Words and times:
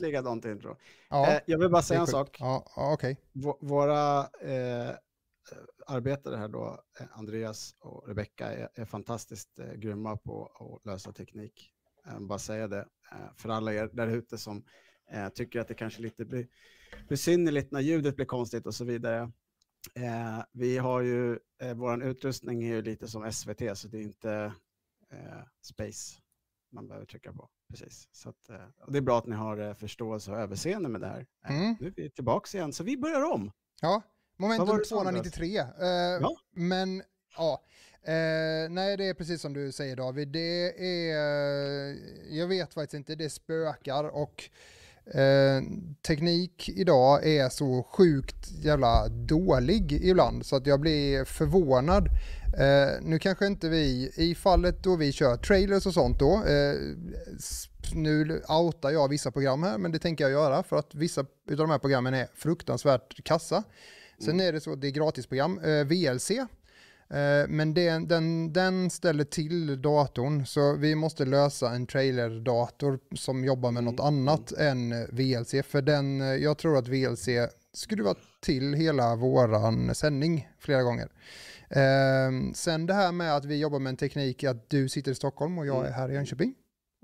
exakt 0.00 0.12
likadant 0.12 0.44
intro. 0.44 0.76
Ja, 1.10 1.26
Eh, 1.32 1.40
jag 1.46 1.58
vill 1.58 1.70
bara 1.70 1.82
säga 1.82 2.00
en 2.00 2.06
sak. 2.06 2.36
Ja. 2.40 2.64
Vå- 3.32 3.58
Våra 3.60 4.18
eh, 4.40 4.94
arbetare 5.86 6.36
här 6.36 6.48
då, 6.48 6.80
eh, 7.00 7.06
Andreas 7.12 7.74
och 7.80 8.08
Rebecka, 8.08 8.52
är, 8.52 8.68
är 8.74 8.84
fantastiskt 8.84 9.58
eh, 9.58 9.72
grymma 9.72 10.16
på 10.16 10.46
att 10.46 10.86
lösa 10.86 11.12
teknik. 11.12 11.72
Eh, 12.06 12.20
bara 12.20 12.38
säga 12.38 12.68
det. 12.68 12.86
Eh, 13.12 13.34
för 13.36 13.48
alla 13.48 13.72
er 13.74 13.90
där 13.92 14.06
ute 14.08 14.38
som 14.38 14.64
tycker 15.34 15.60
att 15.60 15.68
det 15.68 15.74
kanske 15.74 16.02
lite 16.02 16.24
blir 16.24 16.46
besynnerligt 17.08 17.72
när 17.72 17.80
ljudet 17.80 18.16
blir 18.16 18.26
konstigt 18.26 18.66
och 18.66 18.74
så 18.74 18.84
vidare. 18.84 19.32
Vi 20.52 20.78
har 20.78 21.00
ju, 21.00 21.38
eh, 21.62 21.74
vår 21.74 22.02
utrustning 22.04 22.62
är 22.62 22.66
ju 22.74 22.82
lite 22.82 23.08
som 23.08 23.32
SVT, 23.32 23.74
så 23.78 23.88
det 23.88 23.98
är 23.98 24.02
inte 24.02 24.52
space 25.62 26.18
man 26.72 26.88
behöver 26.88 27.06
trycka 27.06 27.32
på. 27.32 27.48
Precis. 27.70 28.08
Så 28.12 28.28
att, 28.28 28.50
eh, 28.50 28.56
det 28.88 28.98
är 28.98 29.02
bra 29.02 29.18
att 29.18 29.26
ni 29.26 29.36
har 29.36 29.68
eh, 29.68 29.74
förståelse 29.74 30.30
och 30.30 30.38
överseende 30.38 30.88
med 30.88 31.00
det 31.00 31.06
här. 31.06 31.26
Eh, 31.48 31.60
Mm. 31.60 31.76
Nu 31.80 31.86
är 31.86 31.92
vi 31.96 32.10
tillbaka 32.10 32.58
igen, 32.58 32.72
så 32.72 32.84
vi 32.84 32.96
börjar 32.96 33.32
om. 33.32 33.52
Ja, 33.80 34.02
momentum 34.36 34.66
det 34.78 34.84
som 34.84 34.98
293. 34.98 35.58
Eh, 35.58 35.66
Ja. 36.20 36.36
Men 36.54 37.02
ja, 37.36 37.62
eh, 38.02 38.70
nej 38.70 38.96
det 38.96 39.04
är 39.04 39.14
precis 39.14 39.40
som 39.42 39.52
du 39.52 39.72
säger 39.72 39.96
David. 39.96 40.28
Det 40.28 40.82
är, 41.10 41.96
jag 42.30 42.46
vet 42.46 42.74
faktiskt 42.74 42.94
inte, 42.94 43.14
det 43.14 43.30
spökar 43.30 44.04
och 44.04 44.50
eh, 45.14 45.62
teknik 46.06 46.68
idag 46.68 47.26
är 47.26 47.48
så 47.48 47.82
sjukt 47.82 48.50
jävla 48.52 49.08
dålig 49.08 49.92
ibland 49.92 50.46
så 50.46 50.56
att 50.56 50.66
jag 50.66 50.80
blir 50.80 51.24
förvånad. 51.24 52.08
Eh, 52.58 53.02
nu 53.02 53.18
kanske 53.18 53.46
inte 53.46 53.68
vi, 53.68 54.12
i 54.16 54.34
fallet 54.34 54.82
då 54.82 54.96
vi 54.96 55.12
kör 55.12 55.36
trailers 55.36 55.86
och 55.86 55.94
sånt 55.94 56.18
då, 56.18 56.34
eh, 56.34 56.74
nu 57.94 58.42
outar 58.48 58.90
jag 58.90 59.08
vissa 59.08 59.30
program 59.30 59.62
här 59.62 59.78
men 59.78 59.92
det 59.92 59.98
tänker 59.98 60.24
jag 60.24 60.30
göra 60.30 60.62
för 60.62 60.76
att 60.76 60.94
vissa 60.94 61.20
av 61.20 61.56
de 61.56 61.70
här 61.70 61.78
programmen 61.78 62.14
är 62.14 62.28
fruktansvärt 62.34 63.24
kassa. 63.24 63.64
Sen 64.24 64.40
är 64.40 64.52
det 64.52 64.60
så, 64.60 64.74
det 64.74 64.86
är 64.86 64.90
gratisprogram, 64.90 65.58
eh, 65.58 65.84
VLC. 65.84 66.30
Eh, 67.10 67.48
men 67.48 67.74
den, 67.74 68.08
den, 68.08 68.52
den 68.52 68.90
ställer 68.90 69.24
till 69.24 69.82
datorn 69.82 70.46
så 70.46 70.76
vi 70.76 70.94
måste 70.94 71.24
lösa 71.24 71.70
en 71.70 71.86
trailerdator 71.86 72.98
som 73.16 73.44
jobbar 73.44 73.70
med 73.70 73.84
något 73.84 74.00
annat 74.00 74.52
än 74.52 75.06
VLC. 75.12 75.62
För 75.66 75.82
den, 75.82 76.20
eh, 76.20 76.26
jag 76.26 76.58
tror 76.58 76.78
att 76.78 76.88
VLC 76.88 77.28
skruvar 77.72 78.16
till 78.40 78.74
hela 78.74 79.16
våran 79.16 79.94
sändning 79.94 80.48
flera 80.58 80.82
gånger. 80.82 81.08
Eh, 81.70 82.52
sen 82.54 82.86
det 82.86 82.94
här 82.94 83.12
med 83.12 83.36
att 83.36 83.44
vi 83.44 83.60
jobbar 83.60 83.78
med 83.78 83.90
en 83.90 83.96
teknik 83.96 84.44
att 84.44 84.70
du 84.70 84.88
sitter 84.88 85.12
i 85.12 85.14
Stockholm 85.14 85.58
och 85.58 85.66
jag 85.66 85.86
är 85.86 85.92
här 85.92 86.08
i 86.10 86.14
Jönköping. 86.14 86.54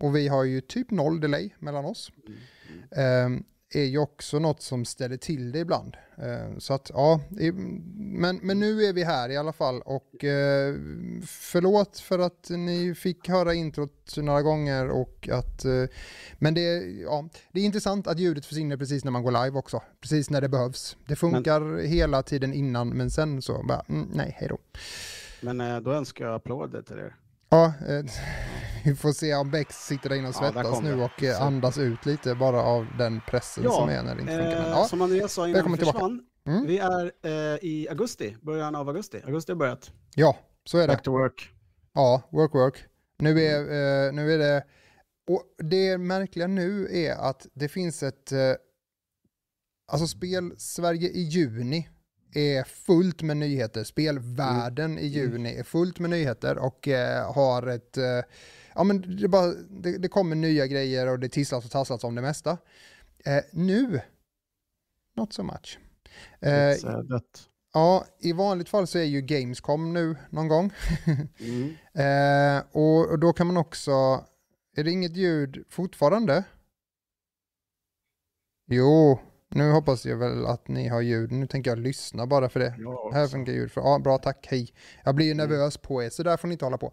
Och 0.00 0.16
vi 0.16 0.28
har 0.28 0.44
ju 0.44 0.60
typ 0.60 0.90
noll 0.90 1.20
delay 1.20 1.50
mellan 1.58 1.84
oss. 1.84 2.12
Eh, 2.90 3.28
är 3.70 3.84
ju 3.84 3.98
också 3.98 4.38
något 4.38 4.62
som 4.62 4.84
ställer 4.84 5.16
till 5.16 5.52
det 5.52 5.58
ibland. 5.58 5.96
Eh, 6.18 6.58
så 6.58 6.74
att 6.74 6.90
ja, 6.94 7.20
men, 7.96 8.36
men 8.42 8.60
nu 8.60 8.84
är 8.84 8.92
vi 8.92 9.04
här 9.04 9.28
i 9.28 9.36
alla 9.36 9.52
fall 9.52 9.82
och 9.82 10.24
eh, 10.24 10.74
förlåt 11.26 11.98
för 11.98 12.18
att 12.18 12.50
ni 12.50 12.94
fick 12.94 13.28
höra 13.28 13.54
introt 13.54 14.16
några 14.16 14.42
gånger 14.42 14.90
och 14.90 15.28
att 15.32 15.64
eh, 15.64 15.84
men 16.38 16.54
det, 16.54 16.62
ja, 17.02 17.28
det 17.52 17.60
är 17.60 17.64
intressant 17.64 18.06
att 18.06 18.18
ljudet 18.18 18.46
försvinner 18.46 18.76
precis 18.76 19.04
när 19.04 19.10
man 19.12 19.22
går 19.22 19.44
live 19.44 19.58
också, 19.58 19.82
precis 20.00 20.30
när 20.30 20.40
det 20.40 20.48
behövs. 20.48 20.96
Det 21.06 21.16
funkar 21.16 21.86
hela 21.86 22.22
tiden 22.22 22.52
innan 22.52 22.88
men 22.88 23.10
sen 23.10 23.42
så 23.42 23.62
bara, 23.62 23.82
mm, 23.88 24.08
nej, 24.14 24.36
hej 24.38 24.48
då. 24.48 24.58
Men 25.40 25.82
då 25.82 25.92
önskar 25.92 26.24
jag 26.24 26.34
applåder 26.34 26.82
till 26.82 26.98
er. 26.98 27.14
Ja, 27.48 27.72
eh, 27.88 28.04
vi 28.84 28.94
får 28.94 29.12
se 29.12 29.34
om 29.34 29.50
Bex 29.50 29.86
sitter 29.86 30.08
där 30.08 30.16
inne 30.16 30.28
och 30.28 30.34
svettas 30.34 30.80
nu 30.82 31.02
och 31.02 31.22
eh, 31.22 31.42
andas 31.42 31.78
ut 31.78 32.06
lite 32.06 32.34
bara 32.34 32.62
av 32.62 32.86
den 32.98 33.20
pressen 33.28 33.64
Ja, 33.64 33.70
som 33.70 33.88
är 33.88 34.02
när 34.02 34.14
det 34.14 34.20
inte 34.20 34.32
funkar. 34.32 34.48
Men, 34.50 34.64
Eh, 34.64 34.70
ja, 34.70 34.84
Som 34.84 35.02
Andreas 35.02 35.32
sa 35.32 35.48
innan 35.48 35.72
vi 35.72 35.78
försvann, 35.78 36.22
Mm. 36.46 36.66
vi 36.66 36.78
är 36.78 37.12
eh, 37.22 37.58
i 37.62 37.86
augusti, 37.90 38.36
början 38.42 38.74
av 38.74 38.88
augusti. 38.88 39.22
Augusti 39.24 39.52
har 39.52 39.56
börjat. 39.56 39.90
ja, 40.14 40.36
så 40.64 40.78
är 40.78 40.82
det. 40.82 40.88
Back 40.94 41.02
to 41.02 41.10
work. 41.10 41.50
Ja, 41.94 42.22
work 42.30 42.54
work. 42.54 42.84
Nu 43.18 43.40
är, 43.44 43.60
eh, 43.60 44.12
nu 44.12 44.32
är 44.32 44.38
det, 44.38 44.64
och 45.28 45.42
det 45.58 45.98
märkliga 45.98 46.46
nu 46.46 46.88
är 46.96 47.12
att 47.14 47.46
det 47.54 47.68
finns 47.68 48.02
ett, 48.02 48.32
eh, 48.32 48.38
alltså 49.92 50.06
spel 50.06 50.54
Sverige 50.58 51.08
i 51.08 51.20
juni 51.22 51.88
är 52.36 52.64
fullt 52.64 53.22
med 53.22 53.36
nyheter. 53.36 53.84
Spelvärlden 53.84 54.98
i 54.98 55.06
juni 55.06 55.56
är 55.56 55.62
fullt 55.62 55.98
med 55.98 56.10
nyheter 56.10 56.58
och 56.58 56.88
eh, 56.88 57.32
har 57.34 57.66
ett, 57.66 57.96
eh, 57.96 58.22
ja 58.74 58.84
men 58.84 59.16
det, 59.16 59.28
bara, 59.28 59.52
det, 59.70 59.98
det 59.98 60.08
kommer 60.08 60.36
nya 60.36 60.66
grejer 60.66 61.06
och 61.06 61.18
det 61.18 61.28
tisslas 61.28 61.64
och 61.64 61.70
tasslas 61.70 62.04
om 62.04 62.14
det 62.14 62.22
mesta. 62.22 62.58
Eh, 63.24 63.44
nu, 63.52 64.00
not 65.16 65.32
so 65.32 65.42
much. 65.42 65.78
Ja, 67.72 68.04
i 68.20 68.32
vanligt 68.32 68.68
fall 68.68 68.86
så 68.86 68.98
är 68.98 69.04
ju 69.04 69.20
Gamescom 69.20 69.92
nu 69.92 70.16
någon 70.30 70.48
gång. 70.48 70.72
Mm. 71.38 72.62
Och, 72.72 73.10
och 73.10 73.18
då 73.18 73.32
kan 73.32 73.46
man 73.46 73.56
också, 73.56 74.24
är 74.76 74.84
det 74.84 74.90
inget 74.90 75.16
ljud 75.16 75.64
fortfarande? 75.68 76.44
Jo, 78.66 79.18
nu 79.56 79.70
hoppas 79.70 80.06
jag 80.06 80.16
väl 80.16 80.46
att 80.46 80.68
ni 80.68 80.88
har 80.88 81.00
ljud. 81.00 81.32
Nu 81.32 81.46
tänker 81.46 81.70
jag 81.70 81.78
lyssna 81.78 82.26
bara 82.26 82.48
för 82.48 82.60
det. 82.60 82.74
Ja, 82.78 83.10
Här 83.12 83.22
också. 83.22 83.32
funkar 83.32 83.52
ljud. 83.52 83.72
För, 83.72 83.80
ja, 83.80 83.98
bra, 83.98 84.18
tack, 84.18 84.46
hej. 84.50 84.72
Jag 85.04 85.14
blir 85.14 85.26
ju 85.26 85.34
nervös 85.34 85.76
på 85.76 86.02
er, 86.02 86.10
så 86.10 86.22
där 86.22 86.36
får 86.36 86.48
ni 86.48 86.52
inte 86.52 86.64
hålla 86.64 86.78
på. 86.78 86.92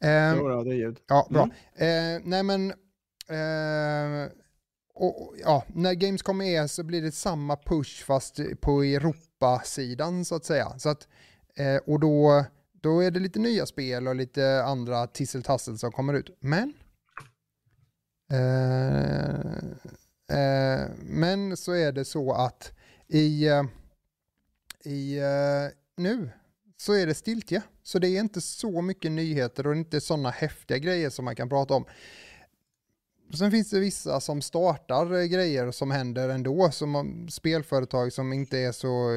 Eh, 0.00 0.34
Jo, 0.36 0.62
det 0.64 0.70
är 0.70 0.74
ljud. 0.74 0.98
Ja, 1.08 1.26
bra. 1.30 1.48
Mm. 1.76 2.16
Eh, 2.16 2.22
nej 2.24 2.42
men, 2.42 2.70
eh, 3.28 4.30
och, 4.94 5.34
ja, 5.44 5.64
när 5.74 5.94
Gamescom 5.94 6.40
är 6.42 6.66
så 6.66 6.82
blir 6.82 7.02
det 7.02 7.12
samma 7.12 7.56
push 7.56 8.04
fast 8.04 8.40
på 8.60 8.82
Europa-sidan 8.82 10.24
så 10.24 10.34
att 10.34 10.44
säga. 10.44 10.78
Så 10.78 10.88
att, 10.88 11.08
eh, 11.56 11.76
och 11.86 12.00
då, 12.00 12.44
då 12.82 13.00
är 13.00 13.10
det 13.10 13.20
lite 13.20 13.38
nya 13.38 13.66
spel 13.66 14.08
och 14.08 14.14
lite 14.16 14.64
andra 14.64 15.06
tisseltassel 15.06 15.78
som 15.78 15.92
kommer 15.92 16.14
ut. 16.14 16.36
Men, 16.40 16.72
eh, 18.32 19.54
Eh, 20.30 20.90
men 20.98 21.56
så 21.56 21.72
är 21.72 21.92
det 21.92 22.04
så 22.04 22.32
att 22.32 22.72
i, 23.08 23.48
eh, 23.48 23.62
i 24.84 25.18
eh, 25.18 25.76
nu 25.96 26.30
så 26.76 26.92
är 26.92 27.06
det 27.06 27.14
stiltje. 27.14 27.62
Så 27.82 27.98
det 27.98 28.08
är 28.08 28.20
inte 28.20 28.40
så 28.40 28.82
mycket 28.82 29.12
nyheter 29.12 29.66
och 29.66 29.76
inte 29.76 30.00
sådana 30.00 30.30
häftiga 30.30 30.78
grejer 30.78 31.10
som 31.10 31.24
man 31.24 31.36
kan 31.36 31.48
prata 31.48 31.74
om. 31.74 31.84
Sen 33.38 33.50
finns 33.50 33.70
det 33.70 33.80
vissa 33.80 34.20
som 34.20 34.42
startar 34.42 35.24
grejer 35.26 35.70
som 35.70 35.90
händer 35.90 36.28
ändå, 36.28 36.70
som 36.70 37.28
spelföretag 37.30 38.12
som 38.12 38.32
inte 38.32 38.58
är 38.58 38.72
så, 38.72 39.10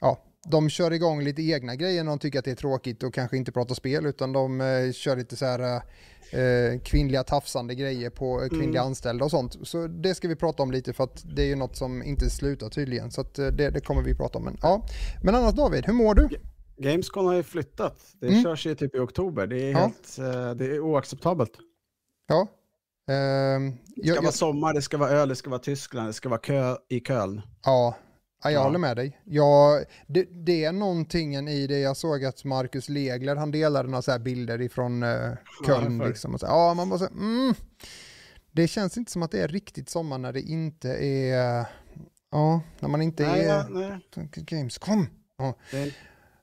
ja, 0.00 0.29
de 0.48 0.68
kör 0.70 0.90
igång 0.92 1.22
lite 1.22 1.42
egna 1.42 1.76
grejer 1.76 2.04
när 2.04 2.10
de 2.10 2.18
tycker 2.18 2.38
att 2.38 2.44
det 2.44 2.50
är 2.50 2.54
tråkigt 2.54 3.02
och 3.02 3.14
kanske 3.14 3.36
inte 3.36 3.52
pratar 3.52 3.74
spel, 3.74 4.06
utan 4.06 4.32
de 4.32 4.60
eh, 4.60 4.92
kör 4.92 5.16
lite 5.16 5.36
så 5.36 5.44
här 5.46 5.60
eh, 6.32 6.80
kvinnliga 6.84 7.22
tafsande 7.24 7.74
grejer 7.74 8.10
på 8.10 8.42
eh, 8.42 8.48
kvinnliga 8.48 8.82
anställda 8.82 9.24
och 9.24 9.30
sånt. 9.30 9.56
Så 9.68 9.86
det 9.86 10.14
ska 10.14 10.28
vi 10.28 10.36
prata 10.36 10.62
om 10.62 10.70
lite 10.70 10.92
för 10.92 11.04
att 11.04 11.22
det 11.36 11.42
är 11.42 11.46
ju 11.46 11.56
något 11.56 11.76
som 11.76 12.02
inte 12.02 12.30
slutar 12.30 12.68
tydligen, 12.68 13.10
så 13.10 13.20
att 13.20 13.38
eh, 13.38 13.46
det, 13.46 13.70
det 13.70 13.80
kommer 13.80 14.02
vi 14.02 14.14
prata 14.14 14.38
om. 14.38 14.44
Men, 14.44 14.56
ja. 14.62 14.86
Men 15.22 15.34
annars 15.34 15.54
David, 15.54 15.86
hur 15.86 15.92
mår 15.92 16.14
du? 16.14 16.28
Gamescom 16.78 17.26
har 17.26 17.34
ju 17.34 17.42
flyttat. 17.42 18.02
Det 18.20 18.26
Mm. 18.28 18.42
körs 18.42 18.66
ju 18.66 18.74
typ 18.74 18.94
i 18.94 18.98
oktober. 18.98 19.46
Det 19.46 19.62
är, 19.62 19.70
Ja. 19.70 19.78
helt, 19.78 20.18
eh, 20.18 20.50
det 20.54 20.64
är 20.64 20.80
oacceptabelt. 20.80 21.52
Ja. 22.28 22.46
Ehm, 23.14 23.70
Det 23.70 24.02
ska 24.02 24.08
jag, 24.08 24.14
vara 24.14 24.24
jag, 24.24 24.34
sommar, 24.34 24.74
det 24.74 24.82
ska 24.82 24.98
vara 24.98 25.10
öl, 25.10 25.28
det 25.28 25.36
ska 25.36 25.50
vara 25.50 25.60
Tyskland, 25.60 26.08
det 26.08 26.12
ska 26.12 26.28
vara 26.28 26.40
kö 26.40 26.76
i 26.88 27.00
Köln. 27.00 27.40
ja, 27.64 27.96
ja, 28.42 28.50
jag 28.50 28.60
Ja. 28.60 28.64
håller 28.64 28.78
med 28.78 28.96
dig. 28.96 29.20
Jag, 29.24 29.84
det, 30.06 30.24
det 30.24 30.64
är 30.64 30.72
någonting 30.72 31.34
i 31.48 31.66
det. 31.66 31.78
Jag 31.78 31.96
såg 31.96 32.24
att 32.24 32.44
Marcus 32.44 32.88
Legler, 32.88 33.36
han 33.36 33.50
delade 33.50 33.88
några 33.88 34.02
så 34.02 34.10
här 34.10 34.18
bilder 34.18 34.60
ifrån 34.60 35.02
uh, 35.02 35.32
Köln. 35.66 35.98
liksom, 35.98 36.34
och 36.34 36.40
så, 36.40 36.46
ja, 36.46 36.74
man 36.74 36.88
bara 36.88 36.98
så, 36.98 37.06
mm, 37.06 37.54
det 38.52 38.68
känns 38.68 38.96
inte 38.96 39.12
som 39.12 39.22
att 39.22 39.30
det 39.30 39.40
är 39.42 39.48
riktigt 39.48 39.88
sommar 39.88 40.18
när 40.18 40.32
det 40.32 40.40
inte 40.40 40.88
är, 40.90 41.66
ja, 42.30 42.60
när 42.80 42.88
man 42.88 43.02
inte 43.02 43.26
Nej, 43.26 43.44
är 43.44 43.68
nej, 43.68 44.28
Gamescom. 44.34 45.06
Ja. 45.38 45.54
det, 45.70 45.78
är, 45.78 45.96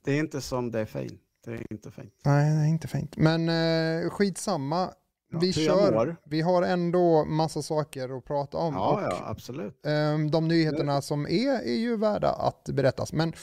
det 0.05 0.11
är 0.11 0.19
inte 0.19 0.41
som 0.41 0.71
det 0.71 0.79
är 0.79 0.85
fint. 0.85 1.21
Det 1.45 1.51
är 1.51 1.73
inte 1.73 1.91
fint. 1.91 2.13
Nej, 2.25 2.53
det 2.55 2.61
är 2.61 2.65
inte 2.65 2.87
fint. 2.87 3.17
Men 3.17 3.49
uh, 3.49 4.09
skitsamma. 4.09 4.89
Ja, 5.31 5.39
vi 5.39 5.53
kör. 5.53 5.91
mår? 5.91 6.15
Vi 6.25 6.41
har 6.41 6.63
ändå 6.63 7.25
massa 7.25 7.61
saker 7.61 8.17
att 8.17 8.25
prata 8.25 8.57
om. 8.57 8.73
Ja, 8.73 8.93
och, 8.93 9.01
ja, 9.01 9.23
absolut. 9.25 9.85
ehm, 9.85 10.31
de 10.31 10.47
nyheterna 10.47 11.01
som 11.01 11.25
är, 11.27 11.61
är 11.61 11.75
ju 11.77 11.97
värda 11.97 12.29
att 12.29 12.63
berättas. 12.73 13.13
Men 13.13 13.33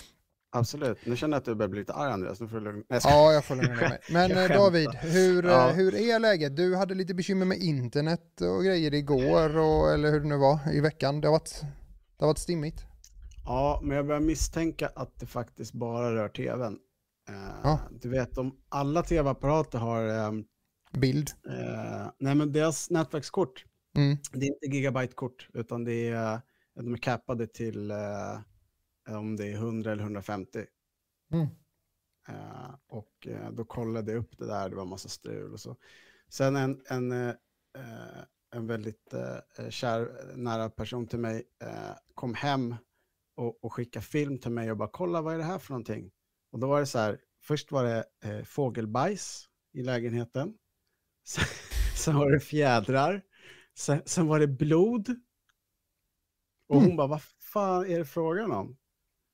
Absolut. 0.57 0.99
Nu 1.07 1.17
känner 1.17 1.35
jag 1.35 1.39
att 1.39 1.45
du 1.45 1.55
börjar 1.55 1.69
bli 1.71 1.81
lite 1.81 1.93
arg 1.93 2.13
Andreas. 2.13 2.41
Nu 2.41 2.49
får 2.49 2.57
du 2.57 2.65
lugna 2.65 2.83
ja, 2.89 3.33
jag 3.33 3.45
får 3.45 3.55
lugna 3.57 3.75
mig. 3.75 3.99
Men 4.11 4.31
eh. 4.39 4.49
David, 4.49 4.89
hur, 4.95 5.45
eh, 5.45 5.51
Ja. 5.51 5.69
hur 5.69 5.95
är 5.95 6.19
läget? 6.19 6.57
Du 6.57 6.77
hade 6.77 6.95
lite 6.95 7.15
bekymmer 7.15 7.47
med 7.47 7.59
internet 7.59 8.41
och 8.41 8.65
grejer 8.65 8.95
igår, 8.95 9.59
och, 9.59 9.93
eller 9.93 10.11
hur 10.11 10.21
det 10.21 10.27
nu 10.29 10.37
var, 10.37 10.59
i 10.73 10.81
veckan. 10.81 11.21
Det 11.21 11.29
har 11.29 11.33
varit, 11.33 11.61
det 12.19 12.25
har 12.25 12.27
varit 12.27 12.39
stimmigt. 12.39 12.85
Ja, 13.45 13.81
men 13.83 13.97
jag 13.97 14.07
börjar 14.07 14.21
misstänka 14.21 14.91
att 14.95 15.21
det 15.21 15.27
faktiskt 15.27 15.73
bara 15.73 16.15
rör 16.15 16.29
tvn. 16.29 16.79
Eh, 17.29 17.35
Ja. 17.63 17.79
Du 17.91 18.09
vet, 18.09 18.39
om 18.39 18.53
alla 18.69 19.03
tv-apparater 19.03 19.79
har... 19.79 20.01
Bild. 20.99 21.31
eh, 21.49 22.11
nej, 22.19 22.35
men 22.35 22.53
deras 22.53 22.91
nätverkskort 22.91 23.65
Mm. 23.97 24.17
Det 24.33 24.47
är 24.47 24.51
inte 24.51 24.77
gigabyte-kort, 24.77 25.49
utan 25.55 25.85
det 25.85 26.09
är, 26.09 26.41
de 26.75 26.93
är 26.93 26.97
cappade 26.97 27.47
till 27.47 27.91
eh, 27.91 28.41
om 29.09 29.37
det 29.37 29.47
är 29.47 29.55
100 29.55 29.93
eller 29.93 30.03
150. 30.03 30.65
Mm. 31.33 31.47
Eh, 32.29 32.75
och 32.87 33.27
eh, 33.27 33.51
då 33.51 33.65
kollade 33.65 34.13
jag 34.13 34.19
upp 34.19 34.39
det 34.39 34.47
där, 34.47 34.69
det 34.69 34.77
var 34.77 34.83
en 34.83 34.89
massa 34.89 35.09
strul 35.09 35.53
och 35.53 35.61
så. 35.61 35.77
Sen 36.29 36.57
en, 36.57 36.83
en, 36.89 37.13
eh, 37.13 37.35
en 38.55 38.67
väldigt 38.67 39.13
eh, 39.15 39.69
kär, 39.71 40.33
nära 40.37 40.71
person 40.71 41.07
till 41.07 41.19
mig 41.19 41.43
eh, 41.63 41.97
kom 42.15 42.35
hem 42.35 42.77
och, 43.37 43.65
och 43.65 43.73
skickade 43.73 44.05
film 44.05 44.39
till 44.39 44.51
mig 44.51 44.71
och 44.71 44.77
bara 44.77 44.91
kolla 44.93 45.23
vad 45.23 45.35
är 45.35 45.39
det 45.39 45.45
här 45.45 45.59
för 45.59 45.71
någonting? 45.73 46.11
Och 46.53 46.59
då 46.59 46.67
var 46.67 46.81
det 46.81 46.87
så 46.87 46.99
här, 46.99 47.21
först 47.43 47.73
var 47.73 47.85
det 47.85 48.05
eh, 48.25 48.45
fågelbajs 48.45 49.49
i 49.73 49.83
lägenheten. 49.83 50.55
Sen, 51.25 51.45
sen 51.97 52.17
var 52.17 52.31
det 52.31 52.41
fjädrar. 52.41 53.23
Sen, 53.79 54.03
sen 54.07 54.27
var 54.27 54.41
det 54.41 54.47
blod. 54.47 55.09
Och 56.69 56.77
hon 56.77 56.85
Mm. 56.85 56.97
bara, 56.97 57.07
vad 57.07 57.23
fan 57.23 57.87
är 57.87 57.99
det 57.99 58.05
frågan 58.05 58.53
om? 58.53 58.77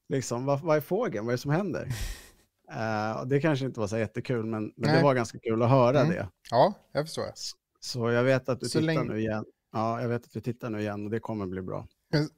Liksom, 0.08 0.44
vad, 0.44 0.60
vad 0.60 0.76
är 0.76 0.81
fågeln? 0.81 1.26
Vad 1.26 1.32
är 1.32 1.37
det 1.37 1.40
som 1.42 1.50
händer? 1.50 1.88
Och 3.20 3.28
det 3.28 3.40
kanske 3.40 3.66
inte 3.66 3.81
var 3.81 3.87
så 3.87 3.98
jättekul, 3.98 4.46
men, 4.46 4.72
men 4.76 4.96
det 4.96 5.02
var 5.02 5.14
ganska 5.14 5.38
kul 5.38 5.62
att 5.62 5.70
höra 5.70 6.00
Mm. 6.00 6.12
det. 6.12 6.28
Ja, 6.50 6.75
jag 6.92 7.04
förstår. 7.06 7.25
Så, 7.34 7.56
så 7.81 8.10
jag 8.10 8.25
vet 8.25 8.48
att 8.48 8.60
du 8.60 8.66
Så 8.69 8.78
tittar 8.78 8.86
länge- 8.94 9.02
nu 9.12 9.20
igen. 9.20 9.44
Ja, 9.72 10.00
jag 10.02 10.08
vet 10.08 10.25
att 10.25 10.32
du 10.32 10.40
tittar 10.40 10.70
nu 10.70 10.81
igen 10.81 11.04
och 11.04 11.10
det 11.10 11.20
kommer 11.20 11.46
bli 11.46 11.62
bra. 11.62 11.88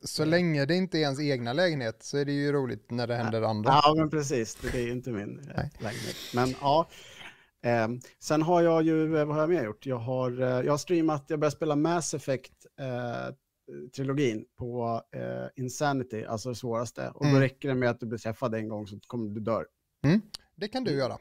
Så 0.05 0.25
länge 0.25 0.65
det 0.67 0.75
inte 0.75 0.99
är 0.99 1.01
ens 1.01 1.21
egna 1.21 1.53
lägenhet 1.53 2.03
så 2.05 2.19
är 2.19 2.25
det 2.25 2.33
ju 2.33 2.53
roligt 2.53 2.91
när 2.91 3.07
det 3.07 3.15
händer 3.17 3.43
andra. 3.43 3.71
Ja, 3.73 3.95
men 3.97 4.11
precis. 4.11 4.55
Det 4.55 4.75
är 4.79 4.83
ju 4.83 4.93
inte 4.93 5.11
min 5.11 5.39
eh, 5.39 5.45
Nej. 5.57 5.71
lägenhet. 5.79 6.17
Men 6.35 6.55
ja. 6.61 6.89
Ehm, 7.63 8.01
sen 8.19 8.43
har 8.43 8.63
jag 8.63 8.83
ju, 8.83 9.17
eh, 9.19 9.25
vad 9.25 9.35
har 9.37 9.43
jag 9.43 9.51
mer 9.51 9.65
gjort? 9.65 9.87
Jag 9.87 9.99
har, 9.99 10.41
eh, 10.41 10.49
jag 10.49 10.73
har 10.73 10.79
streamat, 10.79 11.25
jag 11.29 11.41
började 11.41 11.57
spela 11.57 11.77
Mass 11.77 12.15
Effect-trilogin 12.15 14.45
på 14.59 15.03
eh, 15.17 15.47
Insanity, 15.63 16.25
alltså 16.25 16.49
det 16.49 16.55
svåraste. 16.55 17.09
Och 17.09 17.25
då 17.25 17.29
Mm. 17.29 17.41
räcker 17.41 17.69
det 17.69 17.75
med 17.75 17.91
att 17.91 18.01
du 18.01 18.07
blir 18.07 18.19
träffad 18.19 18.55
en 18.55 18.69
gång 18.69 18.87
så 18.87 19.01
kommer 19.07 19.35
du 19.35 19.41
dör. 19.41 19.67
Det 20.57 20.69
kan 20.69 20.85
du 20.85 20.91
göra. 20.93 21.19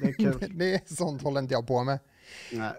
Det 0.00 0.08
är 0.08 0.12
kul. 0.12 0.38
det 0.58 0.74
är 0.74 0.94
sånt 0.94 1.22
håller 1.22 1.40
inte 1.40 1.54
jag 1.54 1.66
på 1.66 1.84
med. 1.84 1.98
Nej. 2.52 2.72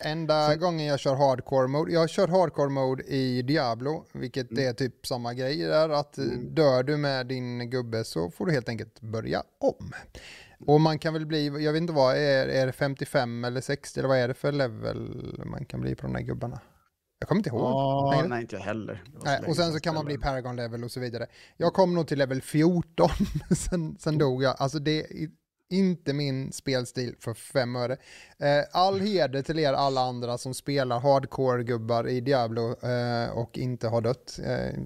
Enda 0.00 0.56
gången 0.56 0.86
jag 0.86 0.98
kör 1.00 1.14
hardcore 1.14 1.68
mode, 1.68 1.92
jag 1.92 2.00
har 2.00 2.08
kört 2.08 2.30
hardcore 2.30 2.68
mode 2.68 3.02
i 3.02 3.42
Diablo, 3.42 4.04
vilket 4.12 4.50
Mm. 4.50 4.68
är 4.68 4.72
typ 4.72 5.06
samma 5.06 5.34
grej 5.34 5.56
där, 5.56 5.88
att 5.88 6.18
Mm. 6.18 6.54
dör 6.54 6.82
du 6.82 6.96
med 6.96 7.26
din 7.26 7.70
gubbe 7.70 8.04
så 8.04 8.30
får 8.30 8.46
du 8.46 8.52
helt 8.52 8.68
enkelt 8.68 9.00
börja 9.00 9.42
om. 9.60 9.92
Och 10.66 10.80
man 10.80 10.98
kan 10.98 11.12
väl 11.14 11.26
bli, 11.26 11.64
jag 11.64 11.72
vet 11.72 11.80
inte 11.82 11.92
vad, 11.92 12.16
är, 12.16 12.48
är 12.48 12.66
det 12.66 12.72
55 12.72 13.44
eller 13.44 13.60
60 13.60 14.00
eller 14.00 14.08
vad 14.08 14.18
är 14.18 14.28
det 14.28 14.34
för 14.34 14.52
level 14.52 15.42
man 15.46 15.64
kan 15.64 15.80
bli 15.80 15.94
på 15.94 16.06
de 16.06 16.12
där 16.12 16.20
gubbarna? 16.20 16.60
Jag 17.20 17.28
kommer 17.28 17.38
inte 17.38 17.48
ihåg. 17.50 17.60
Ja, 17.60 18.10
längre. 18.14 18.28
nej, 18.28 18.40
inte 18.42 18.56
jag 18.56 18.62
heller. 18.62 19.04
Så 19.18 19.24
Nej, 19.24 19.40
och 19.46 19.56
sen 19.56 19.72
så 19.72 19.80
kan 19.80 19.94
man 19.94 20.04
bli. 20.04 20.18
Paragon 20.18 20.56
level 20.56 20.84
och 20.84 20.90
så 20.90 21.00
vidare. 21.00 21.26
Jag 21.56 21.72
kom 21.72 21.94
nog 21.94 22.06
till 22.08 22.18
level 22.18 22.42
14, 22.42 23.08
sen, 23.56 23.96
sen 23.98 24.18
dog 24.18 24.42
jag. 24.42 24.54
Alltså 24.58 24.78
det 24.78 25.06
inte 25.70 26.12
min 26.12 26.52
spelstil 26.52 27.14
för 27.20 27.34
fem 27.34 27.76
öre. 27.76 27.92
Eh, 28.38 28.64
all 28.72 29.00
heder 29.00 29.42
till 29.42 29.58
er 29.58 29.72
alla 29.72 30.00
andra 30.00 30.38
som 30.38 30.54
spelar 30.54 31.00
hardcore-gubbar 31.00 32.08
i 32.08 32.20
Diablo 32.20 32.86
eh, 32.86 33.38
och 33.38 33.58
inte 33.58 33.88
har 33.88 34.00
dött. 34.00 34.38
Eh, 34.44 34.82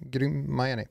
grymma 0.00 0.68
är 0.68 0.76
ni. 0.76 0.86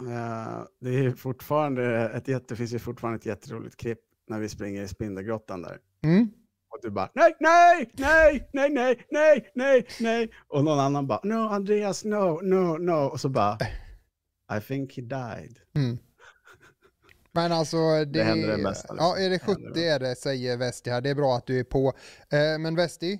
Eh, 0.00 0.64
det 0.80 0.90
är 0.90 1.12
fortfarande 1.12 2.10
ett 2.10 2.28
jätte, 2.28 2.46
det 2.48 2.56
finns 2.56 2.74
ju 2.74 2.78
fortfarande 2.78 3.18
ett 3.18 3.26
jätteroligt 3.26 3.76
klipp 3.76 4.00
när 4.28 4.40
vi 4.40 4.48
springer 4.48 4.82
i 4.82 4.88
Spindelgrottan 4.88 5.62
där. 5.62 5.78
Mm. 6.02 6.30
Och 6.70 6.78
du 6.82 6.90
bara 6.90 7.10
nej, 7.14 7.36
nej, 7.40 7.90
nej, 7.92 8.48
nej, 8.52 8.70
nej, 8.70 9.06
nej, 9.10 9.50
nej, 9.54 9.86
nej. 10.00 10.30
Och 10.48 10.64
någon 10.64 10.80
annan 10.80 11.06
bara 11.06 11.20
no, 11.22 11.48
Andreas, 11.48 12.04
no, 12.04 12.40
no, 12.42 12.78
no. 12.78 13.06
Och 13.06 13.20
så 13.20 13.28
bara 13.28 13.58
I 14.58 14.60
think 14.60 14.96
he 14.96 15.02
died. 15.02 15.58
Mm. 15.74 15.98
Men 17.38 17.52
alltså, 17.52 18.04
det, 18.04 18.22
händer 18.22 18.48
det 18.48 18.56
mesta, 18.62 18.94
Ja, 18.98 19.14
liksom. 19.16 19.24
är 19.24 19.30
det 19.30 19.36
Det 19.36 19.52
händer 19.52 19.70
70 19.72 19.84
är 19.84 19.98
det, 19.98 20.16
säger 20.16 20.56
Vesti 20.56 20.90
här. 20.90 21.00
Det 21.00 21.10
är 21.10 21.14
bra 21.14 21.36
att 21.36 21.46
du 21.46 21.58
är 21.60 21.64
på. 21.64 21.92
Eh, 22.30 22.58
men 22.58 22.74
Vesti, 22.76 23.18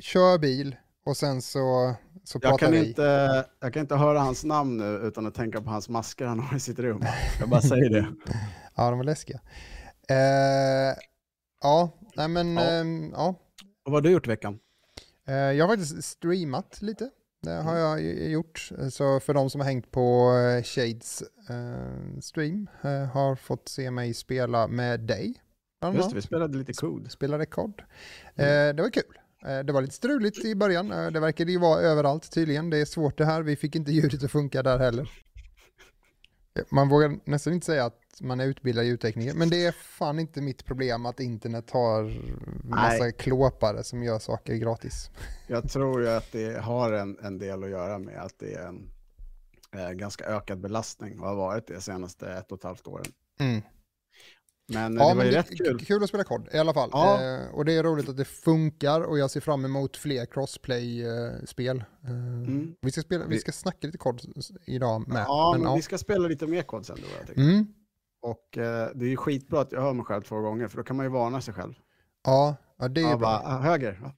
kör 0.00 0.38
bil 0.38 0.76
och 1.06 1.16
sen 1.16 1.42
så, 1.42 1.94
så 2.24 2.36
Jag 2.36 2.42
pratar 2.42 2.58
kan, 2.58 2.72
vi. 2.72 2.88
inte, 2.88 3.44
jag 3.60 3.72
kan 3.72 3.80
inte 3.80 3.96
höra 3.96 4.20
hans 4.20 4.44
namn 4.44 4.76
nu 4.76 4.84
utan 5.08 5.26
att 5.26 5.34
tänka 5.34 5.60
på 5.62 5.70
hans 5.70 5.88
masker 5.88 6.26
han 6.26 6.40
har 6.40 6.56
i 6.56 6.60
sitt 6.60 6.78
rum. 6.78 7.02
Jag 7.40 7.48
bara 7.48 7.60
säger 7.72 7.90
det. 7.90 8.06
Ja, 8.76 8.90
de 8.90 8.98
var 8.98 9.04
läskiga. 9.04 9.40
Eh, 10.08 10.96
ja, 11.62 11.90
nej 12.16 12.28
men 12.28 12.56
Ja. 12.56 12.62
ehm, 12.70 13.10
ja. 13.16 13.28
Och 13.84 13.92
vad 13.92 13.94
har 13.94 14.00
du 14.00 14.10
gjort 14.10 14.26
i 14.26 14.30
veckan? 14.30 14.58
Eh, 15.28 15.34
jag 15.34 15.66
har 15.68 15.76
faktiskt 15.76 16.04
streamat 16.04 16.82
lite. 16.82 17.10
Det 17.42 17.50
har 17.52 17.76
jag 17.76 18.02
gjort. 18.30 18.70
Så 18.90 19.20
för 19.20 19.34
de 19.34 19.50
som 19.50 19.60
har 19.60 19.68
hängt 19.68 19.90
på 19.90 20.36
eh, 20.36 20.62
Shades 20.62 21.22
eh, 21.48 22.20
stream 22.20 22.68
eh, 22.82 23.04
har 23.04 23.36
fått 23.36 23.68
se 23.68 23.90
mig 23.90 24.14
spela 24.14 24.66
med 24.68 25.00
dig. 25.00 25.34
Just 25.94 26.10
det, 26.10 26.14
vi 26.14 26.22
spelade 26.22 26.58
lite 26.58 26.72
kod. 26.72 27.10
spelade 27.10 27.46
kod. 27.46 27.82
Eh, 28.34 28.44
det 28.46 28.82
var 28.82 28.90
kul. 28.90 29.18
Eh, 29.46 29.58
det 29.58 29.72
var 29.72 29.82
lite 29.82 29.94
struligt 29.94 30.44
i 30.44 30.54
början. 30.54 30.92
Eh, 30.92 31.10
det 31.10 31.20
verkade 31.20 31.52
ju 31.52 31.58
vara 31.58 31.80
överallt 31.80 32.30
tydligen. 32.32 32.70
Det 32.70 32.78
är 32.78 32.84
svårt 32.84 33.18
det 33.18 33.24
här. 33.24 33.42
Vi 33.42 33.56
fick 33.56 33.76
inte 33.76 33.92
ljudet 33.92 34.24
att 34.24 34.30
funka 34.30 34.62
där 34.62 34.78
heller. 34.78 35.10
Man 36.70 36.88
vågar 36.88 37.18
nästan 37.24 37.52
inte 37.52 37.66
säga 37.66 37.84
att 37.84 38.01
man 38.22 38.40
är 38.40 38.46
utbildad 38.46 38.84
ljudtekniker, 38.84 39.34
men 39.34 39.50
det 39.50 39.64
är 39.64 39.72
fan 39.72 40.18
inte 40.18 40.40
mitt 40.40 40.64
problem 40.64 41.06
att 41.06 41.20
internet 41.20 41.70
har 41.70 42.02
massa 42.68 43.02
Nej. 43.02 43.12
klåpare 43.12 43.84
som 43.84 44.02
gör 44.02 44.18
saker 44.18 44.54
gratis. 44.54 45.10
Jag 45.46 45.70
tror 45.70 46.02
ju 46.02 46.08
att 46.08 46.32
det 46.32 46.60
har 46.62 46.92
en, 46.92 47.18
en 47.22 47.38
del 47.38 47.64
att 47.64 47.70
göra 47.70 47.98
med 47.98 48.22
att 48.22 48.38
det 48.38 48.54
är 48.54 48.66
en 48.66 48.90
eh, 49.76 49.90
ganska 49.90 50.24
ökad 50.24 50.60
belastning 50.60 51.20
och 51.20 51.26
har 51.28 51.36
varit 51.36 51.66
det 51.66 51.80
senaste 51.80 52.32
ett 52.32 52.52
och 52.52 52.58
ett 52.58 52.64
halvt 52.64 52.86
åren. 52.86 53.06
Mm. 53.40 53.62
Men 54.68 54.98
eh, 54.98 55.02
Ja, 55.04 55.08
det 55.08 55.14
var 55.14 55.14
men 55.14 55.26
ju 55.26 55.32
rätt 55.32 55.58
kul. 55.58 55.78
kul 55.84 56.02
att 56.02 56.08
spela 56.08 56.24
kod 56.24 56.48
i 56.52 56.58
alla 56.58 56.74
fall. 56.74 56.90
Ja. 56.92 57.22
Eh, 57.22 57.54
och 57.54 57.64
det 57.64 57.72
är 57.72 57.82
roligt 57.82 58.08
att 58.08 58.16
det 58.16 58.24
funkar 58.24 59.00
och 59.00 59.18
jag 59.18 59.30
ser 59.30 59.40
fram 59.40 59.64
emot 59.64 59.96
fler 59.96 60.26
crossplay-spel. 60.26 61.76
Eh, 62.04 62.10
Mm. 62.10 62.74
vi, 62.80 62.90
ska 62.92 63.00
spela, 63.00 63.26
vi 63.26 63.38
ska 63.38 63.52
snacka 63.52 63.86
lite 63.86 63.98
kod 63.98 64.20
idag 64.66 65.08
med. 65.08 65.24
Ja, 65.28 65.52
men 65.58 65.62
ja. 65.66 65.76
vi 65.76 65.82
ska 65.82 65.98
spela 65.98 66.28
lite 66.28 66.46
mer 66.46 66.62
kod 66.62 66.86
sen 66.86 66.96
då. 66.96 67.08
Jag 67.18 67.26
tycker. 67.28 67.40
Mm. 67.40 67.66
Och 68.22 68.58
eh, 68.58 68.88
det 68.94 69.04
är 69.04 69.08
ju 69.08 69.16
skitbra 69.16 69.60
att 69.60 69.72
jag 69.72 69.80
hör 69.80 69.92
mig 69.92 70.04
själv 70.04 70.22
två 70.22 70.40
gånger, 70.40 70.68
för 70.68 70.76
då 70.76 70.82
kan 70.82 70.96
man 70.96 71.06
ju 71.06 71.10
varna 71.10 71.40
sig 71.40 71.54
själv. 71.54 71.72
Ja, 72.24 72.56
ja, 72.78 72.88
det 72.88 73.00
är 73.00 73.04
Ja, 73.04 73.16
bra. 73.16 73.18
bara, 73.18 73.38
ah, 73.56 73.58
höger. 73.58 73.98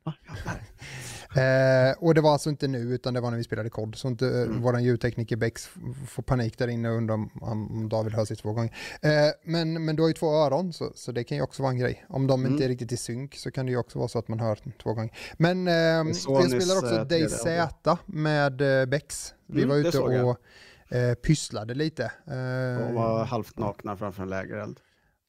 Eh, 1.37 1.93
och 1.99 2.15
det 2.15 2.21
var 2.21 2.33
alltså 2.33 2.51
inte 2.51 2.69
nu, 2.69 2.79
utan 2.79 3.15
det 3.15 3.21
var 3.21 3.31
när 3.31 3.39
vi 3.39 3.45
spelade 3.45 3.71
kod. 3.71 3.97
Så 3.97 4.09
inte 4.09 4.27
mm. 4.29 4.43
Mm. 4.43 4.63
vår 4.63 4.81
ljudtekniker 4.81 5.37
Bex 5.37 5.69
får 6.09 6.23
panik 6.23 6.59
där 6.59 6.69
inne 6.69 6.91
och 6.91 6.97
undrar 6.97 7.15
om, 7.15 7.31
om 7.43 7.89
David 7.89 8.13
hör 8.13 8.25
sig 8.25 8.37
två 8.37 8.53
gånger. 8.53 8.77
Eh, 9.03 9.11
men, 9.45 9.85
men 9.85 9.97
du 9.97 10.03
har 10.03 10.09
ju 10.09 10.13
två 10.15 10.31
öron, 10.35 10.73
så, 10.73 10.93
så 10.95 11.13
det 11.13 11.25
kan 11.25 11.37
ju 11.37 11.43
också 11.43 11.63
vara 11.63 11.73
en 11.73 11.79
grej. 11.79 12.05
Om 12.09 12.27
de 12.27 12.41
inte 12.41 12.51
Mm. 12.53 12.63
är 12.63 12.69
riktigt 12.69 12.93
i 12.93 12.97
synk 12.97 13.35
så 13.37 13.51
kan 13.51 13.67
det 13.67 13.73
ju 13.73 13.79
också 13.79 13.99
vara 13.99 14.09
så 14.09 14.19
att 14.19 14.29
man 14.29 14.41
hör 14.41 14.59
två 14.83 14.95
gånger. 14.95 15.17
Men 15.37 15.69
eh, 15.69 16.05
vi 16.05 16.15
Sonys, 16.15 16.65
spelar 16.65 16.79
också 16.79 16.95
eh, 16.95 17.01
3D 17.01 17.09
DayZ 17.09 17.99
med 18.07 18.81
eh, 18.81 18.87
Bex. 18.87 19.35
Vi 19.47 19.63
Mm, 19.63 19.69
var 19.69 19.77
ute 19.77 19.93
såg 19.93 20.13
jag. 20.13 20.37
Eh, 20.95 21.15
pysslade 21.15 21.75
lite. 21.75 22.05
Eh, 22.27 22.89
Och 22.89 22.95
var 22.95 23.25
halvt 23.25 23.59
nakna 23.59 23.97
framför 23.97 24.23
en 24.23 24.29
lägereld. 24.29 24.81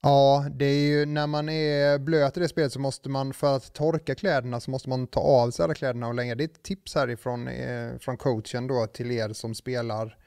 Ja, 0.01 0.45
det 0.51 0.65
är 0.65 0.87
ju 0.87 1.05
när 1.05 1.27
man 1.27 1.49
är 1.49 1.99
blöt 1.99 2.37
i 2.37 2.39
det 2.39 2.47
spelet 2.47 2.73
så 2.73 2.79
måste 2.79 3.09
man 3.09 3.33
för 3.33 3.55
att 3.55 3.73
torka 3.73 4.15
kläderna 4.15 4.59
så 4.59 4.71
måste 4.71 4.89
man 4.89 5.07
ta 5.07 5.19
av 5.19 5.51
sig 5.51 5.63
alla 5.63 5.73
kläderna 5.73 6.07
och 6.07 6.13
lägga. 6.13 6.35
Det 6.35 6.43
är 6.43 6.45
ett 6.45 6.63
tips 6.63 6.95
härifrån 6.95 7.47
eh, 7.47 7.97
från 7.97 8.17
coachen 8.17 8.67
då 8.67 8.87
till 8.87 9.11
er 9.11 9.33
som 9.33 9.55
spelar 9.55 10.17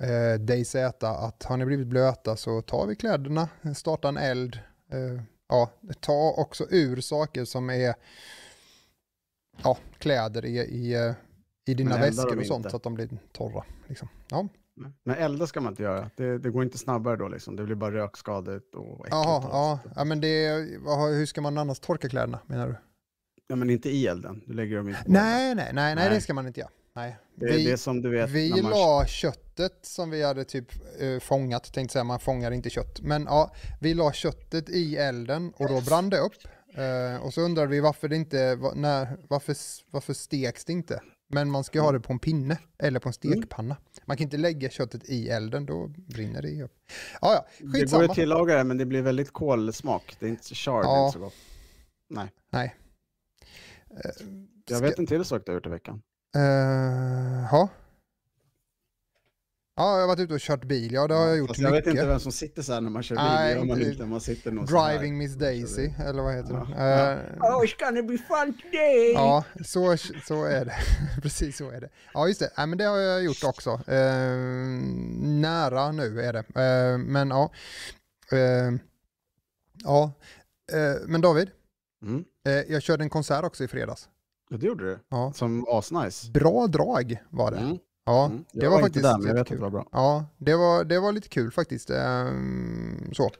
eh, 0.00 0.40
DayZ 0.40 0.74
att 0.74 1.42
har 1.42 1.56
ni 1.56 1.64
blivit 1.64 1.86
blöta 1.86 2.36
så 2.36 2.62
ta 2.62 2.84
vi 2.84 2.96
kläderna, 2.96 3.48
starta 3.76 4.08
en 4.08 4.16
eld. 4.16 4.58
Eh, 4.92 5.22
ja, 5.48 5.70
ta 6.00 6.34
också 6.36 6.66
ur 6.70 7.00
saker 7.00 7.44
som 7.44 7.70
är 7.70 7.94
ja, 9.62 9.78
kläder 9.98 10.44
i, 10.44 10.58
i, 10.58 10.94
eh, 10.94 11.12
i 11.66 11.74
dina 11.74 11.98
väskor 11.98 12.38
och 12.38 12.46
sånt 12.46 12.58
inte? 12.58 12.70
så 12.70 12.76
att 12.76 12.82
de 12.82 12.94
blir 12.94 13.08
torra. 13.32 13.64
Liksom. 13.86 14.08
Ja. 14.30 14.48
Men 15.04 15.16
elda 15.16 15.46
ska 15.46 15.60
man 15.60 15.72
inte 15.72 15.82
göra. 15.82 16.10
Det, 16.16 16.38
det 16.38 16.50
går 16.50 16.62
inte 16.62 16.78
snabbare 16.78 17.16
då 17.16 17.28
liksom. 17.28 17.56
Det 17.56 17.64
blir 17.64 17.74
bara 17.76 17.94
rökskadligt 17.94 18.74
och 18.74 18.94
äckligt. 18.94 19.08
Jaha, 19.10 19.38
och 19.38 19.44
ja, 19.52 19.78
ja, 19.96 20.04
men 20.04 20.20
det, 20.20 20.66
vad, 20.80 21.10
hur 21.10 21.26
ska 21.26 21.40
man 21.40 21.58
annars 21.58 21.80
torka 21.80 22.08
kläderna 22.08 22.38
menar 22.46 22.68
du? 22.68 22.74
ja, 23.48 23.56
men 23.56 23.70
inte 23.70 23.90
i 23.90 24.06
elden. 24.06 24.42
Du 24.46 24.52
lägger 24.54 24.76
dem 24.76 24.88
inte 24.88 25.04
på. 25.04 25.12
Nej, 25.12 25.54
nej, 25.54 25.70
nej, 25.72 25.74
nej, 25.74 25.94
Nej. 25.94 26.14
det 26.14 26.20
ska 26.20 26.34
man 26.34 26.46
inte 26.46 26.60
göra. 26.60 26.70
Nej. 26.94 27.16
Det 27.34 27.46
är 27.46 27.52
vi 27.56 27.70
det 27.70 27.78
som 27.78 28.02
du 28.02 28.10
vet. 28.10 28.30
vi 28.30 28.62
man... 28.62 28.70
la 28.70 29.04
köttet 29.06 29.78
som 29.82 30.10
vi 30.10 30.22
hade 30.22 30.44
typ 30.44 30.72
eh, 31.00 31.18
fångat, 31.20 31.72
tänkte 31.72 31.92
säga, 31.92 32.04
man 32.04 32.20
fångar 32.20 32.50
inte 32.50 32.70
kött. 32.70 33.00
Men 33.00 33.22
ja, 33.24 33.54
vi 33.80 33.94
la 33.94 34.12
köttet 34.12 34.68
i 34.68 34.96
elden 34.96 35.52
och 35.56 35.68
då 35.68 35.80
brann 35.80 36.10
det 36.10 36.18
upp. 36.18 36.32
Eh, 36.74 37.24
och 37.24 37.34
så 37.34 37.40
undrade 37.40 37.68
vi 37.68 37.80
varför 37.80 38.08
det 38.08 38.16
inte, 38.16 38.54
va- 38.56 38.72
när, 38.74 39.16
varför, 39.28 39.56
varför 39.90 40.14
steks 40.14 40.64
det 40.64 40.72
inte? 40.72 41.00
Men 41.30 41.50
man 41.50 41.64
ska 41.64 41.80
ha 41.80 41.92
det 41.92 42.00
på 42.00 42.12
en 42.12 42.18
pinne 42.18 42.58
eller 42.78 43.00
på 43.00 43.08
en 43.08 43.14
Mm. 43.24 43.38
stekpanna. 43.38 43.76
Man 44.04 44.16
kan 44.16 44.24
inte 44.24 44.36
lägga 44.36 44.68
köttet 44.70 45.04
i 45.04 45.28
elden, 45.28 45.66
då 45.66 45.86
brinner 45.96 46.42
det 46.42 46.62
upp. 46.62 46.72
Ja, 47.20 47.32
ja, 47.34 47.46
Det 47.58 47.64
går 47.64 47.72
skitsamma. 47.72 48.02
ju 48.02 48.08
att 48.08 48.14
tillaga 48.14 48.56
det, 48.56 48.64
men 48.64 48.78
det 48.78 48.86
blir 48.86 49.02
väldigt 49.02 49.32
kolsmak. 49.32 50.16
Det 50.20 50.26
är 50.26 50.30
inte 50.30 50.44
så 50.44 50.54
chard, 50.54 50.84
Ja. 50.84 51.06
inte 51.06 51.18
så 51.18 51.24
gott. 51.24 51.34
Nej. 52.10 52.32
Nej. 52.50 52.74
Jag 54.70 54.80
vet 54.80 54.98
en 54.98 55.06
till 55.06 55.24
sak 55.24 55.42
du 55.46 55.52
har 55.52 55.54
gjort 55.56 55.66
i 55.66 55.70
veckan. 55.70 56.02
Uh. 56.36 57.68
Ja, 59.78 59.94
jag 59.94 60.00
har 60.00 60.06
varit 60.08 60.20
ute 60.20 60.34
och 60.34 60.40
kört 60.40 60.64
bil. 60.64 60.92
Ja, 60.92 61.06
det 61.08 61.14
har 61.14 61.26
jag 61.26 61.38
gjort 61.38 61.48
Fast 61.48 61.58
mycket. 61.60 61.74
jag 61.74 61.80
vet 61.82 61.86
inte 61.86 62.06
vem 62.06 62.20
som 62.20 62.32
sitter 62.32 62.62
så 62.62 62.72
här 62.72 62.80
när 62.80 62.90
man 62.90 63.02
kör 63.02 63.16
bil. 63.16 63.24
Nej, 63.24 63.54
gör 63.54 63.64
man 63.64 63.82
inte-. 63.82 64.06
Man 64.06 64.20
sitter 64.20 64.50
här. 64.50 64.92
Driving 64.92 65.18
Miss 65.18 65.34
Daisy, 65.34 65.90
eller 66.06 66.22
vad 66.22 66.34
heter 66.34 66.54
Ja. 66.54 66.64
det? 66.64 67.12
Eh, 67.12 67.56
Oh, 67.56 67.62
it's 67.64 67.78
gonna 67.84 68.02
be 68.02 68.18
fun 68.18 68.58
today! 68.62 69.12
Ja, 69.12 69.44
så, 69.64 69.96
så 70.26 70.44
är 70.44 70.64
det. 70.64 70.74
Precis 71.22 71.56
så 71.56 71.70
är 71.70 71.80
det. 71.80 71.88
Ja, 72.14 72.28
just 72.28 72.40
det. 72.40 72.50
Ja, 72.56 72.66
men 72.66 72.78
det 72.78 72.84
har 72.84 72.98
jag 72.98 73.24
gjort 73.24 73.44
också. 73.44 73.70
Eh, 73.86 74.36
nära 75.22 75.92
nu 75.92 76.20
är 76.22 76.32
det. 76.32 76.38
Eh, 76.62 76.98
men 76.98 77.28
ja. 77.30 77.50
Eh, 78.32 78.72
ja. 79.84 80.12
Men 81.06 81.20
David, 81.20 81.50
Mm. 82.02 82.24
jag 82.68 82.82
körde 82.82 83.04
en 83.04 83.10
konsert 83.10 83.44
också 83.44 83.64
i 83.64 83.68
fredags. 83.68 84.08
Ja, 84.50 84.56
det 84.56 84.66
gjorde 84.66 84.84
du. 84.84 84.98
Ja. 85.08 85.32
Som 85.34 85.64
asnice. 85.68 86.30
Bra 86.30 86.66
drag 86.66 87.22
var 87.30 87.50
det. 87.50 87.56
Mm. 87.58 87.78
Ja, 88.08 88.26
Mm. 88.26 88.44
Jag 88.52 88.62
det 88.62 88.68
var, 88.68 88.74
inte 88.76 88.84
faktiskt 88.86 89.02
där, 89.02 89.18
men 89.18 89.26
jag 89.26 89.34
vet 89.34 89.40
att 89.40 89.46
jättekul. 89.50 89.56
det 89.58 89.62
var 89.62 89.70
bra. 89.70 89.86
Ja, 89.92 90.24
det 90.38 90.54
var, 90.56 90.84
det 90.84 91.00
var 91.00 91.12
lite 91.12 91.28
kul 91.28 91.50
faktiskt. 91.50 91.90
Ehm, 91.90 93.10
så. 93.12 93.30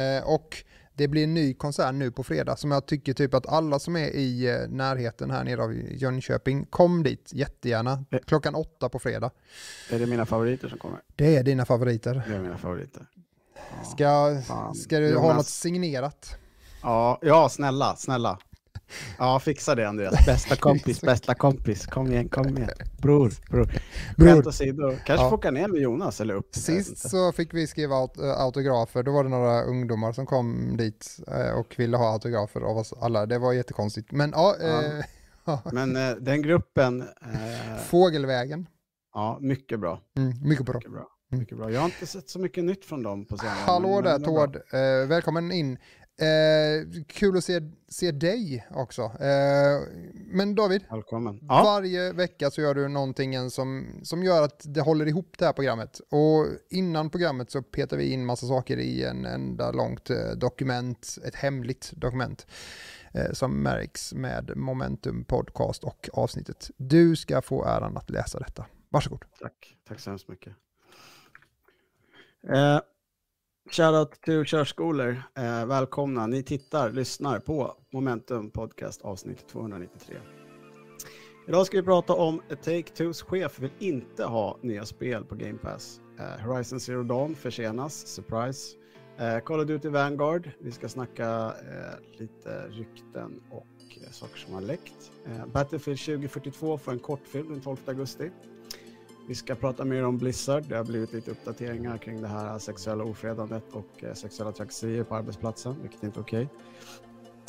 Eh, 0.00 0.24
och 0.28 0.56
det 0.94 1.08
blir 1.08 1.24
en 1.24 1.34
ny 1.34 1.54
konsert 1.54 1.94
nu 1.94 2.10
på 2.10 2.22
fredag 2.22 2.56
som 2.56 2.70
jag 2.70 2.86
tycker 2.86 3.12
typ 3.14 3.34
att 3.34 3.46
alla 3.46 3.78
som 3.78 3.96
är 3.96 4.06
i 4.08 4.48
eh, 4.50 4.68
närheten 4.68 5.30
här 5.30 5.44
nere 5.44 5.62
av 5.62 5.74
Jönköping, 5.74 6.66
kom 6.66 7.02
dit 7.02 7.30
jättegärna. 7.32 8.04
Eh. 8.10 8.18
Klockan 8.26 8.54
åtta 8.54 8.88
på 8.88 8.98
fredag. 8.98 9.30
Är 9.90 9.98
det 9.98 10.06
mina 10.06 10.26
favoriter 10.26 10.68
som 10.68 10.78
kommer? 10.78 10.98
Det 11.16 11.36
är 11.36 11.42
dina 11.42 11.64
favoriter. 11.64 12.22
Det 12.28 12.34
är 12.34 12.40
mina 12.40 12.58
favoriter. 12.58 13.06
Ja. 13.54 13.84
Ska, 13.84 14.42
Fan. 14.46 14.74
ska 14.74 14.98
du 14.98 15.08
Jonas. 15.08 15.22
ha 15.22 15.34
något 15.34 15.46
signerat? 15.46 16.38
Ja, 16.82 17.18
ja, 17.22 17.48
snälla, 17.48 17.96
snälla. 17.96 18.38
Ja, 19.18 19.40
fixa 19.40 19.74
det 19.74 19.88
Andreas. 19.88 20.26
Bästa 20.26 20.56
kompis, 20.56 21.00
bästa 21.00 21.34
kompis. 21.34 21.86
Kom 21.86 22.12
igen, 22.12 22.28
kom 22.28 22.48
igen. 22.58 22.68
Bror, 22.98 23.32
bror. 23.50 23.64
Bror. 24.16 24.28
Skämt 24.28 24.46
åsido. 24.46 24.88
Kanske 24.90 25.24
Ja. 25.24 25.30
få 25.30 25.36
åka 25.36 25.50
ner 25.50 25.68
med 25.68 25.80
Jonas 25.80 26.20
eller 26.20 26.34
upp. 26.34 26.54
Sist 26.54 27.10
så 27.10 27.32
fick 27.32 27.54
vi 27.54 27.66
skriva 27.66 27.94
aut 27.96 28.18
äh, 28.18 28.40
autografer, 28.40 29.02
då 29.02 29.12
var 29.12 29.24
det 29.24 29.30
några 29.30 29.62
ungdomar 29.62 30.12
som 30.12 30.26
kom 30.26 30.76
dit 30.76 31.16
eh, 31.28 31.58
och 31.58 31.74
ville 31.78 31.96
ha 31.96 32.12
autografer 32.12 32.60
av 32.60 32.76
oss 32.78 32.92
alla. 33.00 33.26
Det 33.26 33.38
var 33.38 33.52
jättekonstigt. 33.52 34.12
Men 34.12 34.30
ja, 34.30 34.56
eh, 34.62 35.04
ja. 35.44 35.62
Men 35.72 35.96
eh, 35.96 36.10
den 36.20 36.42
gruppen, 36.42 37.00
eh, 37.02 37.76
Fågelvägen. 37.86 38.66
ja, 39.14 39.38
mycket 39.40 39.80
bra. 39.80 40.00
Mm, 40.16 40.32
mycket 40.48 40.66
bra. 40.66 40.74
Mycket 40.74 40.92
bra. 40.92 41.08
Mycket 41.30 41.58
bra. 41.58 41.70
Jag 41.70 41.80
har 41.80 41.84
inte 41.86 42.06
sett 42.06 42.28
så 42.28 42.38
mycket 42.38 42.64
nytt 42.64 42.84
från 42.84 43.02
dem 43.02 43.26
på 43.26 43.36
senare. 43.38 43.54
Hallå 43.66 44.00
där 44.00 44.18
Tord, 44.18 44.56
eh, 44.56 45.08
välkommen 45.08 45.52
in. 45.52 45.78
Eh, 46.16 47.02
kul 47.06 47.36
att 47.36 47.44
se, 47.44 47.60
se 47.88 48.12
dig 48.12 48.66
också. 48.70 49.02
Eh, 49.02 49.80
men 50.26 50.54
David, 50.54 50.84
Välkommen. 50.90 51.38
Ja, 51.48 51.62
varje 51.64 52.12
vecka 52.12 52.50
så 52.50 52.60
gör 52.60 52.74
du 52.74 52.88
någonting 52.88 53.50
som, 53.50 53.86
som 54.02 54.22
gör 54.22 54.42
att 54.42 54.62
det 54.64 54.80
håller 54.80 55.06
ihop 55.06 55.34
det 55.38 55.44
här 55.44 55.52
programmet. 55.52 56.00
Och 56.10 56.46
innan 56.70 57.10
programmet 57.10 57.50
så 57.50 57.62
petar 57.62 57.96
vi 57.96 58.12
in 58.12 58.26
massa 58.26 58.46
saker 58.46 58.76
i 58.76 59.04
en 59.04 59.24
enda 59.24 59.72
långt 59.72 60.10
eh, 60.10 60.30
dokument, 60.36 61.18
ett 61.24 61.34
hemligt 61.34 61.92
dokument 61.96 62.46
eh, 63.12 63.32
som 63.32 63.62
märks 63.62 64.14
med 64.14 64.56
Momentum 64.56 65.24
Podcast 65.24 65.84
och 65.84 66.08
avsnittet. 66.12 66.70
Du 66.76 67.16
ska 67.16 67.42
få 67.42 67.64
äran 67.64 67.96
att 67.96 68.10
läsa 68.10 68.38
detta. 68.38 68.66
Varsågod. 68.88 69.24
tack. 69.40 69.76
Tack 69.88 70.00
så 70.00 70.10
hemskt 70.10 70.28
mycket. 70.28 70.52
Shoutout 73.70 74.20
till 74.20 74.44
körskolor. 74.44 75.22
Eh, 75.36 75.66
välkomna. 75.66 76.26
Ni 76.26 76.42
tittar, 76.42 76.90
lyssnar 76.90 77.38
på 77.38 77.76
Momentum 77.92 78.50
Podcast 78.50 79.02
avsnitt 79.02 79.48
293. 79.48 80.16
Idag 81.48 81.66
ska 81.66 81.76
vi 81.76 81.82
prata 81.82 82.12
om 82.12 82.40
Take-Twos 82.48 83.22
chef 83.22 83.58
vill 83.58 83.70
inte 83.78 84.24
ha 84.24 84.58
nya 84.62 84.84
spel 84.84 85.24
på 85.24 85.34
Game 85.34 85.58
Pass. 85.58 86.00
Eh, 86.18 86.46
Horizon 86.46 86.80
Zero 86.80 87.02
Dawn 87.02 87.34
försenas, 87.34 88.06
surprise. 88.06 88.76
Eh, 89.18 89.38
Call 89.38 89.60
of 89.60 89.66
Duty 89.66 89.88
Vanguard, 89.88 90.50
vi 90.60 90.72
ska 90.72 90.88
snacka 90.88 91.54
eh, 91.70 92.20
lite 92.20 92.68
rykten 92.68 93.42
och 93.50 93.66
eh, 94.02 94.10
saker 94.10 94.38
som 94.38 94.54
har 94.54 94.60
läckt. 94.60 95.12
Eh, 95.26 95.46
Battlefield 95.46 95.98
2042 96.00 96.78
får 96.78 96.92
en 96.92 96.98
kortfilm 96.98 97.48
den 97.48 97.60
12 97.60 97.76
augusti. 97.86 98.30
Vi 99.26 99.34
ska 99.34 99.54
prata 99.54 99.84
mer 99.84 100.04
om 100.04 100.18
Blizzard. 100.18 100.64
Det 100.68 100.76
har 100.76 100.84
blivit 100.84 101.12
lite 101.12 101.30
uppdateringar 101.30 101.98
kring 101.98 102.22
det 102.22 102.28
här 102.28 102.58
sexuella 102.58 103.04
ofredandet 103.04 103.64
och 103.72 104.04
eh, 104.04 104.14
sexuella 104.14 104.52
trakasserier 104.52 105.04
på 105.04 105.14
arbetsplatsen, 105.14 105.76
vilket 105.82 106.02
inte 106.02 106.20
är 106.20 106.22
okej. 106.22 106.48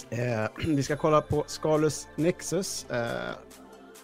Eh, 0.10 0.48
vi 0.76 0.84
ska 0.84 0.98
kolla 0.98 1.22
på 1.22 1.44
Scalus 1.48 2.08
Nexus 2.16 2.86
eh, 2.90 3.30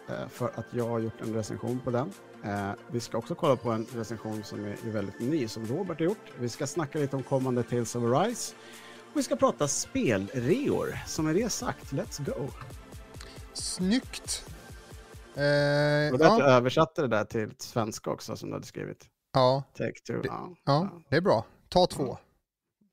eh, 0.09 0.27
för 0.29 0.51
att 0.55 0.65
jag 0.71 0.87
har 0.87 0.99
gjort 0.99 1.21
en 1.21 1.33
recension 1.33 1.79
på 1.79 1.91
den. 1.91 2.11
Eh, 2.43 2.71
vi 2.87 2.99
ska 2.99 3.17
också 3.17 3.35
kolla 3.35 3.55
på 3.55 3.71
en 3.71 3.85
recension 3.95 4.43
som 4.43 4.65
är, 4.65 4.91
väldigt 4.91 5.19
ny, 5.19 5.47
som 5.47 5.65
Robert 5.65 5.99
har 5.99 6.05
gjort. 6.05 6.31
Vi 6.39 6.49
ska 6.49 6.67
snacka 6.67 6.99
lite 6.99 7.15
om 7.15 7.23
kommande 7.23 7.63
Tales 7.63 7.95
of 7.95 8.03
Arise. 8.03 8.55
Och 9.11 9.17
vi 9.17 9.23
ska 9.23 9.35
prata 9.35 9.67
spelreor. 9.67 10.97
Som 11.07 11.25
med 11.25 11.35
det 11.35 11.49
sagt, 11.49 11.93
let's 11.93 12.25
go! 12.25 12.47
Snyggt! 13.53 14.50
Eh, 15.45 16.13
Och 16.13 16.19
därför 16.19 16.39
ja, 16.39 16.45
översatte 16.49 17.01
det 17.01 17.07
där 17.07 17.23
till 17.25 17.51
svenska 17.59 18.09
också, 18.09 18.35
som 18.35 18.49
du 18.49 18.55
hade 18.55 18.65
skrivit. 18.67 19.05
ja, 19.33 19.63
Take 19.77 19.93
two. 20.07 20.13
Det- 20.21 20.27
Ja, 20.27 20.55
ja, 20.65 21.01
det 21.09 21.15
är 21.15 21.21
bra. 21.21 21.45
Ta 21.69 21.87
två. 21.87 22.17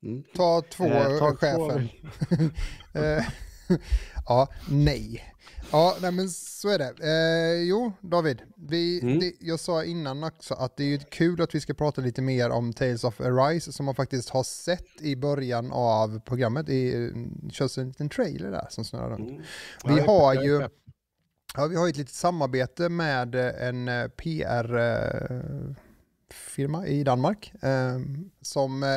Mm. 0.03 0.23
Ta 0.35 0.61
två, 0.71 0.85
Eh, 0.85 1.19
ta 1.19 1.29
två 1.31 1.35
chefen. 1.37 1.89
Eh, 2.93 3.23
ja, 4.25 4.47
nej. 4.69 5.33
Ja, 5.71 5.95
nej 6.01 6.11
men 6.11 6.29
så 6.29 6.69
är 6.69 6.77
det. 6.79 6.93
Eh, 7.03 7.61
jo, 7.63 7.91
David, 8.01 8.41
vi, 8.57 9.01
Mm. 9.01 9.19
det, 9.19 9.33
jag 9.39 9.59
sa 9.59 9.83
innan 9.83 10.23
också 10.23 10.53
att 10.53 10.77
det 10.77 10.83
är 10.83 10.87
ju 10.87 10.99
kul 10.99 11.41
att 11.41 11.55
vi 11.55 11.59
ska 11.61 11.73
prata 11.73 12.01
lite 12.01 12.21
mer 12.21 12.49
om 12.49 12.73
Tales 12.73 13.03
of 13.03 13.21
Arise 13.21 13.71
som 13.71 13.85
man 13.85 13.95
faktiskt 13.95 14.29
har 14.29 14.43
sett 14.43 15.01
i 15.01 15.15
början 15.15 15.71
av 15.71 16.19
programmet. 16.19 16.65
Det 16.65 17.11
körs 17.51 17.77
en 17.77 17.87
liten 17.87 18.09
trailer 18.09 18.51
där 18.51 18.67
som 18.69 18.85
snurrar 18.85 19.09
runt. 19.09 19.29
Mm. 19.29 19.95
Vi 19.95 20.01
har 20.01 20.33
ju-. 20.43 20.67
Ja, 21.57 21.67
vi 21.67 21.75
har 21.75 21.85
ju 21.85 21.89
ett 21.89 21.97
litet 21.97 22.13
samarbete 22.15 22.89
med 22.89 23.35
eh, 23.35 23.67
en 23.67 23.87
eh, 23.87 24.07
PR-firma 24.07 25.67
i 26.87 27.03
Danmark. 27.03 27.53
eh, 27.61 27.99
Som, 28.41 28.83
eh, 28.83 28.89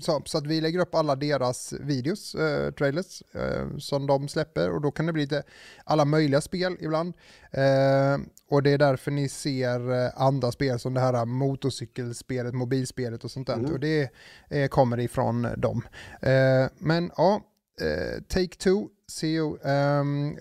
så, 0.00 0.22
så 0.24 0.38
att 0.38 0.46
vi 0.46 0.60
lägger 0.60 0.78
upp 0.80 0.94
alla 0.94 1.16
deras 1.16 1.72
videos, 1.72 2.34
eh, 2.34 2.70
trailers, 2.72 3.22
eh, 3.34 3.76
som 3.78 4.06
de 4.06 4.28
släpper. 4.28 4.70
Och 4.70 4.80
då 4.80 4.90
kan 4.90 5.06
det 5.06 5.12
bli 5.12 5.22
lite 5.22 5.42
alla 5.84 6.04
möjliga 6.04 6.40
spel 6.40 6.76
ibland. 6.80 7.14
Eh, 7.50 8.18
Och 8.48 8.62
det 8.62 8.70
är 8.70 8.78
därför 8.78 9.10
ni 9.10 9.28
ser 9.28 9.92
eh, 10.04 10.10
andra 10.16 10.52
spel 10.52 10.78
som 10.78 10.94
det 10.94 11.00
här 11.00 11.24
motorcykelspelet, 11.24 12.54
mobilspelet 12.54 13.24
och 13.24 13.30
sånt 13.30 13.46
där. 13.46 13.54
Mm. 13.54 13.72
Och 13.72 13.80
det 13.80 14.10
eh, 14.48 14.68
kommer 14.68 15.00
ifrån 15.00 15.48
dem. 15.56 15.82
Eh, 16.20 16.66
Men 16.78 17.10
ja, 17.16 17.40
eh, 17.80 18.20
Take-Two, 18.28 18.88
CEO, 19.08 19.58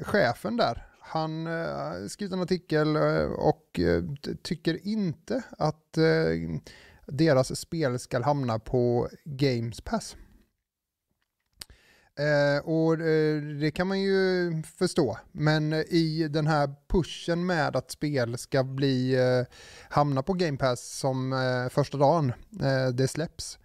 chefen 0.03 0.57
där, 0.57 0.85
han 1.11 1.45
har 1.45 2.07
skrivit 2.07 2.33
en 2.33 2.41
artikel 2.41 2.95
eh, 2.95 3.23
och 3.23 3.79
eh, 3.79 4.03
tycker 4.43 4.87
inte 4.87 5.43
att 5.57 5.97
deras 7.07 7.59
spel 7.59 7.99
ska 7.99 8.23
hamna 8.23 8.59
på 8.59 9.09
Games 9.25 9.81
Pass. 9.81 10.15
Eh, 12.19 12.65
och 12.65 12.97
det 13.59 13.71
kan 13.71 13.87
man 13.87 14.01
ju 14.01 14.51
förstå, 14.77 15.17
men 15.31 15.73
i 15.73 16.27
den 16.27 16.47
här 16.47 16.69
pushen 16.87 17.45
med 17.45 17.75
att 17.75 17.91
spel 17.91 18.37
ska 18.37 18.63
bli, 18.63 19.15
eh, 19.15 19.45
hamna 19.89 20.23
på 20.23 20.33
Game 20.33 20.57
Pass 20.57 20.99
som 20.99 21.33
eh, 21.33 21.69
första 21.69 21.97
dagen 21.97 22.33
det 22.93 23.07
släpps, 23.07 23.59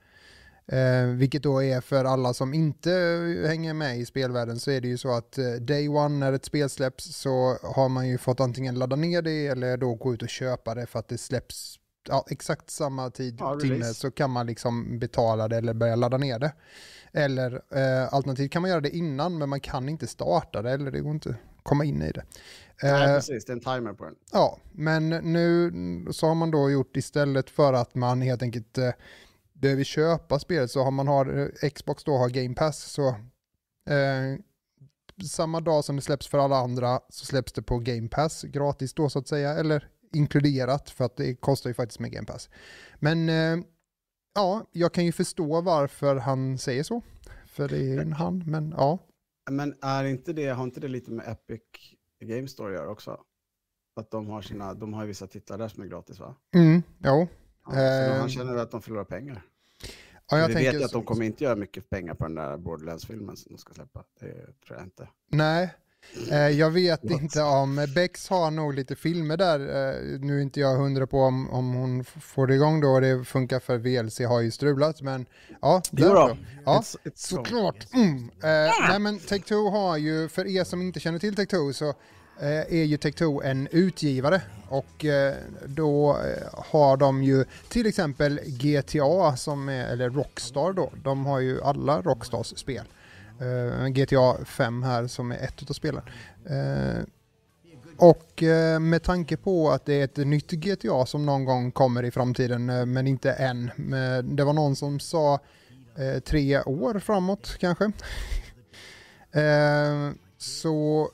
Eh, 0.72 1.06
vilket 1.06 1.42
då 1.42 1.62
är 1.62 1.80
för 1.80 2.04
alla 2.04 2.34
som 2.34 2.54
inte 2.54 2.90
hänger 3.46 3.74
med 3.74 3.98
i 3.98 4.06
spelvärlden 4.06 4.60
så 4.60 4.70
är 4.70 4.80
det 4.80 4.88
ju 4.88 4.98
så 4.98 5.10
att 5.10 5.38
eh, 5.38 5.52
day 5.52 5.88
one 5.88 6.18
när 6.18 6.32
ett 6.32 6.44
spel 6.44 6.68
släpps 6.68 7.04
så 7.16 7.58
har 7.62 7.88
man 7.88 8.08
ju 8.08 8.18
fått 8.18 8.40
antingen 8.40 8.74
ladda 8.74 8.96
ner 8.96 9.22
det 9.22 9.46
eller 9.46 9.76
då 9.76 9.94
gå 9.94 10.14
ut 10.14 10.22
och 10.22 10.28
köpa 10.28 10.74
det 10.74 10.86
för 10.86 10.98
att 10.98 11.08
det 11.08 11.18
släpps 11.18 11.76
ja, 12.08 12.24
exakt 12.30 12.70
samma 12.70 13.10
tid, 13.10 13.36
Ja, 13.40 13.58
timme 13.60 13.84
så 13.84 14.10
kan 14.10 14.30
man 14.30 14.46
liksom 14.46 14.98
betala 14.98 15.48
det 15.48 15.56
eller 15.56 15.74
börja 15.74 15.96
ladda 15.96 16.16
ner 16.16 16.38
det. 16.38 16.52
Eller 17.12 17.62
eh, 17.70 18.14
alternativt 18.14 18.50
kan 18.52 18.62
man 18.62 18.70
göra 18.70 18.80
det 18.80 18.96
innan 18.96 19.38
men 19.38 19.48
man 19.48 19.60
kan 19.60 19.88
inte 19.88 20.06
starta 20.06 20.62
det 20.62 20.70
eller 20.70 20.90
det 20.90 21.00
går 21.00 21.12
inte 21.12 21.36
komma 21.62 21.84
in 21.84 22.02
i 22.02 22.12
det. 22.12 22.24
Nej, 22.82 22.92
Eh, 22.92 23.14
precis. 23.14 23.44
Det 23.44 23.52
är 23.52 23.54
en 23.54 23.60
timer 23.60 23.92
på 23.92 24.04
den. 24.04 24.14
Ja, 24.32 24.58
men 24.72 25.08
nu 25.08 25.72
så 26.12 26.26
har 26.26 26.34
man 26.34 26.50
då 26.50 26.70
gjort 26.70 26.96
istället 26.96 27.50
för 27.50 27.72
att 27.72 27.94
man 27.94 28.20
helt 28.22 28.42
enkelt 28.42 28.78
eh, 28.78 28.90
behöver 29.60 29.84
köpa 29.84 30.38
spelet 30.38 30.70
så 30.70 30.82
har 30.82 30.90
man 30.90 31.08
har 31.08 31.38
eh, 31.38 31.70
Xbox 31.70 32.04
då 32.04 32.16
har 32.16 32.28
Game 32.28 32.54
Pass 32.54 32.78
så 32.78 33.08
eh, 33.88 34.38
samma 35.24 35.60
dag 35.60 35.84
som 35.84 35.96
det 35.96 36.02
släpps 36.02 36.26
för 36.26 36.38
alla 36.38 36.56
andra 36.56 37.00
så 37.08 37.26
släpps 37.26 37.52
det 37.52 37.62
på 37.62 37.78
Game 37.78 38.08
Pass 38.08 38.42
gratis 38.42 38.94
då 38.94 39.08
så 39.08 39.18
att 39.18 39.28
säga 39.28 39.54
eller 39.54 39.88
inkluderat 40.12 40.90
för 40.90 41.04
att 41.04 41.16
det 41.16 41.34
kostar 41.34 41.70
ju 41.70 41.74
faktiskt 41.74 42.00
med 42.00 42.12
Game 42.12 42.26
Pass. 42.26 42.50
Men 42.94 43.28
eh, 43.28 43.64
ja, 44.34 44.66
jag 44.72 44.92
kan 44.92 45.04
ju 45.04 45.12
förstå 45.12 45.60
varför 45.60 46.16
han 46.16 46.58
säger 46.58 46.82
så. 46.82 47.02
För 47.46 47.68
det 47.68 47.76
är 47.76 47.82
ju 47.82 48.00
en 48.00 48.12
han, 48.12 48.44
men 48.46 48.74
ja. 48.76 48.98
Men 49.50 49.74
är 49.82 50.04
inte 50.04 50.32
det, 50.32 50.46
har 50.46 50.64
inte 50.64 50.80
det 50.80 50.88
lite 50.88 51.10
med 51.10 51.28
Epic 51.28 51.62
Game 52.20 52.48
Store 52.48 52.68
att 52.68 52.80
göra 52.80 52.90
också? 52.90 53.20
Att 54.00 54.10
de 54.10 54.26
har 54.26 54.42
sina, 54.42 54.74
de 54.74 54.92
har 54.92 55.02
ju 55.02 55.08
vissa 55.08 55.26
titlar 55.26 55.58
där 55.58 55.68
som 55.68 55.82
är 55.82 55.86
gratis 55.86 56.20
va? 56.20 56.34
Mm, 56.54 56.82
jo. 56.98 57.28
Ja, 57.66 57.76
Eh, 57.76 58.18
han 58.18 58.28
känner 58.28 58.56
att 58.56 58.70
de 58.70 58.82
förlorar 58.82 59.04
pengar. 59.04 59.42
Ja, 60.30 60.38
jag 60.38 60.48
Vi 60.48 60.54
vet 60.54 60.74
ju 60.74 60.84
att 60.84 60.92
de 60.92 61.04
kommer 61.04 61.24
inte 61.24 61.44
göra 61.44 61.56
mycket 61.56 61.90
pengar 61.90 62.14
på 62.14 62.24
den 62.24 62.34
där 62.34 62.56
Borderlands-filmen 62.56 63.36
som 63.36 63.52
de 63.52 63.58
ska 63.58 63.74
släppa. 63.74 64.04
Det 64.20 64.32
tror 64.66 64.78
jag 64.78 64.82
inte. 64.82 65.08
Nej, 65.30 65.74
eh, 66.30 66.48
jag 66.48 66.70
vet 66.70 67.04
inte 67.04 67.42
om 67.42 67.86
Bex 67.94 68.28
har 68.28 68.50
nog 68.50 68.74
lite 68.74 68.96
filmer 68.96 69.36
där. 69.36 69.60
Eh, 69.60 70.20
nu 70.20 70.38
är 70.38 70.42
inte 70.42 70.60
jag 70.60 70.76
hundra 70.76 71.06
på 71.06 71.20
om, 71.20 71.50
om 71.50 71.74
hon 71.74 72.04
får 72.04 72.46
det 72.46 72.54
igång 72.54 72.80
då 72.80 72.88
och 72.88 73.00
det 73.00 73.24
funkar 73.24 73.60
för 73.60 73.78
VLC 73.78 74.20
har 74.20 74.40
ju 74.40 74.50
strulat. 74.50 75.02
Men 75.02 75.26
ja, 75.60 75.82
där 75.90 76.14
då. 76.14 76.36
Ja, 76.64 76.80
It's, 76.80 76.96
it's 77.04 77.10
so. 77.14 77.36
såklart. 77.36 77.86
Mm. 77.94 78.30
Eh, 78.42 78.72
nej 78.88 78.98
men 78.98 79.18
Take-Two 79.18 79.70
har 79.70 79.96
ju, 79.96 80.28
för 80.28 80.46
er 80.46 80.64
som 80.64 80.82
inte 80.82 81.00
känner 81.00 81.18
till 81.18 81.34
Take-Two 81.34 81.72
så 81.72 81.94
Eh, 82.40 82.80
är 82.80 82.84
ju 82.84 82.96
Take-Two 82.96 83.44
en 83.44 83.68
utgivare 83.70 84.42
och 84.68 85.04
eh, 85.04 85.34
då 85.66 86.10
eh, 86.10 86.64
har 86.72 86.96
de 86.96 87.22
ju 87.22 87.44
till 87.68 87.86
exempel 87.86 88.40
GTA 88.46 89.36
som 89.36 89.68
är, 89.68 89.84
eller 89.84 90.10
Rockstar 90.10 90.72
då, 90.72 90.92
de 91.04 91.26
har 91.26 91.40
ju 91.40 91.62
alla 91.62 92.00
Rockstars 92.00 92.58
spel. 92.58 92.84
GTA 93.90 94.44
5 94.44 94.82
här 94.82 95.06
som 95.06 95.32
är 95.32 95.36
ett 95.36 95.70
av 95.70 95.74
spelen. 95.74 96.02
Och 97.96 98.42
med 98.80 99.02
tanke 99.02 99.36
på 99.36 99.70
att 99.70 99.84
det 99.84 99.94
är 100.00 100.04
ett 100.04 100.16
nytt 100.16 100.50
GTA 100.50 101.06
som 101.06 101.26
någon 101.26 101.44
gång 101.44 101.72
kommer 101.72 102.02
i 102.02 102.10
framtiden, 102.10 102.92
men 102.92 103.06
inte 103.06 103.32
än. 103.32 103.70
Det 104.36 104.44
var 104.44 104.52
någon 104.52 104.76
som 104.76 105.00
sa 105.00 105.40
tre 106.24 106.62
år 106.62 106.98
framåt 106.98 107.56
kanske. 107.60 107.92
så, 110.38 111.10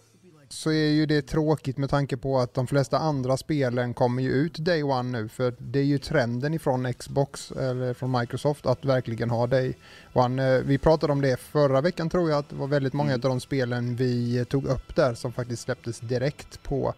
så 0.52 0.70
är 0.70 0.88
ju 0.90 1.06
det 1.06 1.22
tråkigt 1.22 1.78
med 1.78 1.90
tanke 1.90 2.16
på 2.16 2.38
att 2.38 2.54
de 2.54 2.66
flesta 2.66 2.98
andra 2.98 3.36
spelen 3.36 3.94
kommer 3.94 4.22
ju 4.22 4.30
ut 4.30 4.54
day 4.58 4.82
one 4.82 5.18
nu. 5.20 5.28
För 5.28 5.54
det 5.58 5.78
är 5.78 5.84
ju 5.84 5.98
trenden 5.98 6.54
ifrån 6.54 6.92
Xbox 6.94 7.50
eller 7.50 7.94
från 7.94 8.10
Microsoft 8.20 8.66
att 8.66 8.84
verkligen 8.84 9.30
ha 9.30 9.46
day 9.46 9.74
one. 10.12 10.56
Eh, 10.56 10.60
Vi 10.62 10.78
pratade 10.78 11.12
om 11.12 11.20
det 11.20 11.40
förra 11.40 11.80
veckan 11.80 12.10
tror 12.10 12.30
jag 12.30 12.38
att 12.38 12.48
det 12.48 12.56
var 12.56 12.66
väldigt 12.66 12.92
många 12.92 13.12
Mm. 13.12 13.24
av 13.24 13.30
de 13.30 13.40
spelen 13.40 13.96
vi 13.96 14.44
tog 14.44 14.66
upp 14.66 14.96
där 14.96 15.14
som 15.14 15.32
faktiskt 15.32 15.62
släpptes 15.62 16.00
direkt 16.00 16.62
på 16.62 16.94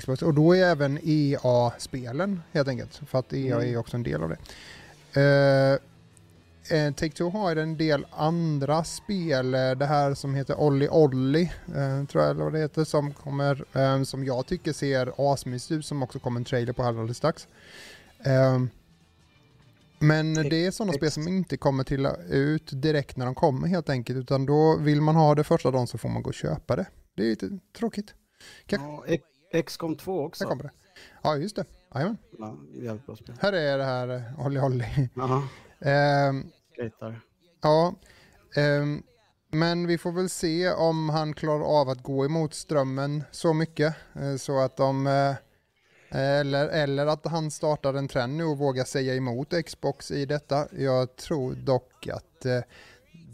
Xbox. 0.00 0.22
Och 0.22 0.34
då 0.34 0.56
är 0.56 0.64
även 0.64 0.98
EA-spelen 1.02 2.42
helt 2.52 2.68
enkelt. 2.68 3.00
För 3.06 3.18
att 3.18 3.32
EA 3.32 3.56
Mm. 3.56 3.68
är 3.74 3.76
också 3.76 3.96
en 3.96 4.02
del 4.02 4.22
av 4.22 4.28
det. 4.28 4.38
Eh, 5.20 5.78
eh, 6.70 6.90
Take-Two 6.92 7.30
har 7.30 7.56
en 7.56 7.76
del 7.76 8.06
andra 8.10 8.84
spel, 8.84 9.54
eh, 9.54 9.70
det 9.70 9.86
här 9.86 10.14
som 10.14 10.34
heter 10.34 10.60
Olli 10.60 10.88
Olli, 10.88 11.42
eh, 11.66 12.04
tror 12.06 12.22
jag 12.24 12.30
eller 12.30 12.44
vad 12.44 12.52
det 12.52 12.58
heter, 12.58 12.84
som 12.84 13.12
kommer, 13.14 13.64
eh, 13.76 14.02
som 14.02 14.24
jag 14.24 14.46
tycker 14.46 14.72
ser 14.72 15.32
asmysigt 15.32 15.70
ut, 15.72 15.86
som 15.86 16.02
också 16.02 16.18
kommer 16.18 16.40
en 16.40 16.44
trailer 16.44 16.72
på 16.72 16.82
alldeles 16.82 17.16
strax. 17.16 17.48
Eh, 18.24 18.62
men 19.98 20.34
det 20.34 20.66
är 20.66 20.70
sådana 20.70 20.92
spel 20.92 21.10
som 21.10 21.28
inte 21.28 21.56
kommer 21.56 21.84
till 21.84 22.08
ut 22.28 22.82
direkt 22.82 23.16
när 23.16 23.24
de 23.26 23.34
kommer 23.34 23.68
helt 23.68 23.88
enkelt, 23.90 24.18
utan 24.18 24.46
då 24.46 24.76
vill 24.80 25.00
man 25.00 25.16
ha 25.16 25.34
det 25.34 25.44
första 25.44 25.70
dagen 25.70 25.86
så 25.86 25.98
får 25.98 26.08
man 26.08 26.22
gå 26.22 26.28
och 26.28 26.34
köpa 26.34 26.76
det. 26.76 26.86
Det 27.16 27.22
är 27.22 27.26
lite 27.30 27.58
tråkigt. 27.78 28.14
Kan- 28.66 29.00
Ja, 29.52 29.62
XCOM 29.62 29.96
2 29.96 30.18
Här 30.20 30.26
också. 30.26 30.44
kommer 30.44 30.62
det. 30.62 30.70
Ja, 31.22 31.36
just 31.36 31.56
det. 31.56 31.64
Jajamän. 31.94 32.16
Ja, 32.38 32.56
jävligt 32.74 33.06
bra 33.06 33.16
spel. 33.16 33.34
Här 33.40 33.52
är 33.52 33.78
det 33.78 33.84
här 33.84 34.08
eh, 34.08 34.46
Olli 34.46 34.60
Olli. 34.60 34.84
Ehm, 35.16 35.42
skater. 36.72 37.20
Ja, 37.62 37.94
ehm, 38.56 39.02
men 39.50 39.86
vi 39.86 39.98
får 39.98 40.12
väl 40.12 40.28
se 40.28 40.72
om 40.72 41.08
han 41.08 41.34
klarar 41.34 41.80
av 41.80 41.88
att 41.88 42.02
gå 42.02 42.24
emot 42.24 42.54
strömmen 42.54 43.24
så 43.30 43.52
mycket 43.52 43.94
eh, 44.14 44.36
så 44.36 44.58
att 44.58 44.76
de 44.76 45.06
eh, 45.06 45.34
eller, 46.14 46.68
eller 46.68 47.06
att 47.06 47.26
han 47.26 47.50
startar 47.50 47.94
en 47.94 48.08
trend 48.08 48.36
nu 48.36 48.44
och 48.44 48.58
vågar 48.58 48.84
säga 48.84 49.14
emot 49.14 49.54
Xbox 49.66 50.10
i 50.10 50.26
detta. 50.26 50.66
Jag 50.72 51.16
tror 51.16 51.54
dock 51.54 52.06
att 52.06 52.46
eh, 52.46 52.60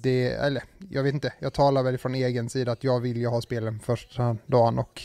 det, 0.03 0.33
eller 0.33 0.63
jag 0.91 1.03
vet 1.03 1.15
inte, 1.15 1.33
jag 1.39 1.53
talar 1.53 1.83
väl 1.83 1.99
från 1.99 2.15
egen 2.15 2.51
sida 2.51 2.73
att 2.73 2.85
jag 2.85 3.01
vill 3.01 3.17
ju 3.17 3.27
ha 3.27 3.41
spelen 3.41 3.81
första 3.81 4.37
dagen 4.47 4.79
och 4.79 5.03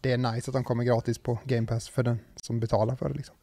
det 0.00 0.12
är 0.12 0.18
nice 0.18 0.50
att 0.50 0.54
de 0.54 0.64
kommer 0.64 0.84
gratis 0.84 1.18
på 1.18 1.38
Game 1.44 1.66
Pass 1.66 1.88
för 1.88 2.02
den 2.02 2.18
som 2.36 2.60
betalar 2.60 2.96
för 2.96 3.08
det 3.08 3.14
liksom. 3.14 3.36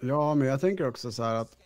Ja, 0.00 0.34
men 0.34 0.48
jag 0.48 0.60
tänker 0.60 0.88
också 0.88 1.12
så 1.12 1.22
här 1.22 1.34
att 1.34 1.56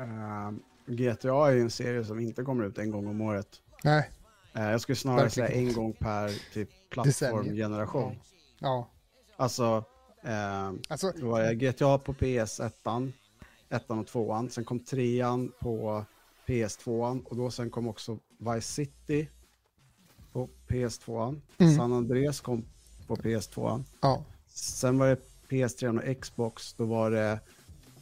eh, 0.00 0.50
GTA 0.86 1.48
är 1.48 1.52
ju 1.52 1.60
en 1.60 1.70
serie 1.70 2.04
som 2.04 2.20
inte 2.20 2.42
kommer 2.42 2.64
ut 2.64 2.78
en 2.78 2.90
gång 2.90 3.06
om 3.06 3.20
året. 3.20 3.48
Nej, 3.84 4.10
Eh, 4.54 4.70
jag 4.70 4.80
skulle 4.80 4.96
snarare 4.96 5.22
Verkligen. 5.22 5.48
säga 5.48 5.58
en 5.60 5.72
gång 5.72 5.92
per 5.92 6.52
typ 6.54 6.70
plattformgeneration. 6.90 8.16
ja, 8.58 8.90
Alltså, 9.36 9.84
eh, 10.22 10.72
alltså 10.88 11.12
då 11.16 11.28
var 11.30 11.42
det 11.42 11.54
GTA 11.54 11.98
på 11.98 12.12
PS1, 12.14 13.12
ettan 13.68 13.98
och 13.98 14.06
tvåan. 14.06 14.50
Sen 14.50 14.64
kom 14.64 14.80
trean 14.80 15.52
på 15.60 16.04
PS2 16.46 17.22
och 17.24 17.36
då 17.36 17.50
sen 17.50 17.70
kom 17.70 17.88
också 17.88 18.18
Vice 18.38 18.72
City 18.72 19.28
på 20.32 20.48
PS2. 20.68 21.40
Mm. 21.58 21.76
San 21.76 21.92
Andreas 21.92 22.40
kom 22.40 22.64
på 23.06 23.16
PS2. 23.16 23.84
ja, 24.00 24.24
Sen 24.48 24.98
var 24.98 25.06
det 25.06 25.20
PS3 25.48 26.10
och 26.16 26.20
Xbox, 26.22 26.74
då 26.74 26.84
var 26.84 27.10
det 27.10 27.40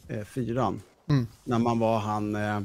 eh, 0.08 0.24
fyran. 0.24 0.82
Mm. 1.08 1.26
När 1.44 1.58
man 1.58 1.78
var 1.78 1.98
han 1.98 2.34
eh, 2.36 2.60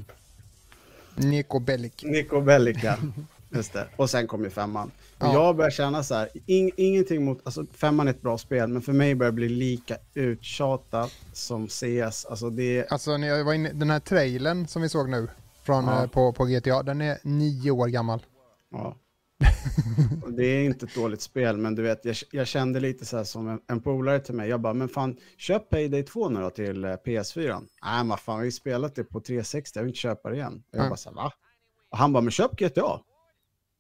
Nico 1.15 1.59
Bellic. 1.59 1.93
Nico 2.03 2.41
Bellica. 2.41 2.97
Just 3.49 3.73
det. 3.73 3.87
Och 3.95 4.09
sen 4.09 4.27
kom 4.27 4.43
ju 4.43 4.49
femman. 4.49 4.91
Ja. 5.19 5.33
Jag 5.33 5.55
börjar 5.55 5.71
känna 5.71 6.03
så 6.03 6.15
här, 6.15 6.29
ing, 6.45 6.71
ingenting 6.77 7.25
mot, 7.25 7.39
alltså 7.43 7.65
femman 7.73 8.07
är 8.07 8.11
ett 8.11 8.21
bra 8.21 8.37
spel, 8.37 8.67
men 8.69 8.81
för 8.81 8.93
mig 8.93 9.15
börjar 9.15 9.31
det 9.31 9.35
bli 9.35 9.49
lika 9.49 9.97
uttjatat 10.13 11.11
som 11.33 11.67
CS. 11.67 12.25
Alltså 12.25 12.49
det, 12.49 12.91
Alltså 12.91 13.17
när 13.17 13.27
jag 13.27 13.43
var 13.43 13.53
inne, 13.53 13.71
den 13.73 13.89
här 13.89 13.99
trailern 13.99 14.67
som 14.67 14.81
vi 14.81 14.89
såg 14.89 15.09
nu 15.09 15.27
från, 15.63 15.85
Ja. 15.85 16.03
eh, 16.03 16.09
på, 16.09 16.33
på 16.33 16.45
GTA, 16.45 16.83
den 16.83 17.01
är 17.01 17.17
nio 17.23 17.71
år 17.71 17.87
gammal. 17.87 18.25
ja. 18.71 18.95
Det 20.37 20.45
är 20.45 20.63
inte 20.63 20.85
ett 20.85 20.95
dåligt 20.95 21.21
spel, 21.21 21.57
men 21.57 21.75
du 21.75 21.81
vet, 21.81 22.05
jag, 22.05 22.15
jag 22.31 22.47
kände 22.47 22.79
lite 22.79 23.05
så 23.05 23.17
här 23.17 23.23
som 23.23 23.47
en, 23.49 23.59
en 23.67 23.81
polare 23.81 24.19
till 24.19 24.33
mig. 24.35 24.49
Jag 24.49 24.61
bara, 24.61 24.73
men 24.73 24.89
fan, 24.89 25.17
köp 25.37 25.69
Payday 25.69 26.03
2 26.03 26.29
nu 26.29 26.39
då 26.41 26.49
till 26.49 26.83
eh, 26.85 26.89
PS4. 26.89 27.61
Nej, 27.83 28.03
men 28.03 28.17
fan, 28.17 28.35
vi 28.35 28.39
har 28.39 28.45
ju 28.45 28.51
spelat 28.51 28.95
det 28.95 29.03
på 29.03 29.19
360, 29.21 29.77
jag 29.79 29.83
vill 29.83 29.89
inte 29.89 29.99
köpa 29.99 30.29
det 30.29 30.35
igen. 30.35 30.63
Och 30.71 30.77
jag 30.77 30.85
Ja. 30.85 30.89
bara 30.89 30.97
så 30.97 31.09
här, 31.09 31.15
va? 31.15 31.31
Och 31.91 31.97
han 31.97 32.13
bara, 32.13 32.21
men 32.21 32.31
köp 32.31 32.51
GTA. 32.59 32.99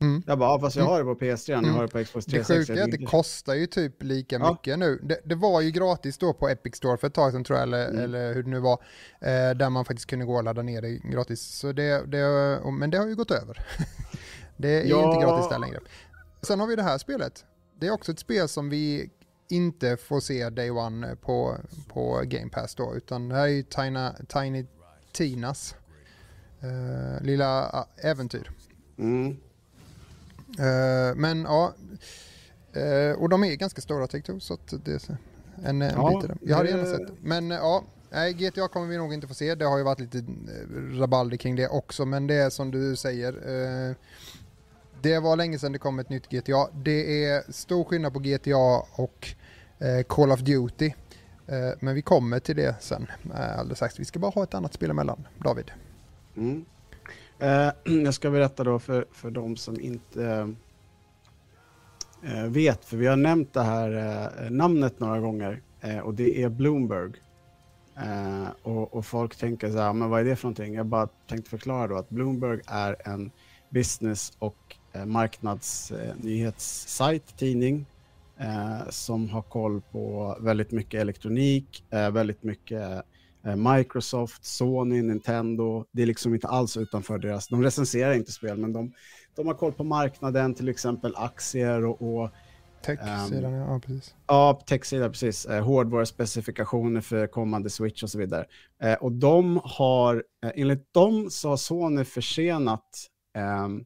Mm. 0.01 0.23
Jag 0.27 0.39
bara, 0.39 0.49
ja, 0.49 0.59
fast 0.59 0.75
jag 0.75 0.83
har 0.85 0.99
det 0.99 1.05
på 1.05 1.15
PS3, 1.25 1.51
jag 1.51 1.63
Mm. 1.63 1.75
har 1.75 1.81
det 1.81 1.87
på 1.87 2.03
Xbox 2.03 2.25
Det 2.25 2.31
360. 2.31 2.71
sjuka 2.73 2.81
är 2.81 2.85
att 2.85 2.91
det 2.91 3.05
kostar 3.05 3.53
ju 3.53 3.65
typ 3.67 4.03
lika 4.03 4.35
Ja. 4.35 4.51
mycket 4.51 4.79
nu. 4.79 4.99
Det, 5.03 5.19
det 5.25 5.35
var 5.35 5.61
ju 5.61 5.71
gratis 5.71 6.17
då 6.17 6.33
på 6.33 6.49
Epic 6.49 6.75
Store 6.75 6.97
för 6.97 7.07
ett 7.07 7.13
tag 7.13 7.31
sedan 7.31 7.43
tror 7.43 7.59
jag, 7.59 7.63
eller, 7.63 7.85
Mm. 7.89 8.03
eller 8.03 8.33
hur 8.33 8.43
det 8.43 8.49
nu 8.49 8.59
var, 8.59 8.73
eh, 9.21 9.55
där 9.57 9.69
man 9.69 9.85
faktiskt 9.85 10.09
kunde 10.09 10.25
gå 10.25 10.35
och 10.35 10.43
ladda 10.43 10.61
ner 10.61 10.81
det 10.81 10.89
gratis. 10.97 11.41
Så 11.41 11.71
det, 11.71 12.05
det, 12.11 12.59
men 12.79 12.89
det 12.89 12.97
har 12.97 13.07
ju 13.07 13.15
gått 13.15 13.31
över. 13.31 13.57
det 14.59 14.69
är 14.69 14.85
Ja. 14.85 15.11
inte 15.13 15.25
gratis 15.25 15.49
där 15.49 15.59
längre. 15.59 15.79
Sen 16.41 16.59
har 16.59 16.67
vi 16.67 16.75
det 16.75 16.83
här 16.83 16.97
spelet. 16.97 17.45
Det 17.79 17.87
är 17.87 17.91
också 17.91 18.11
ett 18.11 18.19
spel 18.19 18.47
som 18.47 18.69
vi 18.69 19.09
inte 19.49 19.97
får 19.97 20.19
se 20.19 20.49
Day 20.49 20.69
One 20.71 21.15
på, 21.15 21.55
på 21.87 22.21
Game 22.25 22.49
Pass 22.49 22.75
då, 22.75 22.95
utan 22.95 23.29
det 23.29 23.35
här 23.35 23.43
är 23.43 23.47
ju 23.47 23.63
Tina, 23.63 24.15
Tiny 24.27 24.65
Tinas 25.11 25.75
eh, 26.61 27.23
lilla 27.25 27.69
eh, 27.69 28.09
äventyr. 28.09 28.51
Mm. 28.97 29.37
Eh, 30.59 31.15
men 31.15 31.41
ja, 31.41 31.73
eh, 32.73 33.11
och 33.19 33.29
de 33.29 33.43
är 33.43 33.55
ganska 33.55 33.81
stora 33.81 34.05
Take-Two 34.05 34.39
så 34.39 34.53
att 34.53 34.73
det 34.85 34.91
är 35.09 35.17
en, 35.65 35.81
en 35.81 35.91
Ja, 35.95 36.09
bit 36.21 36.29
det. 36.29 36.37
Jag 36.49 36.57
hade 36.57 36.71
det- 36.71 36.77
gärna 36.77 36.97
sett. 36.97 37.13
Men 37.21 37.51
eh, 37.51 37.57
ja, 37.57 37.83
nej, 38.09 38.33
GTA 38.33 38.67
kommer 38.67 38.87
vi 38.87 38.97
nog 38.97 39.13
inte 39.13 39.27
få 39.27 39.33
se. 39.33 39.55
Det 39.55 39.65
har 39.65 39.77
ju 39.77 39.83
varit 39.83 39.99
lite 39.99 40.23
rabalder 40.99 41.37
kring 41.37 41.55
det 41.55 41.67
också, 41.67 42.05
men 42.05 42.27
det 42.27 42.35
är 42.35 42.49
som 42.49 42.71
du 42.71 42.95
säger. 42.95 43.33
Eh, 43.89 43.95
det 45.01 45.19
var 45.19 45.35
länge 45.35 45.59
sedan 45.59 45.71
det 45.71 45.79
kom 45.79 45.99
ett 45.99 46.09
nytt 46.09 46.29
GTA. 46.29 46.67
Det 46.73 47.25
är 47.25 47.51
stor 47.51 47.83
skillnad 47.83 48.13
på 48.13 48.19
GTA 48.19 48.83
och 48.95 49.27
eh, 49.79 50.03
Call 50.07 50.31
of 50.31 50.39
Duty. 50.39 50.91
Eh, 51.47 51.71
men 51.79 51.95
vi 51.95 52.01
kommer 52.01 52.39
till 52.39 52.55
det 52.55 52.75
sen 52.79 53.07
eh, 53.33 53.59
alldeles 53.59 53.77
strax. 53.77 53.99
Vi 53.99 54.05
ska 54.05 54.19
bara 54.19 54.31
ha 54.31 54.43
ett 54.43 54.53
annat 54.53 54.73
spel 54.73 54.89
emellan, 54.89 55.27
David. 55.37 55.71
Mm. 56.37 56.65
Eh, 57.39 57.71
jag 58.03 58.13
ska 58.13 58.29
berätta 58.29 58.63
då 58.63 58.79
för, 58.79 59.05
för 59.11 59.31
de 59.31 59.57
som 59.57 59.79
inte 59.79 60.25
eh, 60.25 60.47
eh, 62.33 62.45
vet, 62.45 62.85
för 62.85 62.97
vi 62.97 63.07
har 63.07 63.15
nämnt 63.15 63.53
det 63.53 63.63
här 63.63 63.91
eh, 64.43 64.51
namnet 64.51 64.99
några 64.99 65.19
gånger 65.19 65.61
eh, 65.81 65.99
och 65.99 66.13
det 66.13 66.43
är 66.43 66.49
Bloomberg. 66.49 67.11
Eh, 67.97 68.47
och, 68.63 68.93
och 68.93 69.05
folk 69.05 69.35
tänker 69.35 69.71
så 69.71 69.77
här, 69.77 69.93
men 69.93 70.09
vad 70.09 70.19
är 70.19 70.25
det 70.25 70.35
för 70.35 70.45
någonting? 70.45 70.73
Jag 70.73 70.85
bara 70.85 71.07
tänkte 71.27 71.49
förklara 71.49 71.87
då 71.87 71.97
att 71.97 72.09
Bloomberg 72.09 72.61
är 72.67 72.95
en 73.05 73.31
business 73.69 74.33
och 74.39 74.75
marknadsnyhetssajt, 75.05 77.37
tidning, 77.37 77.85
eh, 78.39 78.89
som 78.89 79.29
har 79.29 79.41
koll 79.41 79.81
på 79.91 80.37
väldigt 80.39 80.71
mycket 80.71 81.01
elektronik, 81.01 81.83
eh, 81.89 82.11
väldigt 82.11 82.43
mycket 82.43 83.03
eh, 83.45 83.55
Microsoft, 83.55 84.45
Sony, 84.45 85.01
Nintendo. 85.01 85.85
Det 85.91 86.01
är 86.01 86.05
liksom 86.05 86.33
inte 86.33 86.47
alls 86.47 86.77
utanför 86.77 87.17
deras... 87.17 87.47
De 87.47 87.63
recenserar 87.63 88.13
inte 88.13 88.31
spel, 88.31 88.57
men 88.57 88.73
de, 88.73 88.93
de 89.35 89.47
har 89.47 89.53
koll 89.53 89.73
på 89.73 89.83
marknaden, 89.83 90.53
till 90.53 90.69
exempel 90.69 91.15
aktier 91.15 91.85
och... 91.85 92.01
och 92.01 92.29
Tech-sidan, 92.81 93.53
um, 93.53 93.59
ja 93.59 93.79
precis. 93.79 94.15
Ja, 94.27 94.61
tech-sidan, 94.65 95.11
precis. 95.11 95.45
Eh, 95.45 95.63
hårdvaruspecifikationer 95.63 97.01
för 97.01 97.27
kommande 97.27 97.69
Switch 97.69 98.03
och 98.03 98.09
så 98.09 98.17
vidare. 98.17 98.45
Eh, 98.83 98.93
och 98.93 99.11
de 99.11 99.61
har, 99.63 100.23
eh, 100.43 100.51
enligt 100.55 100.93
dem 100.93 101.29
så 101.29 101.49
har 101.49 101.57
Sony 101.57 102.03
försenat 102.03 103.07
ehm, 103.37 103.83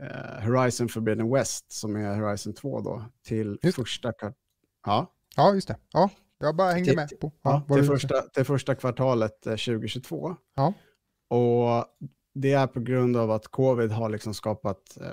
eh, 0.00 0.44
Horizon 0.44 0.88
Forbidden 0.88 1.30
West, 1.30 1.72
som 1.72 1.96
är 1.96 2.16
Horizon 2.16 2.54
2 2.54 2.80
då, 2.80 3.04
till 3.24 3.58
just. 3.62 3.76
första... 3.76 4.12
Ja. 4.86 5.12
ja, 5.36 5.54
just 5.54 5.68
det. 5.68 5.76
Ja, 5.92 6.10
jag 6.38 6.56
bara 6.56 6.72
hängde 6.72 6.88
till, 6.88 6.96
med 6.96 7.20
på. 7.20 7.32
Ja, 7.42 7.62
ja 7.68 7.74
till, 7.74 7.84
första, 7.84 8.22
till 8.22 8.44
första 8.44 8.74
kvartalet 8.74 9.42
2022. 9.42 10.28
Eh, 10.28 10.34
ja. 10.54 10.74
Och 11.36 11.84
det 12.34 12.52
är 12.52 12.66
på 12.66 12.80
grund 12.80 13.16
av 13.16 13.30
att 13.30 13.48
covid 13.48 13.90
har 13.90 14.08
liksom 14.08 14.34
skapat 14.34 14.96
eh, 15.00 15.12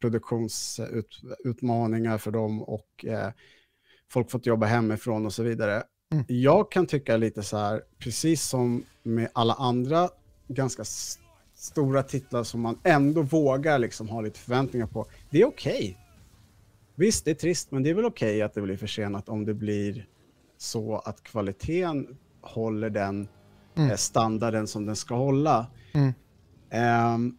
produktionsutmaningar 0.00 2.18
för 2.18 2.30
dem 2.30 2.62
och 2.62 3.04
eh, 3.04 3.30
folk 4.10 4.30
fått 4.30 4.46
jobba 4.46 4.66
hemifrån 4.66 5.26
och 5.26 5.32
så 5.32 5.42
vidare. 5.42 5.82
Mm. 6.12 6.24
Jag 6.28 6.72
kan 6.72 6.86
tycka 6.86 7.16
lite 7.16 7.42
så 7.42 7.56
här, 7.56 7.82
precis 7.98 8.42
som 8.42 8.84
med 9.02 9.28
alla 9.32 9.54
andra 9.54 10.08
ganska 10.48 10.84
stora 11.66 12.02
titlar 12.02 12.44
som 12.44 12.60
man 12.60 12.78
ändå 12.82 13.22
vågar 13.22 13.78
liksom 13.78 14.08
ha 14.08 14.20
lite 14.20 14.38
förväntningar 14.38 14.86
på. 14.86 15.06
Det 15.30 15.42
är 15.42 15.46
okej. 15.46 15.74
Okay. 15.74 15.94
Visst, 16.94 17.24
det 17.24 17.30
är 17.30 17.34
trist, 17.34 17.70
men 17.70 17.82
det 17.82 17.90
är 17.90 17.94
väl 17.94 18.04
okej 18.04 18.28
okay 18.28 18.42
att 18.42 18.54
det 18.54 18.60
blir 18.60 18.76
försenat 18.76 19.28
om 19.28 19.44
det 19.44 19.54
blir 19.54 20.06
så 20.58 20.98
att 20.98 21.22
kvaliteten 21.22 22.16
håller 22.40 22.90
den 22.90 23.28
mm. 23.74 23.90
Eh, 23.90 23.96
standarden 23.96 24.66
som 24.66 24.86
den 24.86 24.96
ska 24.96 25.14
hålla. 25.14 25.66
Mm. 25.92 26.12
Um, 27.14 27.38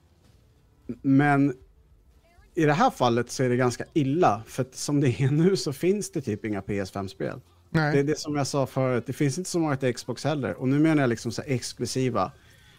men 1.01 1.53
i 2.55 2.65
det 2.65 2.73
här 2.73 2.89
fallet 2.89 3.31
så 3.31 3.43
är 3.43 3.49
det 3.49 3.57
ganska 3.57 3.85
illa, 3.93 4.43
för 4.47 4.65
som 4.71 5.01
det 5.01 5.21
är 5.21 5.31
nu 5.31 5.57
så 5.57 5.73
finns 5.73 6.11
det 6.11 6.21
typ 6.21 6.45
inga 6.45 6.61
PS5-spel. 6.61 7.41
Det 7.69 7.99
är 7.99 8.03
det 8.03 8.19
som 8.19 8.35
jag 8.35 8.47
sa 8.47 8.65
förut, 8.65 9.03
det 9.07 9.13
finns 9.13 9.37
inte 9.37 9.49
så 9.49 9.59
många 9.59 9.75
till 9.75 9.93
Xbox 9.93 10.23
heller. 10.23 10.53
Och 10.53 10.67
nu 10.67 10.79
menar 10.79 11.03
jag 11.03 11.09
liksom 11.09 11.31
så 11.31 11.41
exklusiva. 11.45 12.31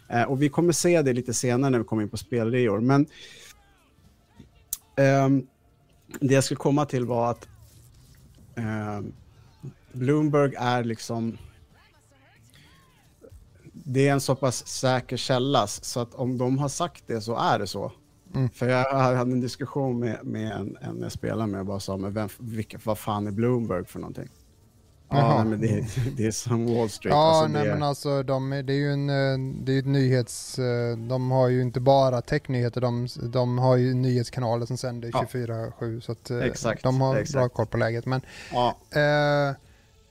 Eh, 0.08 0.22
och 0.22 0.42
vi 0.42 0.48
kommer 0.48 0.72
se 0.72 1.02
det 1.02 1.12
lite 1.12 1.34
senare 1.34 1.70
när 1.70 1.78
vi 1.78 1.84
kommer 1.84 2.02
in 2.02 2.08
på 2.08 2.16
spelreor. 2.16 2.80
Men 2.80 3.06
eh, 4.96 5.28
det 6.20 6.34
jag 6.34 6.44
skulle 6.44 6.58
komma 6.58 6.86
till 6.86 7.04
var 7.04 7.30
att 7.30 7.48
eh, 8.56 9.00
Bloomberg 9.92 10.54
är 10.58 10.84
liksom 10.84 11.38
det 13.72 14.08
är 14.08 14.12
en 14.12 14.20
så 14.20 14.34
pass 14.34 14.66
säker 14.66 15.16
källa 15.16 15.66
så 15.66 16.00
att 16.00 16.14
om 16.14 16.38
de 16.38 16.58
har 16.58 16.68
sagt 16.68 17.04
det 17.06 17.20
så 17.20 17.36
är 17.36 17.58
det 17.58 17.66
så. 17.66 17.92
Mm. 18.34 18.50
För 18.50 18.68
jag 18.68 18.94
hade 18.94 19.32
en 19.32 19.40
diskussion 19.40 19.98
med, 19.98 20.18
med 20.24 20.52
en, 20.52 20.76
en 20.80 21.00
jag 21.00 21.12
spelar 21.12 21.46
med 21.46 21.60
och 21.60 21.66
bara 21.66 21.80
sa, 21.80 21.96
men 21.96 22.12
vem, 22.12 22.28
vilka, 22.38 22.78
vad 22.84 22.98
fan 22.98 23.26
är 23.26 23.30
Bloomberg 23.30 23.84
för 23.84 23.98
någonting? 23.98 24.28
Ja, 25.10 25.44
men 25.44 25.60
det, 25.60 25.84
det, 26.16 26.26
är 26.26 26.30
som 26.30 26.74
Wall 26.74 26.90
Street. 26.90 27.12
Ja, 27.12 27.30
alltså 27.30 27.46
nej, 27.58 27.68
men 27.68 27.82
alltså 27.82 28.22
de, 28.22 28.50
det 28.50 28.72
är 28.72 28.76
ju 28.76 28.92
en, 28.92 29.10
eh, 29.10 29.54
det 29.64 29.72
är 29.72 29.78
ett 29.78 29.86
nyhets... 29.86 30.58
Eh, 30.58 30.96
de 30.96 31.30
har 31.30 31.48
ju 31.48 31.62
inte 31.62 31.80
bara 31.80 32.20
technyheter, 32.20 32.80
de, 32.80 33.08
de 33.22 33.58
har 33.58 33.76
ju 33.76 33.94
nyhetskanaler 33.94 34.66
som 34.66 34.76
sänder 34.76 35.08
24-7 35.08 36.00
så 36.00 36.12
att 36.12 36.30
eh, 36.30 36.38
exakt, 36.38 36.82
de 36.82 37.00
har 37.00 37.16
exakt. 37.16 37.34
bra 37.34 37.48
koll 37.48 37.66
på 37.66 37.76
läget. 37.76 38.06
Men, 38.06 38.20
ja. 38.52 38.76
eh, 38.90 39.56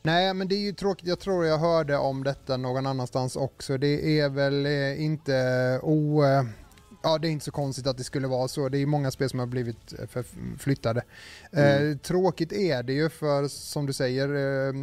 nej, 0.01 0.33
men 0.33 0.47
det 0.47 0.55
är 0.55 0.59
ju 0.59 0.73
tråkigt. 0.73 1.07
Jag 1.07 1.19
tror 1.19 1.45
jag 1.45 1.57
hörde 1.57 1.97
om 1.97 2.23
detta 2.23 2.57
någon 2.57 2.85
annanstans 2.85 3.35
också. 3.35 3.77
Det 3.77 4.19
är 4.19 4.29
väl 4.29 4.65
inte 5.01 5.79
o... 5.83 6.23
Ja, 7.01 7.17
det 7.17 7.27
är 7.27 7.29
inte 7.29 7.45
så 7.45 7.51
konstigt 7.51 7.87
att 7.87 7.97
det 7.97 8.03
skulle 8.03 8.27
vara 8.27 8.47
så. 8.47 8.69
Det 8.69 8.77
är 8.77 8.85
många 8.85 9.11
spel 9.11 9.29
som 9.29 9.39
har 9.39 9.45
blivit 9.45 9.93
eh, 9.99 10.23
flyttade. 10.57 11.03
Mm. 11.51 11.91
Eh, 11.91 11.97
tråkigt 11.97 12.53
är 12.53 12.83
det 12.83 12.93
ju 12.93 13.09
för, 13.09 13.47
som 13.47 13.85
du 13.85 13.93
säger, 13.93 14.29
eh, 14.29 14.73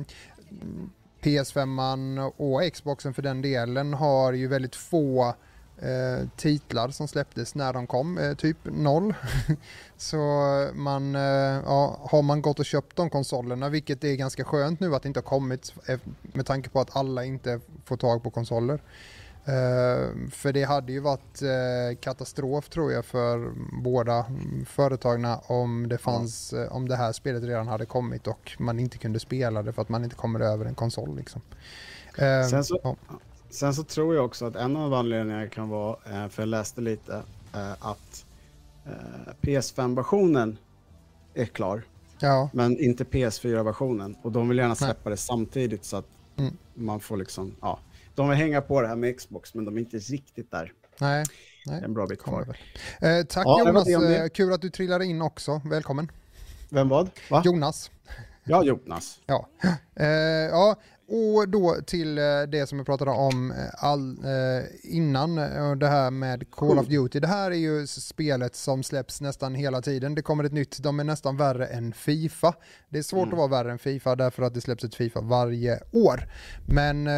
PS5 1.22 2.32
och 2.36 2.72
Xboxen 2.72 3.14
för 3.14 3.22
den 3.22 3.42
delen 3.42 3.94
har 3.94 4.32
ju 4.32 4.46
väldigt 4.46 4.76
få 4.76 5.34
eh, 5.78 6.28
titlar 6.36 6.88
som 6.88 7.08
släpptes 7.08 7.54
när 7.54 7.72
de 7.72 7.86
kom, 7.86 8.18
eh, 8.18 8.34
typ 8.34 8.58
noll. 8.62 9.14
så 9.96 10.18
man, 10.74 11.14
eh, 11.14 11.62
ja, 11.64 12.08
har 12.10 12.22
man 12.22 12.42
gått 12.42 12.58
och 12.58 12.64
köpt 12.64 12.96
de 12.96 13.10
konsolerna, 13.10 13.68
vilket 13.68 14.04
är 14.04 14.14
ganska 14.14 14.44
skönt 14.44 14.80
nu 14.80 14.94
att 14.94 15.02
det 15.02 15.06
inte 15.06 15.20
har 15.20 15.24
kommit 15.24 15.74
med 16.22 16.46
tanke 16.46 16.68
på 16.70 16.80
att 16.80 16.96
alla 16.96 17.24
inte 17.24 17.60
får 17.84 17.96
tag 17.96 18.22
på 18.22 18.30
konsoler. 18.30 18.80
Uh, 19.48 20.28
för 20.30 20.52
det 20.52 20.64
hade 20.64 20.92
ju 20.92 21.00
varit 21.00 21.42
uh, 21.42 21.96
katastrof 22.00 22.68
tror 22.68 22.92
jag 22.92 23.04
för 23.04 23.52
båda 23.82 24.26
företagen 24.66 25.36
om 25.46 25.88
det 25.88 25.98
fanns, 25.98 26.52
uh, 26.52 26.72
om 26.72 26.88
det 26.88 26.96
här 26.96 27.12
spelet 27.12 27.42
redan 27.42 27.68
hade 27.68 27.86
kommit 27.86 28.26
och 28.26 28.52
man 28.58 28.80
inte 28.80 28.98
kunde 28.98 29.20
spela 29.20 29.62
det 29.62 29.72
för 29.72 29.82
att 29.82 29.88
man 29.88 30.04
inte 30.04 30.16
kommer 30.16 30.40
över 30.40 30.64
en 30.64 30.74
konsol 30.74 31.16
liksom. 31.16 31.40
Sen 32.50 32.64
så, 32.64 32.80
ja. 32.82 32.96
sen, 33.50 33.74
så, 33.74 33.84
tror 33.84 34.14
jag 34.14 34.24
också 34.24 34.46
att 34.46 34.56
en 34.56 34.76
av 34.76 34.94
anledningarna 34.94 35.48
kan 35.48 35.68
vara, 35.68 36.28
för 36.28 36.42
jag 36.42 36.48
läste 36.48 36.80
lite, 36.80 37.22
att 37.78 38.24
PS5-versionen 39.40 40.58
är 41.34 41.44
klar. 41.44 41.82
Ja. 42.18 42.50
Men 42.52 42.78
inte 42.78 43.04
PS4-versionen 43.04 44.16
och 44.22 44.32
de 44.32 44.48
vill 44.48 44.58
gärna 44.58 44.74
släppa 44.74 45.00
Nej. 45.04 45.10
det 45.10 45.16
samtidigt 45.16 45.84
så 45.84 45.96
att 45.96 46.08
mm. 46.36 46.56
man 46.74 47.00
får 47.00 47.16
liksom, 47.16 47.54
ja 47.60 47.78
de 48.14 48.28
vill 48.28 48.38
hänga 48.38 48.60
på 48.60 48.80
det 48.80 48.88
här 48.88 48.96
med 48.96 49.16
Xbox, 49.18 49.54
men 49.54 49.64
de 49.64 49.76
är 49.76 49.80
inte 49.80 49.98
riktigt 49.98 50.50
där. 50.50 50.72
Nej. 50.98 51.24
Nej. 51.66 51.80
En 51.84 51.94
bra 51.94 52.06
bit 52.06 52.22
kvar. 52.22 52.56
Eh, 53.00 53.22
tack 53.28 53.46
ja, 53.46 53.64
Jonas, 53.66 53.88
eh, 53.88 54.28
kul 54.28 54.52
att 54.52 54.62
du 54.62 54.70
trillade 54.70 55.06
in 55.06 55.22
också. 55.22 55.60
Välkommen. 55.64 56.12
Vem 56.68 56.88
vad? 56.88 57.10
Va? 57.30 57.42
Jonas. 57.44 57.90
Ja, 58.44 58.64
Jonas. 58.64 59.20
Ja. 59.26 59.48
Eh, 59.96 60.06
ja, 60.50 60.76
och 61.08 61.48
då 61.48 61.76
till 61.86 62.18
eh, 62.18 62.42
det 62.48 62.66
som 62.68 62.78
vi 62.78 62.84
pratade 62.84 63.10
om 63.10 63.50
eh, 63.50 63.56
all, 63.84 64.18
eh, 64.24 64.64
innan, 64.82 65.34
det 65.78 65.88
här 65.88 66.10
med 66.10 66.50
Call 66.50 66.78
of 66.78 66.86
Duty. 66.86 67.20
Det 67.20 67.26
här 67.26 67.50
är 67.50 67.54
ju 67.54 67.86
spelet 67.86 68.54
som 68.54 68.82
släpps 68.82 69.20
nästan 69.20 69.54
hela 69.54 69.82
tiden. 69.82 70.14
Det 70.14 70.22
kommer 70.22 70.44
ett 70.44 70.52
nytt, 70.52 70.78
de 70.82 71.00
är 71.00 71.04
nästan 71.04 71.36
värre 71.36 71.66
än 71.66 71.92
Fifa. 71.92 72.54
Det 72.88 72.98
är 72.98 73.02
svårt 73.02 73.26
mm. 73.26 73.32
att 73.32 73.38
vara 73.38 73.62
värre 73.62 73.72
än 73.72 73.78
Fifa 73.78 74.16
därför 74.16 74.42
att 74.42 74.54
det 74.54 74.60
släpps 74.60 74.84
ett 74.84 74.94
Fifa 74.94 75.20
varje 75.20 75.80
år. 75.92 76.28
Men 76.66 77.08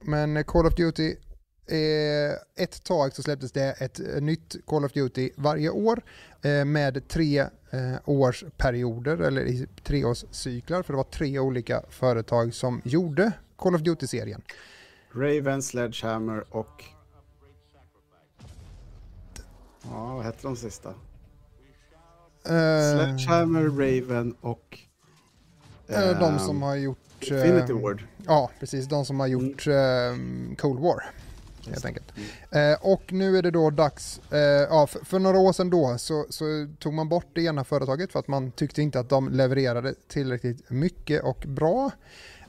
men 0.00 0.44
Call 0.44 0.66
of 0.66 0.74
Duty, 0.74 1.16
eh, 1.66 2.64
ett 2.64 2.84
tag 2.84 3.12
så 3.12 3.22
släpptes 3.22 3.52
det 3.52 3.72
ett 3.72 4.00
nytt 4.20 4.56
Call 4.66 4.84
of 4.84 4.92
Duty 4.92 5.30
varje 5.36 5.70
år 5.70 6.02
eh, 6.42 6.64
med 6.64 7.08
tre 7.08 7.38
eh, 7.70 7.96
årsperioder 8.04 9.18
eller 9.18 9.44
i 9.44 9.66
treårscyklar 9.84 10.82
för 10.82 10.92
det 10.92 10.96
var 10.96 11.04
tre 11.04 11.38
olika 11.38 11.82
företag 11.88 12.54
som 12.54 12.82
gjorde 12.84 13.32
Call 13.56 13.74
of 13.74 13.80
Duty-serien. 13.80 14.42
Raven, 15.12 15.62
Sledgehammer 15.62 16.44
och... 16.50 16.84
Ja, 19.82 20.14
vad 20.14 20.24
hette 20.24 20.38
de 20.42 20.56
sista? 20.56 20.88
Uh, 20.88 20.94
Sledgehammer, 22.94 23.62
Raven 23.62 24.34
och... 24.40 24.78
Uh, 25.90 26.20
de 26.20 26.38
som 26.38 26.62
har 26.62 26.76
gjort 26.76 27.05
Infinity 27.20 27.72
eh, 27.72 27.80
Ward. 27.80 28.02
Ja, 28.26 28.50
precis. 28.60 28.86
De 28.86 29.04
som 29.04 29.20
har 29.20 29.26
gjort 29.26 29.66
mm. 29.66 30.50
eh, 30.50 30.56
Cold 30.56 30.80
War. 30.80 31.10
Helt 31.66 31.84
enkelt. 31.84 32.12
Mm. 32.50 32.72
Eh, 32.72 32.78
och 32.80 33.12
nu 33.12 33.38
är 33.38 33.42
det 33.42 33.50
då 33.50 33.70
dags, 33.70 34.20
ja, 34.70 34.86
för, 34.86 35.18
några 35.18 35.38
år 35.38 35.52
sedan 35.52 35.70
då 35.70 35.98
så, 35.98 36.26
så, 36.30 36.44
tog 36.78 36.92
man 36.92 37.08
bort 37.08 37.26
det 37.32 37.42
ena 37.42 37.64
företaget 37.64 38.12
för 38.12 38.18
att 38.18 38.28
man 38.28 38.50
tyckte 38.50 38.82
inte 38.82 39.00
att 39.00 39.08
de 39.08 39.28
levererade 39.28 39.94
tillräckligt 40.08 40.70
mycket 40.70 41.22
och 41.22 41.44
bra. 41.46 41.90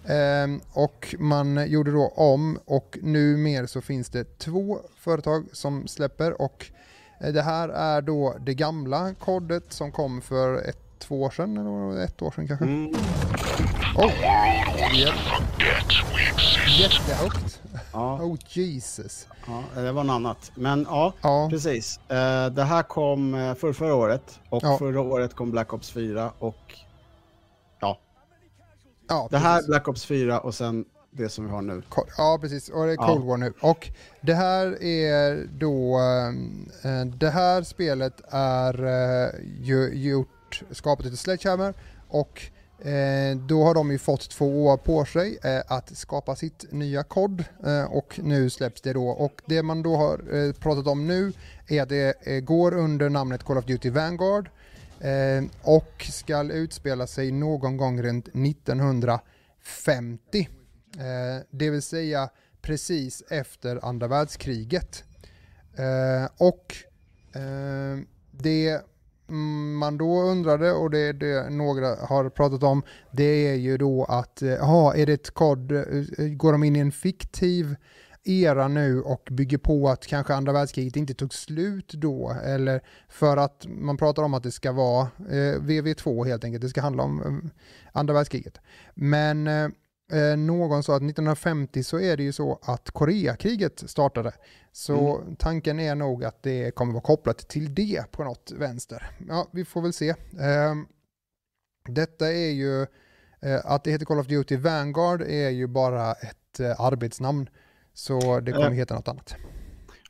Eh, 0.08 0.48
och 0.72 1.16
man 1.20 1.70
gjorde 1.70 1.92
då 1.92 2.08
om 2.08 2.60
och 2.66 2.98
nu 3.02 3.38
mer 3.38 3.66
så 3.66 3.82
finns 3.82 4.10
det 4.10 4.38
två 4.38 4.80
företag 4.98 5.46
som 5.54 5.88
släpper 5.88 6.42
och 6.42 6.72
det 7.20 7.42
här 7.42 7.70
är 7.70 8.02
då 8.02 8.36
det 8.40 8.54
gamla 8.54 9.14
kodet 9.14 9.74
som 9.74 9.92
kom 9.92 10.22
för 10.22 10.70
ett, 10.70 10.87
två 11.00 11.22
år 11.22 11.30
sedan 11.30 11.58
eller 11.58 12.04
ett 12.04 12.22
år 12.22 12.32
sedan 12.32 12.48
kanske. 12.48 12.66
Mm. 12.66 12.94
Oh! 13.96 14.12
Jättehögt. 16.80 17.62
Ja. 17.94 18.20
Oh 18.22 18.38
Jesus. 18.48 19.28
Ja, 19.48 19.82
det 19.82 19.92
var 19.92 20.04
något 20.04 20.14
annat. 20.14 20.52
Men 20.56 20.86
ja, 20.90 21.14
ja. 21.22 21.48
precis. 21.52 22.00
Uh, 22.12 22.54
det 22.54 22.64
här 22.64 22.84
kom 22.84 23.34
uh, 23.34 23.54
för 23.54 23.74
förra 23.74 23.96
året 23.96 24.40
och 24.50 24.64
ja. 24.64 24.78
förra 24.78 25.02
året 25.02 25.34
kom 25.36 25.52
Black 25.52 25.74
Ops 25.74 25.92
4 25.92 26.32
och 26.40 26.76
ja. 27.80 28.00
ja 29.08 29.28
det 29.32 29.38
här 29.38 29.68
Black 29.68 29.88
Ops 29.88 30.06
4 30.06 30.40
och 30.40 30.56
sen 30.56 30.86
det 31.12 31.30
som 31.30 31.46
vi 31.46 31.52
har 31.52 31.62
nu. 31.62 31.82
Ja, 32.18 32.38
precis. 32.42 32.70
Och 32.70 32.86
det 32.86 32.92
är 32.92 32.96
Cold 32.96 33.26
War 33.26 33.38
nu. 33.38 33.54
Och 33.62 33.90
det 34.22 34.34
här 34.34 34.84
är 34.84 35.48
då, 35.60 35.98
uh, 35.98 37.06
det 37.06 37.30
här 37.30 37.64
spelet 37.64 38.22
är 38.30 38.76
ju 39.62 39.94
gjort, 39.94 40.30
skapat 40.72 41.06
lite 41.06 41.18
Sledgehammer 41.18 41.74
och 42.08 42.52
Eh, 42.80 43.38
då 43.38 43.64
har 43.64 43.74
de 43.74 43.92
ju 43.92 43.98
fått 43.98 44.30
två 44.30 44.66
år 44.66 44.78
på 44.78 45.06
sig 45.06 45.38
eh, 45.44 45.62
att 45.68 45.98
skapa 45.98 46.36
sitt 46.36 46.72
nya 46.72 47.04
kod 47.04 47.44
eh, 47.66 47.84
och 47.84 48.20
nu 48.24 48.50
släpps 48.50 48.82
det 48.82 48.94
då. 48.94 49.08
Och 49.08 49.42
det 49.46 49.64
man 49.64 49.84
då 49.84 49.96
har 49.96 50.36
eh, 50.36 50.54
pratat 50.54 50.88
om 50.88 51.08
nu 51.08 51.34
är 51.68 51.82
att 51.82 51.90
det 51.90 52.28
eh, 52.28 52.40
går 52.40 52.74
under 52.74 53.10
namnet 53.10 53.44
Call 53.44 53.58
of 53.58 53.66
Duty 53.66 53.90
Vanguard 53.90 54.50
eh, 55.00 55.44
och 55.62 56.08
ska 56.12 56.44
utspela 56.44 57.08
sig 57.08 57.32
någon 57.32 57.78
gång 57.78 58.04
runt 58.04 58.28
1950. 58.28 60.50
Eh, 60.98 61.38
det 61.50 61.70
vill 61.70 61.82
säga 61.82 62.30
precis 62.62 63.24
efter 63.30 63.86
andra 63.86 64.08
världskriget. 64.08 65.04
Eh, 65.78 66.26
och 66.38 66.76
eh, 67.34 67.98
det 68.32 68.82
man 69.78 69.98
då 69.98 70.22
undrade 70.22 70.72
och 70.72 70.90
det, 70.90 71.14
det 71.14 71.50
några 71.50 71.96
har 71.96 72.30
pratat 72.30 72.64
om 72.64 72.84
det 73.12 73.48
är 73.48 73.56
ju 73.56 73.78
då 73.78 74.04
att, 74.04 74.42
eh, 74.42 74.50
ja, 74.50 74.96
är 74.96 75.06
det 75.06 75.14
ett 75.14 75.32
kod, 75.32 75.72
eh, 75.72 75.84
går 76.18 76.52
de 76.52 76.64
in 76.64 76.76
i 76.76 76.80
en 76.80 76.92
fiktiv 76.92 77.76
era 78.28 78.68
nu 78.68 79.02
och 79.02 79.28
bygger 79.32 79.58
på 79.58 79.90
att 79.90 80.08
kanske 80.08 80.34
andra 80.34 80.54
världskriget 80.54 80.96
inte 80.96 81.14
tog 81.14 81.34
slut 81.34 81.94
då 81.94 82.36
eller 82.44 82.82
för 83.08 83.38
att 83.38 83.66
man 83.68 83.98
pratar 83.98 84.24
om 84.24 84.34
att 84.34 84.44
det 84.44 84.52
ska 84.52 84.72
vara 84.72 85.08
eh, 85.30 85.62
VV2 85.62 86.26
helt 86.26 86.44
enkelt, 86.44 86.62
det 86.62 86.70
ska 86.70 86.82
handla 86.82 87.04
om 87.04 87.22
eh, 87.22 87.50
andra 87.92 88.14
världskriget. 88.14 88.60
Men 88.96 89.48
eh, 89.48 89.68
Eh, 90.12 90.38
någon 90.38 90.84
sa 90.84 90.96
att 90.96 91.02
1950 91.02 91.84
så 91.84 92.00
är 92.00 92.18
det 92.18 92.24
ju 92.24 92.32
så 92.32 92.60
att 92.62 92.92
Koreakriget 92.92 93.90
startade. 93.90 94.32
Så 94.72 95.18
mm. 95.18 95.36
tanken 95.36 95.80
är 95.80 95.96
nog 95.96 96.24
att 96.24 96.44
det 96.44 96.76
kommer 96.76 96.94
vara 96.94 97.04
kopplat 97.04 97.38
till 97.38 97.76
det 97.76 98.12
på 98.12 98.24
något 98.24 98.52
vänster. 98.56 99.12
Ja, 99.28 99.48
vi 99.52 99.66
får 99.66 99.82
väl 99.82 99.94
se. 99.94 100.10
Eh, 100.10 100.76
detta 101.88 102.32
är 102.32 102.52
ju, 102.52 102.82
eh, 103.42 103.60
att 103.64 103.84
det 103.84 103.92
heter 103.92 104.06
Call 104.06 104.20
of 104.20 104.28
Duty 104.28 104.58
Vanguard 104.58 105.22
är 105.22 105.50
ju 105.50 105.68
bara 105.68 106.14
ett 106.14 106.60
eh, 106.60 106.82
arbetsnamn. 106.82 107.50
Så 107.94 108.40
det 108.40 108.52
kommer 108.52 108.72
heta 108.72 108.96
något 108.96 109.08
annat. 109.08 109.36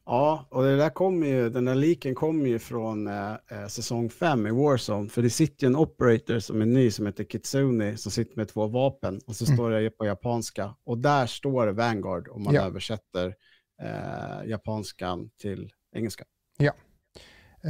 Ja, 0.09 0.45
och 0.49 0.63
det 0.63 0.77
där 0.77 0.89
kom 0.89 1.23
ju, 1.23 1.49
den 1.49 1.65
där 1.65 1.75
liken 1.75 2.15
kommer 2.15 2.45
ju 2.45 2.59
från 2.59 3.07
eh, 3.07 3.31
eh 3.31 3.67
säsong 3.67 4.09
5 4.09 4.47
i 4.47 4.51
Warzone. 4.51 5.09
För 5.09 5.21
det 5.21 5.29
sitter 5.29 5.63
ju 5.63 5.67
en 5.67 5.75
operator 5.75 6.39
som 6.39 6.61
är 6.61 6.65
ny 6.65 6.91
som 6.91 7.05
heter 7.05 7.23
Kitsuni 7.23 7.97
som 7.97 8.11
sitter 8.11 8.37
med 8.37 8.47
två 8.47 8.67
vapen 8.67 9.21
och 9.27 9.35
så 9.35 9.45
mm. 9.45 9.57
står 9.57 9.69
det 9.71 9.89
på 9.89 10.05
japanska. 10.05 10.75
Och 10.83 10.97
där 10.97 11.25
står 11.25 11.65
det 11.65 11.71
Vanguard 11.71 12.27
om 12.27 12.43
man 12.43 12.53
ja. 12.53 12.61
översätter 12.61 13.35
eh, 13.81 14.49
japanskan 14.49 15.29
till 15.41 15.71
engelska. 15.95 16.25
Ja, 16.57 16.73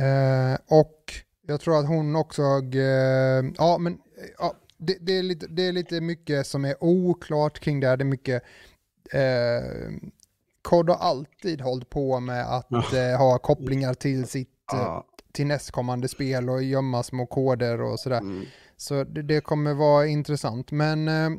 eh, 0.02 0.60
och 0.80 1.04
jag 1.48 1.62
tror 1.62 1.80
att 1.80 1.88
hon 1.88 2.16
också, 2.16 2.42
eh, 2.74 3.52
ja 3.58 3.78
men 3.80 3.98
ja, 4.40 4.56
det, 4.78 4.98
det, 5.02 5.14
är 5.18 5.24
lite, 5.24 5.48
det 5.48 5.62
är 5.62 5.72
lite 5.72 6.02
mycket 6.02 6.48
som 6.48 6.66
är 6.66 6.84
oklart 6.84 7.60
kring 7.60 7.80
det 7.80 7.88
här. 7.88 7.98
Det 7.98 8.04
är 8.04 8.06
mycket 8.06 8.44
eh, 10.68 10.70
Kod 10.70 10.90
har 10.90 10.96
alltid 10.96 11.62
hållit 11.62 11.90
på 11.90 12.20
med 12.20 12.56
att 12.56 12.94
eh, 12.94 13.18
ha 13.18 13.38
kopplingar 13.38 13.94
till 13.94 14.28
sitt 14.28 14.74
eh, 14.74 15.02
till 15.32 15.48
nästkommande 15.48 16.08
spel 16.08 16.50
och 16.50 16.64
gömma 16.64 17.04
små 17.04 17.26
koder 17.26 17.82
och 17.82 18.00
sådär. 18.00 18.18
Mm. 18.18 18.46
Så 18.78 19.04
det, 19.04 19.22
det, 19.22 19.42
kommer 19.42 19.74
vara 19.74 20.08
intressant. 20.08 20.72
Men 20.72 21.08
eh, 21.08 21.30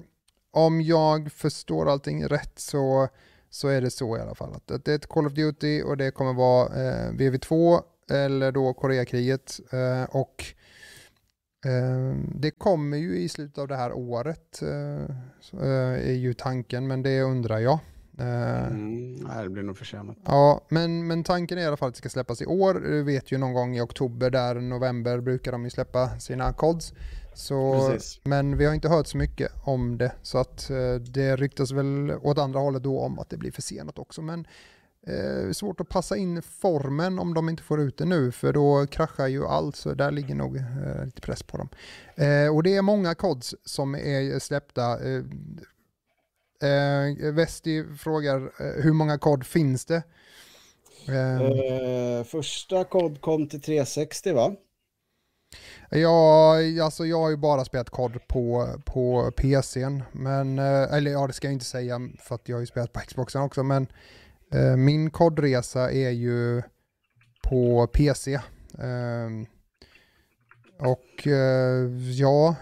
om 0.50 0.80
jag 0.80 1.32
förstår 1.32 1.88
allting 1.88 2.24
rätt 2.24 2.58
så, 2.58 3.08
så 3.50 3.68
är 3.68 3.80
det 3.80 3.90
så 3.90 4.16
i 4.16 4.20
alla 4.20 4.34
fall. 4.34 4.52
Att, 4.54 4.70
att 4.70 4.84
det 4.84 4.92
är 4.92 4.96
ett 4.96 5.06
Call 5.06 5.26
of 5.26 5.32
Duty 5.32 5.82
och 5.82 5.96
det 5.96 6.10
kommer 6.10 6.32
vara 6.32 6.66
eh, 6.66 7.10
VV2 7.12 7.80
eller 8.10 8.52
då 8.52 8.74
Koreakriget. 8.74 9.60
Eh, 9.72 10.04
och 10.04 10.44
eh, 11.66 12.16
det 12.34 12.50
kommer 12.50 12.96
ju 12.96 13.18
i 13.18 13.28
slutet 13.28 13.58
av 13.58 13.68
det 13.68 13.76
här 13.76 13.92
året, 13.92 14.62
är 15.52 16.12
ju 16.12 16.34
tanken, 16.34 16.86
men 16.86 17.02
det 17.02 17.22
undrar 17.22 17.58
jag. 17.58 17.78
Eh, 18.18 18.66
mm, 18.66 19.14
nej, 19.14 19.44
det 19.44 19.50
blir 19.50 19.62
nog 19.62 19.78
försenat. 19.78 20.16
Ja, 20.24 20.66
men, 20.68 21.07
men 21.07 21.24
tanken 21.24 21.59
är 21.59 21.62
i 21.62 21.66
alla 21.66 21.76
fall 21.76 21.88
att 21.88 21.94
det 21.94 21.98
ska 21.98 22.09
släppas 22.09 22.42
i 22.42 22.46
år. 22.46 22.74
Du 22.74 23.02
vet 23.02 23.33
ju 23.33 23.38
någon 23.38 23.52
gång 23.52 23.76
i 23.76 23.81
oktober, 23.81 24.31
där 24.31 24.54
november 24.54 25.20
brukar 25.20 25.52
de 25.52 25.64
ju 25.64 25.70
släppa 25.70 26.20
sina 26.20 26.52
kods. 26.52 26.92
Så, 27.35 27.90
men 28.24 28.57
vi 28.57 28.64
har 28.64 28.74
inte 28.74 28.88
hört 28.88 29.07
så 29.07 29.16
mycket 29.16 29.52
om 29.64 29.98
det, 29.98 30.12
så 30.22 30.38
att 30.38 30.70
eh, 30.70 30.94
det 30.94 31.37
ryktas 31.37 31.70
väl 31.70 32.12
åt 32.22 32.38
andra 32.38 32.61
hållet 32.61 32.83
då 32.83 33.00
om 33.00 33.18
att 33.18 33.31
det 33.31 33.37
blir 33.37 33.52
försenat 33.52 33.98
också. 33.98 34.22
Men 34.22 34.46
eh, 35.07 35.52
svårt 35.52 35.81
att 35.81 35.88
passa 35.88 36.16
in 36.16 36.42
formen 36.42 37.18
om 37.18 37.35
de 37.35 37.48
inte 37.48 37.62
får 37.62 37.81
ut 37.81 37.98
det 37.98 38.04
nu, 38.04 38.33
för 38.33 38.52
då 38.52 38.87
kraschar 38.87 39.26
ju 39.26 39.46
allt, 39.46 39.76
så 39.76 39.94
där 39.94 40.11
ligger 40.11 40.35
nog 40.35 40.57
eh, 40.57 41.04
lite 41.04 41.20
press 41.20 41.42
på 41.42 41.57
dem. 41.57 41.68
Eh, 42.16 42.54
och 42.54 42.62
det 42.62 42.76
är 42.76 42.83
många 42.83 43.14
kods 43.14 43.54
som 43.64 43.94
är 43.94 44.38
släppta. 44.38 44.98
Eh, 46.62 46.98
Eh, 46.98 47.32
Vesti 47.32 47.84
frågar 47.98 48.36
eh, 48.36 48.82
hur 48.82 48.92
många 48.92 49.18
kod 49.18 49.46
finns 49.46 49.84
det? 49.84 50.02
Eh, 51.08 51.40
eh 51.40 52.24
första 52.24 52.84
kod 52.84 53.20
kom 53.20 53.48
till 53.48 53.60
360 53.60 54.32
va? 54.32 54.52
Ja, 55.90 56.56
alltså 56.82 57.06
jag 57.06 57.18
har 57.18 57.30
ju 57.30 57.36
bara 57.36 57.64
spelat 57.64 57.90
kod 57.90 58.28
på, 58.28 58.68
på 58.84 59.32
PCn. 59.36 60.02
Men, 60.12 60.58
eh, 60.58 60.94
eller 60.94 61.10
ja, 61.10 61.26
det 61.26 61.32
ska 61.32 61.46
jag 61.46 61.52
inte 61.52 61.64
säga 61.64 62.00
för 62.18 62.34
att 62.34 62.48
jag 62.48 62.56
har 62.56 62.60
ju 62.60 62.66
spelat 62.66 62.92
på 62.92 63.00
Xboxen 63.00 63.42
också. 63.42 63.62
Men 63.62 63.86
eh, 64.52 64.76
min 64.76 65.10
kodresa 65.10 65.90
är 65.92 66.10
ju 66.10 66.62
på 67.42 67.86
PC. 67.86 68.40
Ehm, 68.78 69.46
och 70.78 71.26
ja... 72.18 72.56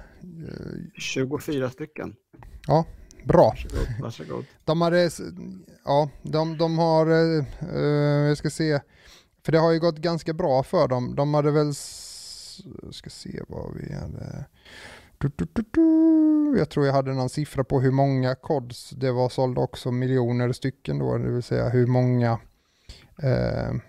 24 0.99 1.71
stycken. 1.71 2.15
Ja, 2.67 2.85
Bra. 3.27 3.49
Varsågod. 3.49 3.87
Varsågod. 4.01 4.45
De, 4.65 4.81
hade, 4.81 5.11
ja, 5.85 6.11
de, 6.23 6.59
de 6.59 6.79
har, 6.79 7.11
uh, 7.11 7.45
jag 8.29 8.37
ska 8.37 8.51
se, 8.51 8.81
för 9.45 9.53
det 9.53 9.59
har 9.59 9.73
ju 9.73 9.81
gått 9.81 9.99
ganska 9.99 10.33
bra 10.33 10.63
för 10.63 10.89
dem. 10.89 11.15
De 11.15 11.35
hade 11.35 11.51
väl, 11.51 11.75
ska 12.93 13.11
se 13.11 13.43
vad 13.49 13.75
vi 13.75 13.95
hade, 13.95 14.45
du, 15.19 15.31
du, 15.37 15.65
du, 15.71 16.59
jag 16.59 16.69
tror 16.69 16.87
jag 16.87 16.93
hade 16.93 17.15
någon 17.15 17.29
siffra 17.29 17.65
på 17.65 17.81
hur 17.81 17.91
många 17.91 18.35
kods 18.35 18.91
det 18.91 19.13
var 19.13 19.29
sålda 19.29 19.61
också, 19.61 19.91
miljoner 19.93 20.53
stycken 20.53 20.99
då, 20.99 21.19
det 21.19 21.31
vill 21.31 21.43
säga 21.43 21.69
hur 21.69 21.87
många, 21.87 22.33
uh, 23.25 23.81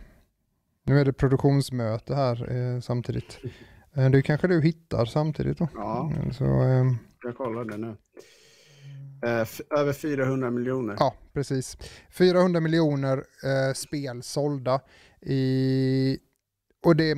nu 0.84 1.00
är 1.00 1.06
det 1.06 1.14
produktionsmöte 1.14 2.16
här 2.16 2.52
uh, 2.52 2.80
samtidigt. 2.80 3.40
Det 4.12 4.22
kanske 4.22 4.48
du 4.48 4.62
hittar 4.62 5.06
samtidigt 5.06 5.58
då? 5.58 5.68
Ja, 5.76 6.12
Så, 6.32 6.44
jag 7.24 7.38
kollar 7.38 7.66
det 7.66 7.78
nu. 7.78 7.96
Eh, 9.24 9.80
över 9.80 9.94
400 9.94 10.52
miljoner. 10.52 10.96
Ja, 11.00 11.16
precis. 11.34 11.78
400 12.12 12.60
miljoner 12.60 13.18
eh, 13.18 13.74
spel 13.74 14.24
sålda. 14.24 14.80
I, 15.22 16.20
och 16.86 16.96
det, 16.96 17.18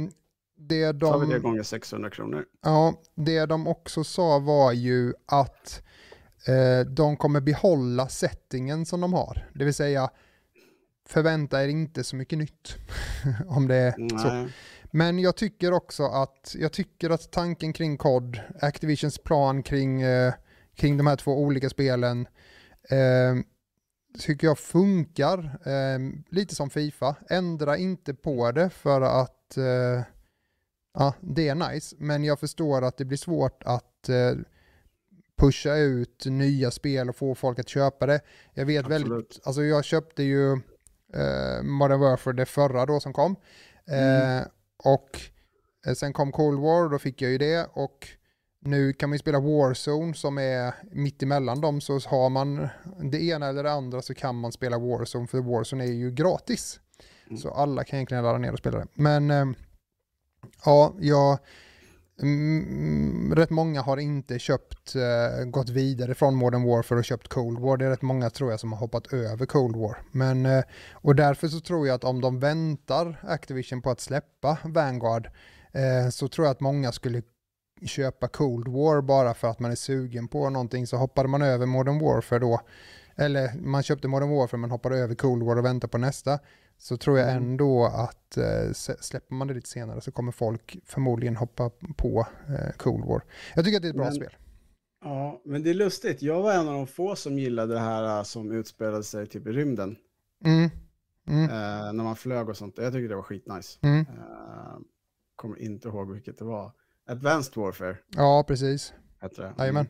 det 0.58 0.92
de... 0.92 1.12
Har 1.12 1.20
vi 1.20 1.34
det 1.34 1.40
gånger 1.40 1.64
600 1.64 2.10
kronor. 2.10 2.46
Ja, 2.62 2.94
det 3.16 3.46
de 3.46 3.68
också 3.68 4.04
sa 4.04 4.40
var 4.40 4.72
ju 4.72 5.14
att 5.26 5.82
eh, 6.48 6.88
de 6.88 7.18
kommer 7.18 7.42
behålla 7.42 8.08
settingen 8.08 8.86
som 8.86 9.02
de 9.02 9.14
har. 9.14 9.50
Det 9.54 9.66
vill 9.66 9.74
säga, 9.74 10.10
förvänta 11.08 11.64
er 11.64 11.68
inte 11.68 12.04
så 12.04 12.16
mycket 12.16 12.38
nytt. 12.38 12.76
om 13.48 13.68
det 13.68 13.76
är 13.76 13.94
Nej. 13.98 14.20
så. 14.20 14.48
Men 14.92 15.20
jag 15.20 15.36
tycker 15.36 15.74
också 15.74 16.04
att, 16.04 16.56
jag 16.60 16.72
tycker 16.72 17.10
att 17.10 17.32
tanken 17.32 17.74
kring 17.74 17.98
COD, 17.98 18.40
Activisions 18.62 19.18
plan 19.18 19.64
kring 19.64 20.02
eh, 20.02 20.34
kring 20.80 20.98
de 20.98 21.08
här 21.08 21.15
två 21.15 21.44
olika 21.44 21.70
spelen 21.70 22.28
eh, 22.89 23.36
tycker 24.20 24.48
jag 24.48 24.60
funkar 24.60 25.60
eh, 25.65 26.00
lite 26.30 26.56
som 26.56 26.70
Fifa. 26.70 27.15
Ändra 27.30 27.78
inte 27.78 28.13
på 28.13 28.52
det 28.52 28.70
för 28.70 29.02
att 29.02 29.58
eh, 29.58 30.04
ja, 30.94 31.13
det 31.20 31.48
är 31.48 31.56
nice, 31.56 31.96
men 32.00 32.24
jag 32.24 32.39
förstår 32.39 32.82
att 32.82 32.98
det 32.98 33.06
blir 33.06 33.18
svårt 33.18 33.63
att 33.65 34.10
eh, 34.10 34.34
pusha 35.38 35.76
ut 35.76 36.26
nya 36.26 36.72
spel 36.72 37.10
och 37.10 37.15
få 37.15 37.36
folk 37.36 37.60
att 37.60 37.70
köpa 37.70 38.06
det. 38.06 38.22
Jag 38.54 38.65
vet 38.65 38.86
Absolut. 38.86 39.10
väldigt, 39.10 39.39
alltså 39.44 39.63
jag 39.63 39.86
köpte 39.86 40.24
ju 40.24 40.52
eh, 41.13 41.63
Modern 41.63 42.00
Warfare 42.00 42.36
det 42.36 42.46
förra 42.46 42.86
då 42.86 43.00
som 43.00 43.13
kom. 43.13 43.36
Mm. 43.88 44.38
Eh, 44.38 44.46
och 44.84 45.20
sen 45.96 46.13
kom 46.13 46.32
Cold 46.32 46.60
War 46.60 46.84
och 46.84 46.89
då 46.89 47.00
fick 47.00 47.22
jag 47.22 47.32
ju 47.32 47.38
det 47.38 47.70
och 47.74 48.08
nu 48.62 48.93
kan 48.93 49.10
man 49.10 49.15
ju 49.15 49.19
spela 49.19 49.39
Warzone 49.39 50.13
som 50.13 50.38
är 50.38 50.74
mitt 50.91 51.24
emellan 51.24 51.62
dem 51.62 51.82
så 51.82 52.00
har 52.00 52.30
man 52.30 52.67
det 53.12 53.24
ena 53.24 53.48
eller 53.48 53.63
det 53.63 53.72
andra 53.72 54.02
så 54.02 54.13
kan 54.13 54.36
man 54.36 54.52
spela 54.52 54.78
Warzone 54.78 55.28
för 55.28 55.41
Warzone 55.41 55.84
är 55.84 55.91
ju 55.91 56.12
gratis. 56.12 56.80
Mm. 57.28 57.38
Så 57.38 57.50
alla 57.50 57.84
kan 57.84 57.98
egentligen 57.98 58.24
ladda 58.24 58.38
ner 58.38 58.52
och 58.52 58.60
spela 58.60 58.78
det. 58.78 58.88
Men 58.93 59.32
äh, 59.32 59.45
ja, 60.65 60.93
jag, 61.00 61.39
mm, 62.22 63.36
rätt 63.36 63.50
många 63.50 63.82
har 63.82 63.98
inte 63.98 64.39
köpt, 64.39 64.95
äh, 64.95 65.45
gått 65.45 65.69
vidare 65.69 66.15
från 66.15 66.36
Modern 66.36 66.63
Warfare 66.63 67.00
och 67.00 67.06
köpt 67.06 67.28
Cold 67.28 67.60
War. 67.60 67.78
Det 67.78 67.86
är 67.86 67.89
rätt 67.89 68.02
många 68.02 68.30
tror 68.30 68.52
jag 68.52 68.60
som 68.60 68.72
har 68.72 68.80
hoppat 68.80 69.13
över 69.13 69.45
Cold 69.45 69.76
War. 69.76 69.98
Men, 70.12 70.45
äh, 70.45 70.63
och 70.93 71.15
därför 71.15 71.48
så 71.48 71.60
tror 71.60 71.88
jag 71.88 71.95
att 71.95 72.04
om 72.04 72.22
de 72.22 72.39
väntar 72.39 73.22
Activision 73.24 73.82
på 73.82 73.89
att 73.89 74.00
släppa 74.00 74.58
Vanguard 74.63 75.30
så 76.12 76.28
tror 76.28 76.48
jag 76.48 76.52
att 76.52 76.60
många 76.60 76.91
skulle 76.91 77.22
köpa 77.88 78.28
Cold 78.28 78.68
War 78.68 79.02
bara 79.02 79.34
för 79.34 79.48
att 79.48 79.60
man 79.60 79.72
är 79.72 79.76
sugen 79.76 80.28
på 80.28 80.50
någonting 80.50 80.88
så 80.88 80.98
hoppade 80.98 81.30
man 81.30 81.42
över 81.42 81.65
Modern 81.65 82.00
Warfare 82.00 82.39
då. 82.39 82.62
Eller 83.15 83.54
man 83.62 83.84
köpte 83.84 84.08
Modern 84.08 84.30
Warfare 84.30 84.60
men 84.62 84.72
hoppade 84.72 84.98
över 84.98 85.15
Cold 85.15 85.44
War 85.44 85.56
och 85.58 85.65
väntade 85.65 85.92
på 85.92 85.98
nästa. 85.98 86.39
Så 86.78 86.98
tror 86.98 87.20
jag 87.20 87.30
Mm. 87.32 87.44
ändå 87.44 87.86
att 87.86 88.38
eh, 88.38 88.72
släpper 89.00 89.36
man 89.36 89.48
det 89.48 89.54
lite 89.54 89.70
senare 89.70 90.02
så 90.02 90.12
kommer 90.12 90.32
folk 90.32 90.78
förmodligen 90.86 91.36
hoppa 91.36 91.70
på 91.98 92.28
eh, 92.48 92.72
Cold 92.78 93.06
War. 93.06 93.22
Jag 93.56 93.65
tycker 93.65 93.78
att 93.78 93.82
det 93.82 93.88
är 93.88 93.89
ett 93.89 93.96
bra 93.96 94.06
Men- 94.06 94.13
spel. 94.15 94.36
Ja, 95.04 95.42
men 95.46 95.63
det 95.63 95.70
är 95.70 95.74
lustigt. 95.74 96.22
Jag 96.22 96.42
var 96.42 96.54
en 96.54 96.68
av 96.68 96.74
de 96.74 96.88
få 96.88 97.15
som 97.15 97.39
gillade 97.39 97.74
det 97.74 97.80
här 97.80 98.18
äh, 98.18 98.24
som 98.24 98.52
utspelade 98.52 99.04
sig 99.04 99.28
typ 99.28 99.48
i 99.48 99.52
rymden. 99.52 99.96
Mm. 100.46 100.70
Mm. 101.28 101.44
Eh, 101.44 101.94
när 101.94 102.04
man 102.04 102.15
flög 102.15 102.50
och 102.50 102.58
sånt. 102.58 102.78
Jag 102.78 102.94
tycker 102.94 103.10
det 103.10 103.15
var 103.15 103.24
skitnice. 103.24 103.80
Mm. 103.82 104.00
Eh, 104.00 104.78
kommer 105.36 105.60
inte 105.62 105.88
ihåg 105.88 106.12
vilket 106.12 106.38
det 106.38 106.46
var. 106.46 106.72
Advanced 107.10 107.58
Warfare 107.58 107.98
Ja, 108.15 108.43
precis. 108.48 108.93
hette 109.22 109.41
det. 109.41 109.54
Jajamän. 109.58 109.88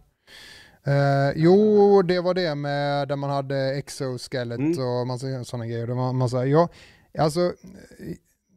Eh, 0.84 1.32
jo, 1.36 2.02
det 2.02 2.20
var 2.22 2.34
det 2.34 2.56
med 2.56 3.08
där 3.08 3.16
man 3.16 3.30
hade 3.30 3.76
exoskelet 3.76 4.60
Mm. 4.60 4.80
och 4.88 5.08
massa 5.08 5.44
sådana 5.44 5.68
grejer. 5.68 5.88
Det 5.88 5.94
var 5.94 6.14
massa, 6.14 6.46
ja, 6.46 6.70
alltså, 7.18 7.54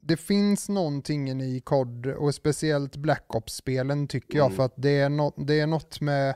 det 0.02 0.16
finns 0.16 0.68
någonting 0.68 1.42
i 1.42 1.60
COD 1.60 2.06
och 2.06 2.34
speciellt 2.34 2.96
Black 2.96 3.34
Ops-spelen 3.34 4.08
tycker 4.08 4.38
jag 4.38 4.44
Mm. 4.46 4.56
för 4.56 4.64
att 4.64 4.74
det 4.76 5.00
är, 5.00 5.08
nå- 5.08 5.34
det 5.36 5.60
är 5.60 5.66
något 5.66 6.00
med 6.00 6.34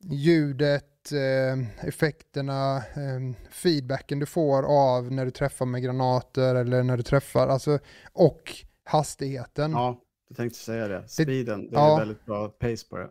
ljudet, 0.00 1.12
eh, 1.12 1.86
effekterna, 1.88 2.76
eh, 2.76 3.34
feedbacken 3.50 4.18
du 4.18 4.26
får 4.26 4.62
av 4.62 5.12
när 5.12 5.24
du 5.24 5.30
träffar 5.30 5.66
med 5.66 5.82
granater 5.82 6.54
eller 6.54 6.82
när 6.82 6.96
du 6.96 7.02
träffar, 7.02 7.48
alltså, 7.48 7.78
och 8.12 8.52
hastigheten. 8.84 9.70
Ja, 9.72 10.00
jag 10.32 10.36
tänkte 10.36 10.58
säga 10.58 10.88
det. 10.88 11.08
Speeden, 11.08 11.70
det 11.70 11.76
är 11.76 11.80
ja. 11.80 11.96
väldigt 11.96 12.26
bra 12.26 12.48
pace 12.48 12.86
på 12.90 12.96
det. 12.96 13.08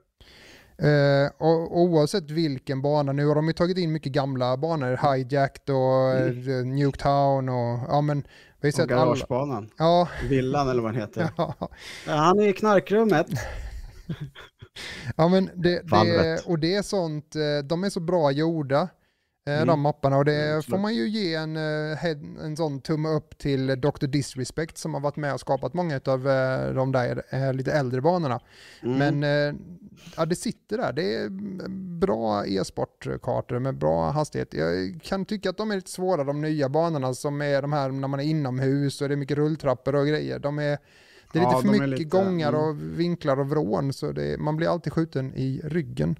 Eh, 0.88 1.32
och, 1.38 1.80
oavsett 1.80 2.32
vilken 2.32 2.82
bana, 2.82 3.12
nu 3.12 3.26
har 3.26 3.36
de 3.36 3.48
ju 3.48 3.54
tagit 3.54 3.78
in 3.78 3.92
mycket 3.92 4.12
gamla 4.12 4.58
banor, 4.58 5.16
Hijacked 5.16 5.76
och 5.76 6.12
mm. 6.12 6.76
Nuketown 6.76 7.50
och 7.50 7.80
ja 7.88 8.02
men 8.02 8.24
vi 8.62 8.68
har 8.68 8.72
sett 8.72 8.92
alla. 8.92 9.06
garagebanan. 9.06 9.70
Ja, 9.78 10.08
Villan 10.30 10.70
eller 10.70 10.82
vad 10.82 10.94
den 10.94 11.02
heter. 11.02 11.30
ja, 11.38 11.70
Han 12.06 12.40
är 12.40 12.48
i 12.48 12.54
knarkrummet. 12.54 13.28
ja 15.18 15.28
men 15.28 15.50
det, 15.56 15.82
det, 15.82 16.42
och 16.46 16.60
det 16.60 16.76
är 16.76 16.82
sånt, 16.82 17.36
eh, 17.36 17.66
de 17.66 17.84
är 17.84 17.90
så 17.90 18.00
bra 18.00 18.32
gjorda. 18.32 18.88
Eh, 19.48 19.54
Mm. 19.56 19.68
De 19.68 19.82
mapparna 19.82 20.18
och 20.18 20.26
det 20.26 20.50
Mm, 20.50 20.64
får 20.64 20.78
man 20.78 20.96
ju 20.96 21.08
ge 21.10 21.36
en, 21.36 21.58
eh, 21.58 22.06
en 22.46 22.58
sån 22.58 22.82
tumme 22.82 23.10
upp 23.10 23.38
till 23.38 23.68
Dr. 23.68 24.06
Disrespect 24.08 24.78
som 24.78 24.94
har 24.94 25.02
varit 25.02 25.16
med 25.16 25.34
och 25.34 25.40
skapat 25.40 25.74
många 25.74 26.00
av 26.06 26.30
eh, 26.30 26.74
de 26.74 26.92
där 26.92 27.54
lite 27.54 27.72
äldre 27.72 28.02
banorna. 28.02 28.40
Mm. 28.84 29.20
Men 29.20 29.60
ja, 30.18 30.26
det 30.26 30.36
sitter 30.36 30.78
där. 30.78 30.94
Det 30.94 31.16
är 31.16 31.30
bra 32.00 32.46
e-sportkartor 32.48 33.60
med 33.60 33.78
bra 33.78 34.10
hastighet. 34.12 34.54
Jag 34.54 35.00
kan 35.04 35.26
tycka 35.26 35.50
att 35.50 35.58
de 35.58 35.72
är 35.72 35.76
lite 35.76 35.92
svåra, 35.92 36.24
de 36.24 36.42
nya 36.42 36.70
banorna 36.70 37.14
som 37.14 37.42
är 37.42 37.62
de 37.62 37.74
här 37.74 37.90
när 37.92 38.08
man 38.08 38.20
är 38.20 38.24
inomhus 38.24 39.02
och 39.02 39.08
det 39.08 39.14
är 39.16 39.18
mycket 39.18 39.38
rulltrappor 39.38 39.96
och 39.96 40.08
grejer. 40.08 40.40
De 40.40 40.60
är, 40.60 40.78
det 41.34 41.40
är 41.40 41.44
Ja, 41.44 41.50
lite 41.50 41.62
för 41.62 41.72
mycket 41.72 41.90
lite- 41.90 42.04
gångar 42.04 42.50
mm. 42.50 42.62
och 42.62 43.00
vinklar 43.00 43.40
och 43.40 43.50
vrån 43.50 43.94
så 43.94 44.12
det, 44.12 44.38
man 44.40 44.56
blir 44.58 44.68
alltid 44.68 44.94
skjuten 44.94 45.34
i 45.36 45.62
ryggen. 45.64 46.16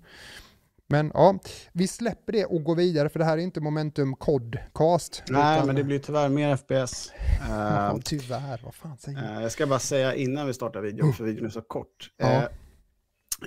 Men 0.92 1.12
ja, 1.14 1.40
vi 1.74 1.88
släpper 1.88 2.34
det 2.34 2.46
och 2.46 2.64
går 2.64 2.76
vidare 2.76 3.10
för 3.10 3.20
det 3.20 3.26
här 3.26 3.38
är 3.38 3.42
inte 3.42 3.62
Momentum 3.62 4.16
Codcast. 4.16 5.24
Nej, 5.30 5.56
utan- 5.58 5.68
men 5.68 5.76
det 5.76 5.84
blir 5.84 6.00
tyvärr 6.00 6.30
mer 6.30 6.56
FPS. 6.58 7.12
Eh, 7.42 7.50
Ja, 7.50 8.00
tyvärr, 8.06 8.62
vad 8.64 8.76
fan 8.76 8.98
säger 8.98 9.24
jag? 9.24 9.36
Eh, 9.36 9.42
jag 9.42 9.52
ska 9.52 9.68
bara 9.68 9.80
säga 9.80 10.16
innan 10.16 10.48
vi 10.48 10.54
startar 10.54 10.82
videon, 10.82 11.14
för 11.14 11.24
videon 11.24 11.46
är 11.46 11.50
så 11.50 11.62
kort. 11.62 12.12
Ja. 12.18 12.26
Eh, 12.28 12.44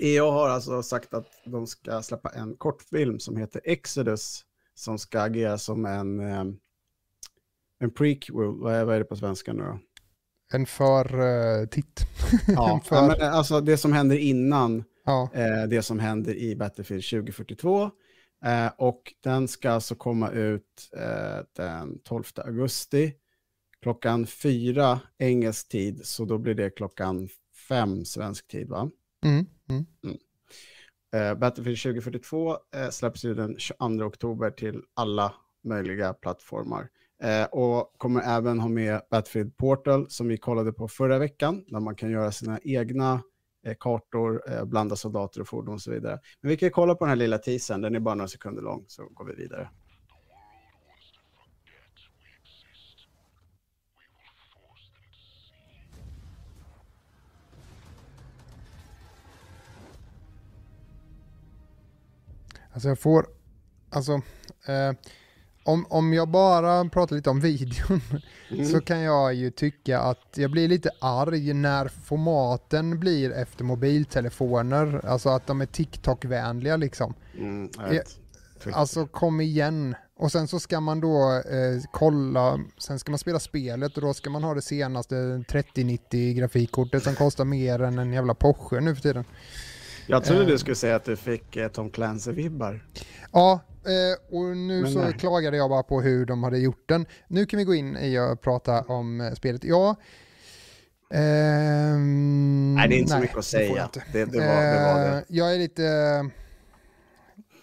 EA 0.01 0.25
har 0.25 0.49
alltså 0.49 0.83
sagt 0.83 1.15
att 1.15 1.27
de 1.47 1.67
ska 1.67 2.03
släppa 2.03 2.29
en 2.29 2.57
kortfilm 2.57 3.19
som 3.19 3.37
heter 3.37 3.61
Exodus, 3.65 4.43
som 4.75 4.99
ska 4.99 5.21
agera 5.21 5.59
som 5.59 5.87
en, 5.87 6.21
eh, 6.21 6.45
en 7.81 7.91
prequel. 7.91 8.35
Vad 8.37 8.75
är, 8.75 8.85
vad 8.85 8.95
är 8.95 8.99
det 8.99 9.05
på 9.05 9.17
svenska 9.17 9.53
nu 9.53 9.63
då? 9.63 9.79
En 10.53 10.67
för 10.77 11.21
uh, 11.21 11.67
titt. 11.67 12.01
Ja, 12.47 12.81
för, 12.85 13.07
men, 13.07 13.21
eh, 13.21 13.35
alltså 13.35 13.61
det 13.61 13.77
som 13.77 13.93
händer 13.93 14.17
innan 14.17 14.85
ja. 15.05 15.31
eh, 15.35 15.69
det 15.69 15.83
som 15.83 15.99
händer 15.99 16.35
i 16.35 16.57
Battlefield 16.57 17.05
2042. 17.05 17.91
Eh, 18.45 18.71
och 18.79 19.15
den 19.21 19.49
ska 19.49 19.71
alltså 19.71 19.95
komma 19.95 20.31
ut 20.31 20.91
eh, 20.97 21.45
den 21.57 21.99
12 21.99 22.25
augusti 22.37 23.15
klockan 23.83 24.27
fyra 24.27 25.01
engelsk 25.19 25.69
tid, 25.69 26.01
så 26.05 26.25
då 26.25 26.39
blir 26.39 26.55
det 26.55 26.71
klockan 26.71 27.29
fem 27.69 28.05
svensk 28.05 28.49
tid 28.49 28.69
va? 28.69 28.91
Mm, 29.25 29.47
mm. 29.71 29.87
Eh, 31.15 31.39
Battlefield 31.39 31.79
2042 31.79 32.51
eh, 32.51 32.91
släpps 32.91 33.25
ju 33.25 33.35
den 33.35 33.59
22 33.59 34.05
oktober 34.05 34.51
till 34.51 34.83
alla 34.95 35.35
möjliga 35.65 36.15
plattformar. 36.15 36.89
Eh, 37.23 37.45
och 37.45 37.95
kommer 37.99 38.21
även 38.21 38.61
ha 38.61 38.69
med 38.69 39.01
Battlefield 39.11 39.57
Portal 39.57 40.11
som 40.11 40.29
vi 40.29 40.37
kollade 40.37 40.73
på 40.73 40.89
förra 40.89 41.19
veckan, 41.19 41.65
där 41.67 41.81
man 41.81 41.97
kan 41.97 42.11
göra 42.11 42.33
sina 42.33 42.59
egna 42.63 43.23
Eh, 43.67 43.75
kartor, 43.81 44.53
eh, 44.53 44.65
blanda 44.65 44.97
soldater 44.97 45.41
och 45.41 45.49
fordon 45.49 45.75
och 45.75 45.81
så 45.81 45.91
vidare. 45.91 46.21
Men 46.41 46.49
vi 46.49 46.57
kan 46.57 46.71
kolla 46.71 46.95
på 46.95 47.05
den 47.05 47.09
här 47.09 47.17
lilla 47.17 47.39
teasern, 47.39 47.81
den 47.81 47.95
är 47.95 48.01
bara 48.01 48.15
några 48.15 48.29
sekunder 48.29 48.63
lång, 48.63 48.85
så 48.89 49.09
går 49.09 49.25
vi 49.25 49.35
vidare. 49.35 49.69
Alltså 62.73 62.89
jag 62.89 62.99
får, 62.99 63.27
alltså, 63.91 64.13
eh, 64.67 64.93
om, 65.65 65.87
om 65.91 66.13
jag 66.13 66.29
bara 66.29 66.89
pratar 66.89 67.17
lite 67.17 67.31
om 67.31 67.41
videon 67.41 68.01
Mm. 68.51 68.67
så 68.67 68.81
kan 68.81 69.01
jag 69.01 69.35
ju 69.35 69.51
tycka 69.51 70.01
att 70.01 70.19
jag 70.37 70.51
blir 70.51 70.69
lite 70.69 70.91
arg 71.01 71.53
när 71.55 71.89
formaten 71.89 73.01
blir 73.01 73.31
efter 73.33 73.65
mobiltelefoner, 73.65 75.01
alltså 75.07 75.29
att 75.29 75.47
de 75.47 75.61
är 75.61 75.67
TikTok-vänliga 75.67 76.77
liksom. 76.77 77.15
Mm, 77.39 77.71
jag. 77.77 78.03
Alltså 78.75 79.07
kom 79.07 79.41
igen. 79.41 79.95
Och 80.17 80.33
sen 80.33 80.49
så 80.49 80.61
ska 80.61 80.81
man 80.81 81.01
då 81.01 81.43
eh, 81.51 81.83
kolla, 81.93 82.61
sen 82.79 82.99
ska 82.99 83.13
man 83.13 83.19
spela 83.19 83.39
spelet 83.41 83.97
och 83.97 84.03
då 84.03 84.15
ska 84.15 84.31
man 84.31 84.45
ha 84.45 84.55
det 84.55 84.63
senaste 84.63 85.45
3090 85.49 86.35
grafikkortet 86.35 87.03
som 87.03 87.15
kostar 87.15 87.45
mer 87.45 87.83
än 87.83 87.99
en 87.99 88.13
jävla 88.13 88.35
Porsche 88.35 88.81
nu 88.81 88.95
för 88.95 89.03
tiden. 89.03 89.25
Jag 90.07 90.25
trodde 90.25 90.43
Eh. 90.43 90.47
du 90.49 90.59
skulle 90.59 90.77
säga 90.77 90.97
att 90.97 91.05
du 91.05 91.17
fick 91.17 91.57
eh, 91.57 91.69
Tom 91.69 91.91
Clancy-vibbar. 91.91 92.81
Ja, 93.33 93.61
eh, 93.87 94.37
och 94.39 94.57
nu 94.57 94.83
Men 94.83 94.93
så 94.93 94.99
nej. 95.03 95.13
klagade 95.13 95.57
jag 95.57 95.71
bara 95.71 95.83
på 95.83 96.01
hur 96.01 96.27
de 96.27 96.43
hade 96.43 96.59
gjort 96.59 96.89
den. 96.89 97.07
Nu 97.29 97.47
kan 97.47 97.59
vi 97.59 97.65
gå 97.65 97.75
in 97.75 97.97
i 97.97 98.19
och 98.19 98.41
prata 98.41 98.81
om 98.83 99.21
eh, 99.21 99.33
spelet. 99.33 99.65
Ja, 99.65 99.97
ehm, 101.15 102.75
Nej, 102.75 102.89
det 102.89 102.95
är 102.95 102.99
inte 102.99 103.13
så 103.13 103.19
mycket 103.19 103.35
det 103.35 103.39
att 103.39 103.45
säga. 103.45 103.83
inte. 103.85 104.03
Det, 104.13 104.25
det, 104.25 104.39
var, 104.39 104.47
det 104.47 104.95
var 104.95 105.01
det. 105.11 105.17
Eh, 105.17 105.23
Jag 105.29 105.55
är 105.55 105.59
lite... 105.59 105.83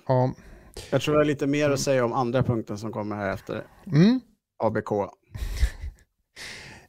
Ja. 0.08 0.34
Jag 0.92 1.02
tror 1.02 1.16
jag 1.16 1.20
har 1.20 1.26
lite 1.26 1.48
mer 1.48 1.70
att 1.70 1.80
säga 1.80 2.06
om 2.06 2.14
andra 2.14 2.44
punkten 2.44 2.78
som 2.78 2.92
kommer 2.92 3.16
här 3.16 3.34
efter. 3.34 3.64
Mm. 3.86 4.20
ABK. 4.64 4.90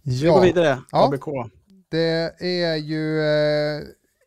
Vi 0.02 0.20
går 0.20 0.28
Ja, 0.28 0.40
vidare. 0.40 0.78
Ja. 0.92 1.04
ABK. 1.06 1.24
det 1.90 2.34
är 2.40 2.76
ju 2.76 3.20
eh, 3.20 3.82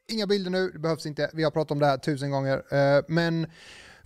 inga 0.08 0.28
bilder 0.28 0.52
nu, 0.52 0.70
det 0.70 0.80
behövs 0.80 1.06
inte. 1.06 1.30
Vi 1.34 1.44
har 1.44 1.52
pratat 1.52 1.72
om 1.72 1.80
det 1.80 1.86
här 1.86 1.98
tusen 1.98 2.32
gånger. 2.32 2.58
Eh, 2.98 3.04
men 3.08 3.48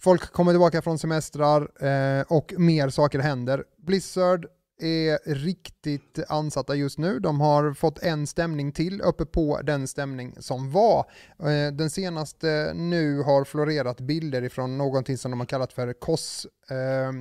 folk 0.02 0.32
kommer 0.32 0.52
tillbaka 0.52 0.82
från 0.82 1.00
semestrar 1.00 1.62
eh, 1.86 2.26
och 2.28 2.54
mer 2.58 2.89
saker 2.89 3.20
händer. 3.20 3.64
Blizzard 3.78 4.47
är 4.82 5.34
riktigt 5.36 6.20
ansatta 6.28 6.76
just 6.76 6.97
nu. 6.97 7.20
De 7.20 7.41
har 7.41 7.74
fått 7.74 8.04
en 8.04 8.28
stämning 8.28 8.72
till 8.72 9.02
uppe 9.02 9.26
på 9.26 9.62
den 9.64 9.88
stämning 9.88 10.36
som 10.39 10.72
var. 10.72 11.06
Eh, 11.39 11.74
den 11.74 11.89
senaste 11.89 12.72
nu 12.76 13.22
har 13.22 13.43
florerat 13.43 14.00
bilder 14.00 14.41
ifrån 14.41 14.78
någonting 14.78 15.18
som 15.18 15.32
de 15.32 15.39
har 15.39 15.47
kallat 15.47 15.74
för 15.74 15.93
KOS, 15.93 16.47
eh, 16.70 17.12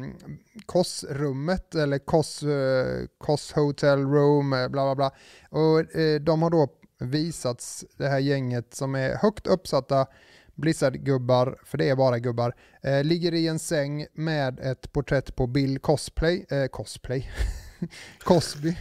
KOS-rummet 0.66 1.74
eller 1.74 1.98
KOS, 1.98 2.42
eh, 2.42 3.06
KOS 3.18 3.52
Hotel 3.52 4.06
Room, 4.06 4.52
eh, 4.52 4.68
bla 4.68 4.94
bla 4.94 4.94
bla. 4.94 5.10
Och 5.60 5.96
eh, 5.96 6.20
de 6.20 6.42
har 6.42 6.50
då 6.50 6.68
visats 7.00 7.84
det 7.96 8.08
här 8.08 8.18
gänget 8.18 8.74
som 8.74 8.94
är 8.94 9.14
högt 9.14 9.46
uppsatta 9.46 10.06
Blizzard-gubbar, 10.58 11.56
för 11.64 11.78
det 11.78 11.88
är 11.88 11.96
bara 11.96 12.18
gubbar, 12.18 12.54
eh, 12.82 13.04
ligger 13.04 13.34
i 13.34 13.48
en 13.48 13.58
säng 13.58 14.06
med 14.12 14.60
ett 14.60 14.92
porträtt 14.92 15.36
på 15.36 15.46
Bill 15.46 15.78
Cosplay, 15.78 16.46
eh, 16.50 16.66
Cosplay, 16.66 17.30
Cosby. 18.24 18.76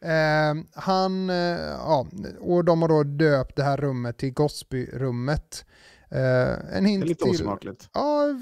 Eh, 0.00 0.54
han, 0.74 1.30
eh, 1.30 1.36
ja, 1.60 2.06
och 2.40 2.64
de 2.64 2.82
har 2.82 2.88
då 2.88 3.02
döpt 3.02 3.56
det 3.56 3.64
här 3.64 3.76
rummet 3.76 4.18
till 4.18 4.34
Cosby-rummet. 4.34 5.64
Eh, 6.10 6.76
en 6.76 6.84
Det 6.84 6.88
hint 6.90 7.04
är 7.04 7.08
lite 7.08 7.24
till... 7.24 7.30
osmakligt. 7.30 7.88
Ja, 7.92 8.40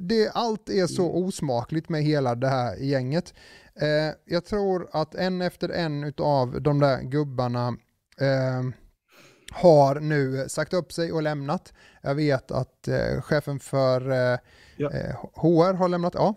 det, 0.00 0.30
allt 0.34 0.68
är 0.70 0.86
så 0.86 1.10
osmakligt 1.12 1.88
med 1.88 2.02
hela 2.02 2.34
det 2.34 2.48
här 2.48 2.76
gänget. 2.76 3.34
Eh, 3.80 4.14
jag 4.24 4.44
tror 4.44 4.88
att 4.92 5.14
en 5.14 5.42
efter 5.42 5.68
en 5.68 6.12
av 6.18 6.62
de 6.62 6.80
där 6.80 7.02
gubbarna 7.02 7.76
har 9.56 10.00
nu 10.00 10.48
sagt 10.48 10.72
upp 10.72 10.92
sig 10.92 11.12
och 11.12 11.22
lämnat. 11.22 11.72
Jag 12.02 12.14
vet 12.14 12.50
att 12.50 12.88
eh, 12.88 13.20
chefen 13.22 13.60
för 13.60 14.10
eh, 14.10 14.38
ja. 14.76 14.90
eh, 14.92 15.14
HR 15.34 15.74
har 15.74 15.88
lämnat, 15.88 16.14
ja. 16.14 16.34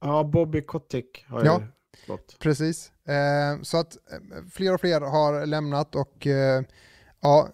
Ja, 0.00 0.24
Bobby 0.24 0.62
Kotick 0.62 1.24
har 1.28 1.44
ja. 1.44 1.62
gått. 2.06 2.38
Precis, 2.38 2.92
eh, 3.08 3.62
så 3.62 3.76
att 3.76 3.96
eh, 4.12 4.18
fler 4.52 4.74
och 4.74 4.80
fler 4.80 5.00
har 5.00 5.46
lämnat 5.46 5.94
och 5.94 6.26
eh, 6.26 6.62
ja, 7.20 7.48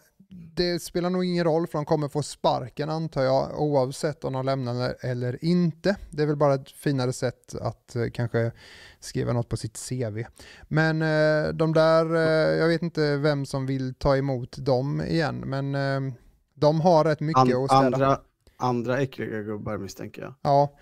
det 0.54 0.82
spelar 0.82 1.10
nog 1.10 1.24
ingen 1.24 1.44
roll 1.44 1.66
för 1.66 1.78
de 1.78 1.84
kommer 1.84 2.08
få 2.08 2.22
sparken 2.22 2.90
antar 2.90 3.22
jag 3.22 3.60
oavsett 3.60 4.24
om 4.24 4.32
de 4.32 4.46
lämnar 4.46 4.96
eller 5.00 5.44
inte. 5.44 5.96
Det 6.10 6.22
är 6.22 6.26
väl 6.26 6.36
bara 6.36 6.54
ett 6.54 6.70
finare 6.70 7.12
sätt 7.12 7.54
att 7.60 7.96
eh, 7.96 8.06
kanske 8.12 8.52
skriva 9.00 9.32
något 9.32 9.48
på 9.48 9.56
sitt 9.56 9.88
CV. 9.88 10.24
Men 10.68 11.02
eh, 11.02 11.52
de 11.52 11.72
där, 11.72 12.14
eh, 12.14 12.58
jag 12.58 12.68
vet 12.68 12.82
inte 12.82 13.16
vem 13.16 13.46
som 13.46 13.66
vill 13.66 13.94
ta 13.94 14.16
emot 14.16 14.56
dem 14.58 15.00
igen, 15.00 15.38
men 15.38 15.74
eh, 15.74 16.14
de 16.54 16.80
har 16.80 17.04
rätt 17.04 17.20
mycket 17.20 17.54
An, 17.54 17.64
att 17.64 17.70
städa. 17.70 17.86
Andra, 17.86 18.20
andra 18.56 19.00
äckliga 19.00 19.42
gubbar 19.42 19.78
misstänker 19.78 20.22
jag. 20.22 20.34
Ja, 20.42 20.76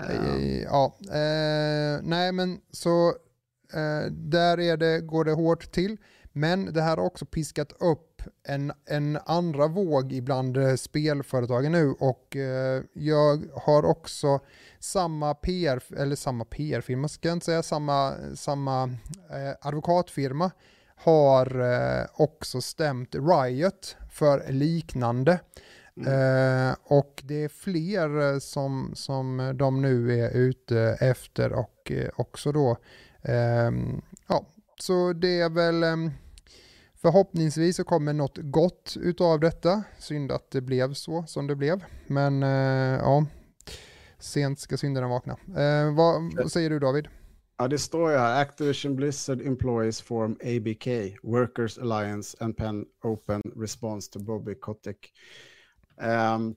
uh. 0.00 0.62
ja. 0.62 0.96
nej 2.02 2.32
men 2.32 2.60
så 2.70 3.14
där 4.10 4.60
är 4.60 4.76
det, 4.76 5.00
går 5.00 5.24
det 5.24 5.32
hårt 5.32 5.72
till. 5.72 5.96
Men 6.32 6.72
det 6.72 6.82
här 6.82 6.96
har 6.96 7.04
också 7.04 7.26
piskat 7.26 7.72
upp 7.72 8.11
en, 8.48 8.72
en 8.86 9.18
andra 9.26 9.66
våg 9.66 10.12
ibland 10.12 10.58
spelföretagen 10.80 11.72
nu 11.72 11.94
och 11.98 12.36
eh, 12.36 12.82
jag 12.92 13.42
har 13.54 13.84
också 13.84 14.40
samma 14.78 15.34
PR, 15.34 15.82
eller 15.96 16.16
samma 16.16 16.44
PR-firma 16.44 17.08
ska 17.08 17.28
jag 17.28 17.36
inte 17.36 17.46
säga, 17.46 17.62
samma, 17.62 18.14
samma 18.34 18.84
eh, 19.30 19.54
advokatfirma 19.60 20.50
har 20.96 21.60
eh, 21.60 22.06
också 22.14 22.60
stämt 22.60 23.14
Riot 23.14 23.96
för 24.10 24.52
liknande. 24.52 25.40
Mm. 25.96 26.68
Eh, 26.68 26.74
och 26.84 27.22
det 27.24 27.44
är 27.44 27.48
fler 27.48 28.40
som, 28.40 28.92
som 28.94 29.52
de 29.54 29.82
nu 29.82 30.20
är 30.20 30.30
ute 30.30 30.96
efter 31.00 31.52
och 31.52 31.92
eh, 31.92 32.08
också 32.16 32.52
då, 32.52 32.76
ehm, 33.22 34.02
ja, 34.28 34.46
så 34.80 35.12
det 35.12 35.40
är 35.40 35.50
väl 35.50 35.82
ehm, 35.82 36.10
Förhoppningsvis 37.02 37.76
så 37.76 37.84
kommer 37.84 38.12
något 38.12 38.38
gott 38.38 38.96
utav 39.00 39.40
detta. 39.40 39.84
Synd 39.98 40.32
att 40.32 40.50
det 40.50 40.60
blev 40.60 40.94
så 40.94 41.24
som 41.26 41.46
det 41.46 41.56
blev. 41.56 41.84
Men 42.06 42.42
eh, 42.42 42.98
ja, 43.00 43.26
sent 44.18 44.58
ska 44.58 44.76
syndaren 44.76 45.10
vakna. 45.10 45.32
Eh, 45.32 45.94
vad, 45.94 46.34
vad, 46.36 46.52
säger 46.52 46.70
du 46.70 46.78
David? 46.78 47.08
Ja, 47.58 47.68
det 47.68 47.78
står 47.78 48.10
ju 48.10 48.18
här. 48.18 48.42
Activision 48.42 48.96
Blizzard 48.96 49.40
Employees 49.40 50.02
Form 50.02 50.32
ABK, 50.32 51.16
Workers 51.22 51.78
Alliance 51.78 52.36
and 52.40 52.56
Pen 52.56 52.84
Open 53.02 53.42
Response 53.56 54.12
to 54.12 54.18
Bobby 54.18 54.54
Kotick. 54.54 55.12
Um, 55.96 56.56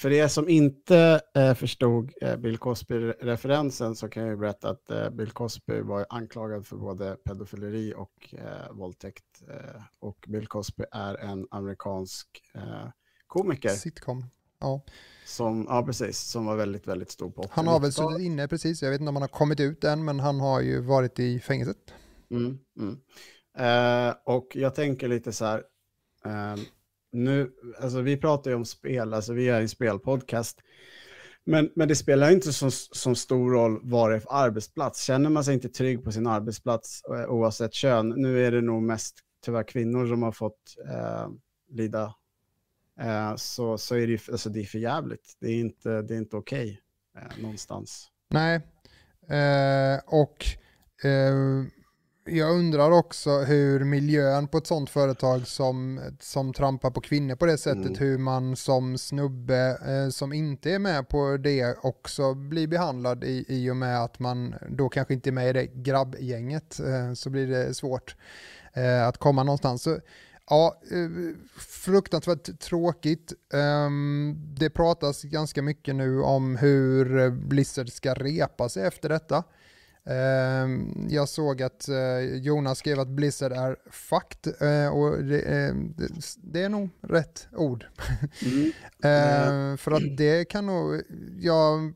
för 0.00 0.12
er 0.12 0.28
som 0.28 0.48
inte 0.48 1.20
eh, 1.34 1.54
förstod 1.54 2.12
eh, 2.20 2.36
Bill 2.36 2.58
Cosby-referensen 2.58 3.96
så 3.96 4.08
kan 4.08 4.26
jag 4.26 4.38
berätta 4.38 4.70
att 4.70 4.90
eh, 4.90 5.10
Bill 5.10 5.30
Cosby 5.30 5.80
var 5.80 6.06
anklagad 6.10 6.66
för 6.66 6.76
både 6.76 7.16
pedofileri 7.24 7.94
och 7.96 8.34
eh, 8.34 8.72
våldtäkt. 8.72 9.42
Eh, 9.48 9.82
och 9.98 10.24
Bill 10.28 10.46
Cosby 10.46 10.84
är 10.92 11.14
en 11.14 11.46
amerikansk 11.50 12.28
eh, 12.54 12.88
komiker. 13.26 13.68
Sitcom. 13.68 14.24
Ja. 14.60 14.84
Som, 15.26 15.66
ja, 15.68 15.82
precis. 15.86 16.18
Som 16.18 16.46
var 16.46 16.56
väldigt, 16.56 16.86
väldigt 16.86 17.10
stor 17.10 17.30
på 17.30 17.44
Han 17.50 17.66
har 17.66 17.80
väl 17.80 17.92
suttit 17.92 18.20
inne 18.20 18.48
precis. 18.48 18.82
Jag 18.82 18.90
vet 18.90 19.00
inte 19.00 19.08
om 19.08 19.16
han 19.16 19.22
har 19.22 19.28
kommit 19.28 19.60
ut 19.60 19.84
än, 19.84 20.04
men 20.04 20.20
han 20.20 20.40
har 20.40 20.60
ju 20.60 20.80
varit 20.80 21.18
i 21.18 21.40
fängelset. 21.40 21.94
Mm, 22.30 22.58
mm. 22.78 23.00
Eh, 23.58 24.14
och 24.24 24.48
jag 24.54 24.74
tänker 24.74 25.08
lite 25.08 25.32
så 25.32 25.44
här. 25.44 25.64
Nu, 27.12 27.50
alltså 27.80 28.00
vi 28.00 28.16
pratar 28.16 28.50
ju 28.50 28.56
om 28.56 28.64
spel, 28.64 29.14
alltså 29.14 29.32
vi 29.32 29.48
är 29.48 29.60
en 29.60 29.68
spelpodcast. 29.68 30.60
Men, 31.44 31.70
men 31.74 31.88
det 31.88 31.96
spelar 31.96 32.30
inte 32.30 32.52
så, 32.52 32.70
så 32.70 33.14
stor 33.14 33.50
roll 33.50 33.80
vad 33.82 34.10
det 34.10 34.16
är 34.16 34.20
för 34.20 34.32
arbetsplats. 34.32 35.02
Känner 35.02 35.30
man 35.30 35.44
sig 35.44 35.54
inte 35.54 35.68
trygg 35.68 36.04
på 36.04 36.12
sin 36.12 36.26
arbetsplats 36.26 37.02
eh, 37.04 37.30
oavsett 37.30 37.74
kön, 37.74 38.08
nu 38.08 38.46
är 38.46 38.52
det 38.52 38.60
nog 38.60 38.82
mest 38.82 39.18
tyvärr 39.44 39.62
kvinnor 39.62 40.06
som 40.06 40.22
har 40.22 40.32
fått 40.32 40.76
eh, 40.88 41.28
lida, 41.70 42.14
eh, 43.00 43.36
så, 43.36 43.78
så 43.78 43.96
är 43.96 44.06
det, 44.06 44.28
alltså 44.28 44.50
det 44.50 44.60
är 44.60 44.64
för 44.64 44.78
jävligt. 44.78 45.36
Det 45.40 45.46
är 45.46 45.60
inte, 45.60 46.02
det 46.02 46.14
är 46.14 46.18
inte 46.18 46.36
okej 46.36 46.80
okay, 47.14 47.24
eh, 47.24 47.42
någonstans. 47.42 48.08
Nej, 48.28 48.56
eh, 49.28 50.00
och 50.06 50.44
eh, 51.04 51.64
jag 52.30 52.50
undrar 52.50 52.90
också 52.90 53.30
hur 53.30 53.84
miljön 53.84 54.48
på 54.48 54.58
ett 54.58 54.66
sånt 54.66 54.90
företag 54.90 55.46
som, 55.46 56.00
som 56.20 56.52
trampar 56.52 56.90
på 56.90 57.00
kvinnor 57.00 57.36
på 57.36 57.46
det 57.46 57.58
sättet, 57.58 57.86
mm. 57.86 57.98
hur 57.98 58.18
man 58.18 58.56
som 58.56 58.98
snubbe 58.98 59.78
eh, 59.86 60.10
som 60.10 60.32
inte 60.32 60.70
är 60.70 60.78
med 60.78 61.08
på 61.08 61.36
det 61.36 61.76
också 61.82 62.34
blir 62.34 62.66
behandlad 62.66 63.24
i, 63.24 63.44
i 63.48 63.70
och 63.70 63.76
med 63.76 64.02
att 64.04 64.18
man 64.18 64.54
då 64.68 64.88
kanske 64.88 65.14
inte 65.14 65.30
är 65.30 65.32
med 65.32 65.50
i 65.50 65.52
det 65.52 65.66
grabbgänget, 65.66 66.80
eh, 66.80 67.12
så 67.14 67.30
blir 67.30 67.46
det 67.46 67.74
svårt 67.74 68.16
eh, 68.72 69.06
att 69.06 69.18
komma 69.18 69.42
någonstans. 69.42 69.82
Så, 69.82 69.98
Ja, 70.50 70.80
eh, 70.90 71.36
fruktansvärt 71.58 72.60
tråkigt. 72.60 73.32
Ehm, 73.52 74.36
det 74.58 74.70
pratas 74.70 75.22
ganska 75.22 75.62
mycket 75.62 75.94
nu 75.94 76.20
om 76.20 76.56
hur 76.56 77.30
Blizzard 77.30 77.92
ska 77.92 78.14
repa 78.14 78.68
sig 78.68 78.86
efter 78.86 79.08
detta. 79.08 79.44
Ehm, 80.04 81.06
jag 81.10 81.28
såg 81.28 81.62
att 81.62 81.88
eh, 81.88 82.36
Jonas 82.36 82.78
skrev 82.78 83.00
att 83.00 83.08
Blizzard 83.08 83.52
är 83.52 83.76
fucked 83.90 84.54
eh, 84.60 84.88
och 84.88 85.24
det 85.24 85.42
är, 85.42 85.74
det 86.36 86.62
är 86.62 86.68
nog 86.68 86.90
rätt 87.00 87.48
ord. 87.52 87.86
Mm. 88.46 88.72
Ehm, 89.02 89.78
för 89.78 89.90
att 89.90 90.16
det 90.16 90.44
kan 90.44 90.66
nog, 90.66 91.02
jag 91.40 91.94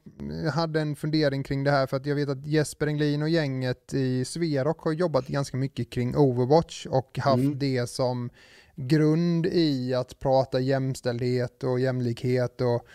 hade 0.52 0.80
en 0.80 0.96
fundering 0.96 1.42
kring 1.42 1.64
det 1.64 1.70
här 1.70 1.86
för 1.86 1.96
att 1.96 2.07
jag 2.07 2.14
vet 2.14 2.28
att 2.28 2.46
Jesper 2.46 2.86
Englin 2.86 3.22
och 3.22 3.28
gänget 3.28 3.94
i 3.94 4.24
Sverok 4.24 4.80
har 4.80 4.92
jobbat 4.92 5.26
ganska 5.26 5.57
mycket 5.57 5.90
kring 5.90 6.16
Overwatch 6.16 6.86
och 6.86 7.18
haft 7.18 7.42
mm. 7.42 7.59
det 7.59 7.90
som 7.90 8.30
grund 8.76 9.46
i 9.46 9.94
att 9.94 10.18
prata 10.18 10.61
jämställdhet 10.61 11.64
och 11.64 11.80
jämlikhet 11.80 12.61
och 12.61 12.86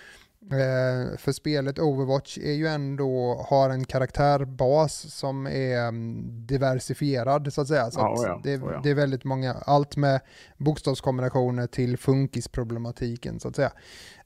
Eh, 0.42 1.18
för 1.18 1.32
spelet 1.32 1.80
Overwatch 1.80 2.38
är 2.38 2.54
ju 2.54 2.68
ändå, 2.68 3.46
har 3.50 3.70
en 3.70 3.86
karaktärbas 3.86 5.16
som 5.16 5.48
är 5.48 5.88
mm, 5.88 6.46
diversifierad 6.46 7.54
så 7.54 7.62
att 7.62 7.68
säga. 7.68 7.92
Så 7.92 8.00
att 8.00 8.22
ja, 8.24 8.42
det, 8.44 8.52
ja. 8.52 8.80
det, 8.84 8.90
är 8.90 8.96
väldigt 8.96 9.24
många, 9.24 9.54
allt 9.54 9.98
med 9.98 10.20
bokstavskombinationer 10.58 11.68
till 11.68 11.98
funkisproblematiken 11.98 13.40
så 13.40 13.48
att 13.48 13.56
säga. 13.56 13.72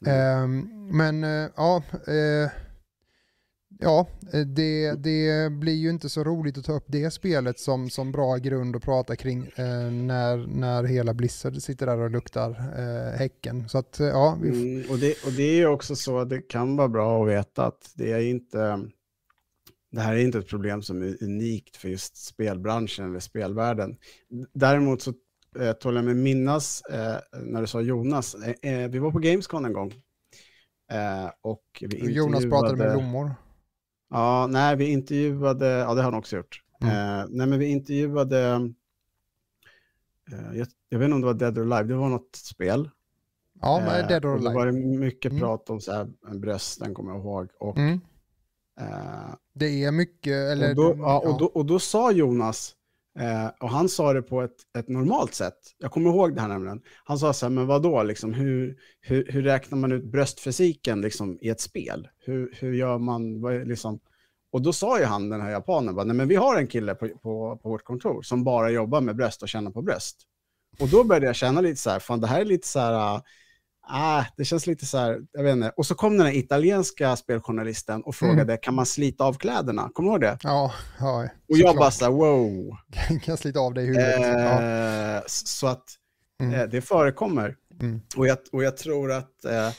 Mm. 0.05 0.19
Eh, 0.19 0.47
men 0.93 1.23
eh, 1.23 1.49
ja, 1.55 1.83
eh, 2.07 2.51
Ja, 3.79 4.07
eh, 4.33 4.41
det, 4.41 4.91
det 4.91 5.51
blir 5.51 5.73
ju 5.73 5.89
inte 5.89 6.09
så 6.09 6.23
roligt 6.23 6.57
att 6.57 6.65
ta 6.65 6.73
upp 6.73 6.85
det 6.87 7.11
spelet 7.11 7.59
som, 7.59 7.89
som 7.89 8.11
bra 8.11 8.37
grund 8.37 8.75
att 8.75 8.83
prata 8.83 9.15
kring 9.15 9.43
eh, 9.55 9.91
när, 9.91 10.47
när 10.47 10.83
hela 10.83 11.13
Blizzard 11.13 11.61
sitter 11.61 11.85
där 11.85 11.97
och 11.97 12.11
luktar 12.11 12.49
eh, 12.49 13.19
häcken. 13.19 13.69
Så 13.69 13.77
att, 13.77 13.99
eh, 13.99 14.07
ja, 14.07 14.37
vi... 14.41 14.49
mm, 14.49 14.91
och, 14.91 14.97
det, 14.97 15.25
och 15.25 15.31
det 15.31 15.43
är 15.43 15.55
ju 15.55 15.67
också 15.67 15.95
så 15.95 16.19
att 16.19 16.29
det 16.29 16.41
kan 16.41 16.75
vara 16.75 16.89
bra 16.89 17.23
att 17.23 17.29
veta 17.29 17.65
att 17.65 17.91
det 17.95 18.11
är 18.11 18.19
inte 18.19 18.79
det 19.91 20.01
här 20.01 20.13
är 20.13 20.19
inte 20.19 20.39
ett 20.39 20.47
problem 20.47 20.81
som 20.81 21.01
är 21.01 21.23
unikt 21.23 21.77
för 21.77 21.89
just 21.89 22.17
spelbranschen 22.17 23.09
eller 23.09 23.19
spelvärlden. 23.19 23.97
Däremot 24.53 25.01
så 25.01 25.13
eh, 25.59 25.71
tål 25.71 25.95
jag 25.95 26.05
mig 26.05 26.13
minnas 26.13 26.81
eh, 26.81 27.15
när 27.43 27.61
du 27.61 27.67
sa 27.67 27.81
Jonas, 27.81 28.35
eh, 28.35 28.73
eh 28.73 28.89
vi 28.89 28.99
var 28.99 29.11
på 29.11 29.19
Gamescom 29.19 29.65
en 29.65 29.73
gång. 29.73 29.93
Och. 31.41 31.83
Jonas 31.91 32.43
pratade 32.43 32.75
med 32.75 32.91
blommor. 32.91 33.31
Ja, 34.13 34.47
nej, 34.47 34.75
vi 34.75 34.85
intervjuade, 34.85 35.67
ja 35.67 35.93
det 35.93 36.01
har 36.01 36.11
han 36.11 36.19
också 36.19 36.35
gjort. 36.35 36.61
Mm. 36.81 36.95
Eh, 36.95 37.25
nej, 37.29 37.47
men 37.47 37.59
vi 37.59 37.65
intervjuade, 37.65 38.69
eh, 40.31 40.57
jag, 40.57 40.67
jag, 40.89 40.99
vet 40.99 41.05
inte 41.05 41.15
om 41.15 41.21
det 41.21 41.27
var 41.27 41.33
Dead 41.33 41.57
or 41.57 41.61
Alive, 41.61 41.93
det 41.93 41.95
var 41.95 42.09
något 42.09 42.35
spel. 42.35 42.89
Ja, 43.61 43.81
men 43.85 44.01
eh, 44.01 44.07
Dead 44.07 44.25
or 44.25 44.33
Alive. 44.33 44.49
Det 44.49 44.55
var 44.55 44.71
mycket 44.99 45.31
mm. 45.31 45.41
prat 45.41 45.69
om 45.69 45.81
så 45.81 45.91
här, 45.91 46.07
brösten, 46.35 46.93
kommer 46.93 47.11
jag 47.11 47.19
ihåg. 47.19 47.49
Och, 47.59 47.77
mm. 47.77 48.01
eh, 48.79 49.35
det 49.53 49.83
är 49.83 49.91
mycket, 49.91 50.33
eller... 50.33 50.69
Och 50.69 50.75
då, 50.75 50.95
ja, 50.97 51.19
och, 51.19 51.39
då, 51.39 51.45
och 51.45 51.65
då 51.65 51.79
sa 51.79 52.11
Jonas, 52.11 52.75
Eh, 53.19 53.47
och 53.59 53.69
han 53.69 53.89
sa 53.89 54.13
det 54.13 54.21
på 54.21 54.41
ett, 54.41 54.55
ett, 54.77 54.89
normalt 54.89 55.33
sätt. 55.33 55.57
Jag 55.77 55.91
kommer 55.91 56.09
ihåg 56.09 56.35
det 56.35 56.41
här 56.41 56.47
nämligen. 56.47 56.81
Han 57.03 57.19
sa 57.19 57.33
så 57.33 57.45
här, 57.45 57.51
men 57.51 57.67
vadå, 57.67 58.03
liksom, 58.03 58.33
hur, 58.33 58.77
hur, 59.01 59.31
hur 59.31 59.41
räknar 59.41 59.77
man 59.77 59.91
ut 59.91 60.03
bröstfysiken 60.03 61.01
liksom, 61.01 61.37
i 61.41 61.49
ett 61.49 61.61
spel? 61.61 62.07
Hur, 62.19 62.55
hur 62.59 62.73
gör 62.73 62.97
man, 62.97 63.41
vad, 63.41 63.67
liksom? 63.67 63.99
Och 64.51 64.61
då 64.61 64.73
sa 64.73 64.99
ju 64.99 65.05
han, 65.05 65.29
den 65.29 65.41
här 65.41 65.51
japanen, 65.51 65.95
bara, 65.95 66.05
nej 66.05 66.15
men 66.15 66.27
vi 66.27 66.35
har 66.35 66.57
en 66.57 66.67
kille 66.67 66.95
på, 66.95 67.07
på, 67.07 67.59
på 67.63 67.69
vårt 67.69 67.83
kontor 67.83 68.21
som 68.21 68.43
bara 68.43 68.69
jobbar 68.69 69.01
med 69.01 69.15
bröst 69.15 69.41
och 69.43 69.49
känner 69.49 69.71
på 69.71 69.81
bröst. 69.81 70.21
Och 70.79 70.87
då 70.87 71.03
började 71.03 71.25
jag 71.25 71.35
känna 71.35 71.61
lite 71.61 71.81
så 71.81 71.89
här, 71.89 71.99
fan 71.99 72.21
det 72.21 72.27
här 72.27 72.41
är 72.41 72.45
lite 72.45 72.67
så 72.67 72.79
här, 72.79 72.93
ah, 72.93 73.23
ah, 73.87 74.25
det 74.37 74.45
känns 74.45 74.67
lite 74.67 74.85
så 74.85 74.97
här, 74.97 75.19
jag 75.31 75.43
vet 75.43 75.53
inte. 75.53 75.73
Och 75.77 75.85
så 75.85 75.95
kom 75.95 76.17
den 76.17 76.27
här 76.27 76.33
italienska 76.33 77.15
speljournalisten 77.15 78.03
och 78.03 78.15
frågade, 78.15 78.53
mm. 78.53 78.57
kan 78.61 78.73
man 78.73 78.85
slita 78.85 79.23
av 79.23 79.33
kläderna? 79.33 79.89
Kommer 79.93 80.09
du 80.09 80.13
ihåg 80.13 80.21
det? 80.21 80.37
Ja, 80.43 80.73
ja 80.99 81.29
Och 81.49 81.57
jag 81.57 81.75
bara 81.75 81.91
så 81.91 82.05
här, 82.05 82.11
wow. 82.11 82.77
kan 83.23 83.37
slita 83.37 83.59
av 83.59 83.73
dig 83.73 83.85
huvudet. 83.85 84.19
Eh, 84.19 84.31
ja. 84.31 85.21
Så 85.27 85.67
att 85.67 85.83
mm. 86.41 86.53
eh, 86.53 86.67
det 86.67 86.81
förekommer. 86.81 87.55
Mm. 87.81 88.01
Och, 88.17 88.27
jag, 88.27 88.37
och 88.51 88.63
jag 88.63 88.77
tror 88.77 89.11
att, 89.11 89.45
eh, 89.45 89.69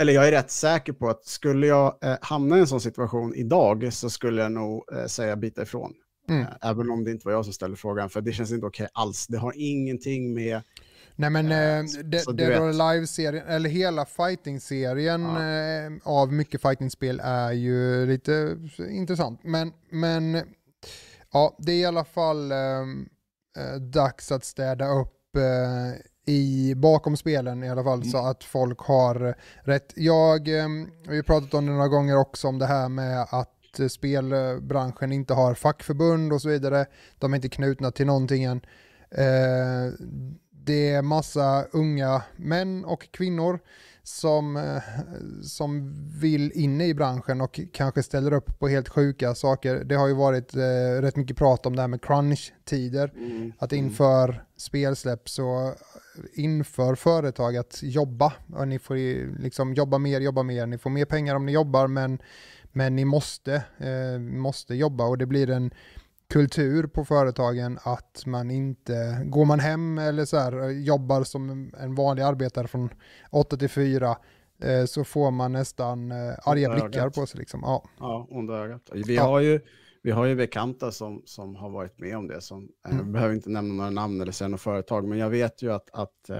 eller 0.00 0.12
jag 0.12 0.28
är 0.28 0.32
rätt 0.32 0.50
säker 0.50 0.92
på 0.92 1.08
att 1.08 1.24
skulle 1.24 1.66
jag 1.66 1.98
eh, 2.04 2.16
hamna 2.20 2.56
i 2.56 2.60
en 2.60 2.66
sån 2.66 2.80
situation 2.80 3.34
idag 3.34 3.92
så 3.92 4.10
skulle 4.10 4.42
jag 4.42 4.52
nog 4.52 4.84
eh, 4.92 5.06
säga 5.06 5.36
bita 5.36 5.62
ifrån. 5.62 5.92
Mm. 6.28 6.42
Eh, 6.42 6.48
även 6.62 6.90
om 6.90 7.04
det 7.04 7.10
inte 7.10 7.26
var 7.26 7.32
jag 7.32 7.44
som 7.44 7.54
ställde 7.54 7.76
frågan, 7.76 8.10
för 8.10 8.20
det 8.20 8.32
känns 8.32 8.52
inte 8.52 8.66
okej 8.66 8.84
okay 8.84 9.02
alls. 9.02 9.26
Det 9.26 9.38
har 9.38 9.52
ingenting 9.56 10.34
med 10.34 10.62
Nej 11.16 11.30
men 11.30 11.52
eh, 11.52 11.84
Dead 12.04 12.62
or 12.62 12.68
Alive-serien, 12.68 13.46
eller 13.46 13.70
hela 13.70 14.04
fighting-serien 14.04 15.22
ja. 15.22 15.42
eh, 15.42 15.92
av 16.02 16.32
mycket 16.32 16.62
fighting-spel 16.62 17.20
är 17.24 17.52
ju 17.52 18.06
lite 18.06 18.56
intressant. 18.90 19.40
Men, 19.44 19.72
men 19.90 20.42
ja, 21.32 21.56
det 21.58 21.72
är 21.72 21.76
i 21.76 21.84
alla 21.84 22.04
fall 22.04 22.52
ehm, 22.52 23.08
eh, 23.58 23.74
dags 23.74 24.32
att 24.32 24.44
städa 24.44 24.88
upp 24.88 25.36
eh, 25.36 26.00
i, 26.26 26.74
bakom 26.74 27.16
spelen 27.16 27.64
i 27.64 27.70
alla 27.70 27.84
fall 27.84 27.98
mm. 27.98 28.10
så 28.10 28.18
att 28.18 28.44
folk 28.44 28.78
har 28.80 29.34
rätt. 29.62 29.92
Jag 29.96 30.48
eh, 30.48 30.68
har 31.06 31.14
ju 31.14 31.22
pratat 31.22 31.54
om 31.54 31.66
det 31.66 31.72
några 31.72 31.88
gånger 31.88 32.16
också 32.16 32.48
om 32.48 32.58
det 32.58 32.66
här 32.66 32.88
med 32.88 33.26
att 33.30 33.58
spelbranschen 33.90 35.12
inte 35.12 35.34
har 35.34 35.54
fackförbund 35.54 36.32
och 36.32 36.42
så 36.42 36.48
vidare. 36.48 36.86
De 37.18 37.32
är 37.32 37.36
inte 37.36 37.48
knutna 37.48 37.90
till 37.90 38.06
någonting 38.06 38.44
än. 38.44 38.60
Eh, 39.10 39.92
det 40.64 40.90
är 40.90 41.02
massa 41.02 41.64
unga 41.72 42.22
män 42.36 42.84
och 42.84 43.08
kvinnor 43.10 43.60
som, 44.02 44.56
eh, 44.56 44.82
som 45.42 45.94
vill 46.20 46.52
in 46.52 46.80
i 46.80 46.94
branschen 46.94 47.40
och 47.40 47.60
kanske 47.72 48.02
ställer 48.02 48.32
upp 48.32 48.58
på 48.58 48.68
helt 48.68 48.88
sjuka 48.88 49.34
saker. 49.34 49.84
Det 49.84 49.94
har 49.94 50.08
ju 50.08 50.14
varit 50.14 50.54
eh, 50.54 51.00
rätt 51.00 51.16
mycket 51.16 51.36
prat 51.36 51.66
om 51.66 51.76
det 51.76 51.82
här 51.82 51.88
med 51.88 52.00
crunch-tider. 52.00 53.12
Mm. 53.16 53.52
Att 53.58 53.72
mm. 53.72 53.84
inför 53.84 54.44
spelsläpp 54.56 55.28
så 55.28 55.74
inför 56.34 56.94
företag 56.94 57.56
att 57.56 57.78
jobba. 57.82 58.32
Och 58.54 58.68
ni 58.68 58.78
får 58.78 58.96
liksom 59.38 59.74
jobba 59.74 59.98
mer, 59.98 60.20
jobba 60.20 60.42
mer. 60.42 60.66
Ni 60.66 60.78
får 60.78 60.90
mer 60.90 61.04
pengar 61.04 61.34
om 61.34 61.46
ni 61.46 61.52
jobbar 61.52 61.86
men, 61.86 62.18
men 62.72 62.96
ni 62.96 63.04
måste, 63.04 63.54
eh, 63.78 64.18
måste 64.18 64.74
jobba 64.74 65.04
och 65.04 65.18
det 65.18 65.26
blir 65.26 65.50
en 65.50 65.70
kultur 66.32 66.86
på 66.86 67.04
företagen 67.04 67.78
att 67.82 68.22
man 68.26 68.50
inte, 68.50 69.22
går 69.24 69.44
man 69.44 69.60
hem 69.60 69.98
eller 69.98 70.24
så 70.24 70.36
här, 70.36 70.70
jobbar 70.70 71.24
som 71.24 71.72
en 71.78 71.94
vanlig 71.94 72.22
arbetare 72.22 72.68
från 72.68 72.88
8 73.30 73.56
till 73.56 73.68
4 73.68 74.16
eh, 74.62 74.84
så 74.84 75.04
får 75.04 75.30
man 75.30 75.52
nästan 75.52 76.12
eh, 76.12 76.16
arga 76.44 76.74
blickar 76.74 77.10
på 77.10 77.26
sig. 77.26 77.40
Liksom. 77.40 77.60
Ja, 77.62 77.84
ja 77.98 78.26
onda 78.30 78.54
ögat. 78.54 78.90
Vi 78.92 79.16
har 79.16 79.40
ju 79.40 79.60
vi 80.02 80.10
har 80.10 80.26
ju 80.26 80.36
bekanta 80.36 80.90
som, 80.90 81.22
som 81.24 81.56
har 81.56 81.70
varit 81.70 81.98
med 81.98 82.16
om 82.16 82.28
det. 82.28 82.40
Som, 82.40 82.68
eh, 82.86 82.90
mm. 82.90 83.04
Jag 83.04 83.12
behöver 83.12 83.34
inte 83.34 83.50
nämna 83.50 83.74
några 83.74 83.90
namn 83.90 84.20
eller 84.20 84.32
säga 84.32 84.48
några 84.48 84.58
företag, 84.58 85.08
men 85.08 85.18
jag 85.18 85.30
vet 85.30 85.62
ju 85.62 85.72
att, 85.72 85.90
att 85.92 86.30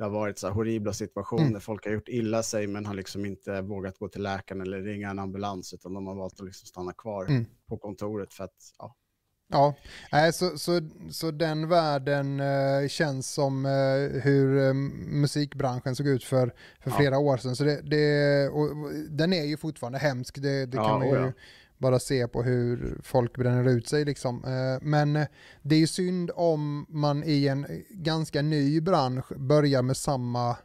det 0.00 0.04
har 0.04 0.10
varit 0.10 0.38
så 0.38 0.46
här 0.46 0.54
horribla 0.54 0.92
situationer. 0.92 1.46
Mm. 1.46 1.60
Folk 1.60 1.84
har 1.84 1.92
gjort 1.92 2.08
illa 2.08 2.42
sig 2.42 2.66
men 2.66 2.86
har 2.86 2.94
liksom 2.94 3.26
inte 3.26 3.60
vågat 3.60 3.98
gå 3.98 4.08
till 4.08 4.22
läkaren 4.22 4.60
eller 4.60 4.82
ringa 4.82 5.10
en 5.10 5.18
ambulans 5.18 5.74
utan 5.74 5.94
de 5.94 6.06
har 6.06 6.14
valt 6.14 6.40
att 6.40 6.46
liksom 6.46 6.66
stanna 6.66 6.92
kvar 6.92 7.26
mm. 7.26 7.46
på 7.68 7.78
kontoret 7.78 8.34
för 8.34 8.44
att 8.44 8.74
ja, 8.78 8.96
Ja, 9.50 9.74
så, 10.32 10.58
så, 10.58 10.80
så 11.10 11.30
den 11.30 11.68
världen 11.68 12.40
eh, 12.40 12.88
känns 12.88 13.30
som 13.30 13.66
eh, 13.66 14.22
hur 14.22 14.68
eh, 14.68 14.74
musikbranschen 14.74 15.96
såg 15.96 16.06
ut 16.06 16.24
för, 16.24 16.54
för 16.80 16.90
flera 16.90 17.14
ja. 17.14 17.18
år 17.18 17.36
sedan. 17.36 17.56
Så 17.56 17.64
det, 17.64 17.80
det 17.82 18.48
och, 18.48 18.68
den 19.08 19.32
är 19.32 19.44
ju 19.44 19.56
fortfarande 19.56 19.98
hemsk, 19.98 20.42
det, 20.42 20.66
det 20.66 20.76
ja, 20.76 20.88
kan 20.88 20.98
man 20.98 21.08
ju 21.08 21.14
ja. 21.14 21.32
bara 21.78 21.98
se 21.98 22.28
på 22.28 22.42
hur 22.42 23.00
folk 23.02 23.36
bränner 23.36 23.68
ut 23.68 23.88
sig. 23.88 24.04
Liksom. 24.04 24.40
men 24.82 25.12
det 25.62 25.74
är 25.74 25.80
ju 25.80 25.86
synd 25.86 26.30
om 26.34 26.86
man 26.88 27.24
i 27.24 27.48
en 27.48 27.66
ganska 27.90 28.42
ny 28.42 28.80
bransch 28.80 29.36
börjar 29.36 29.82
med 29.82 29.96
samma 29.96 30.56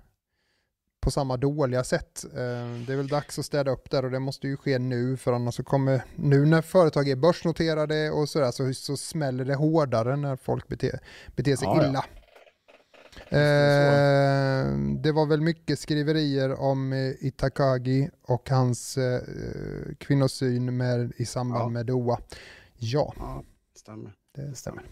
på 1.05 1.11
samma 1.11 1.37
dåliga 1.37 1.83
sätt. 1.83 2.25
Eh, 2.25 2.85
det 2.87 2.93
är 2.93 2.97
väl 2.97 3.07
dags 3.07 3.39
att 3.39 3.45
städa 3.45 3.71
upp 3.71 3.89
där 3.89 4.05
och 4.05 4.11
det 4.11 4.19
måste 4.19 4.47
ju 4.47 4.57
ske 4.57 4.79
nu 4.79 5.17
för 5.17 5.33
annars 5.33 5.55
så 5.55 5.63
kommer, 5.63 6.03
nu 6.15 6.45
när 6.45 6.61
företag 6.61 7.09
är 7.09 7.15
börsnoterade 7.15 8.11
och 8.11 8.29
sådär 8.29 8.51
så, 8.51 8.73
så 8.73 8.97
smäller 8.97 9.45
det 9.45 9.55
hårdare 9.55 10.15
när 10.15 10.35
folk 10.35 10.67
beter, 10.67 10.99
beter 11.35 11.55
sig 11.55 11.67
ja, 11.67 11.87
illa. 11.87 12.05
Ja. 13.29 13.37
Eh, 13.37 14.77
det 14.77 15.11
var 15.11 15.25
väl 15.25 15.41
mycket 15.41 15.79
skriverier 15.79 16.59
om 16.59 16.93
eh, 16.93 17.25
Itakagi 17.25 18.09
och 18.21 18.49
hans 18.49 18.97
eh, 18.97 19.21
kvinnosyn 19.99 20.77
med, 20.77 21.13
i 21.17 21.25
samband 21.25 21.63
ja. 21.63 21.69
med 21.69 21.85
Doha. 21.85 22.17
Ja. 22.77 23.13
ja, 23.17 23.43
stämmer. 23.75 24.13
Det 24.35 24.55
stämmer. 24.55 24.83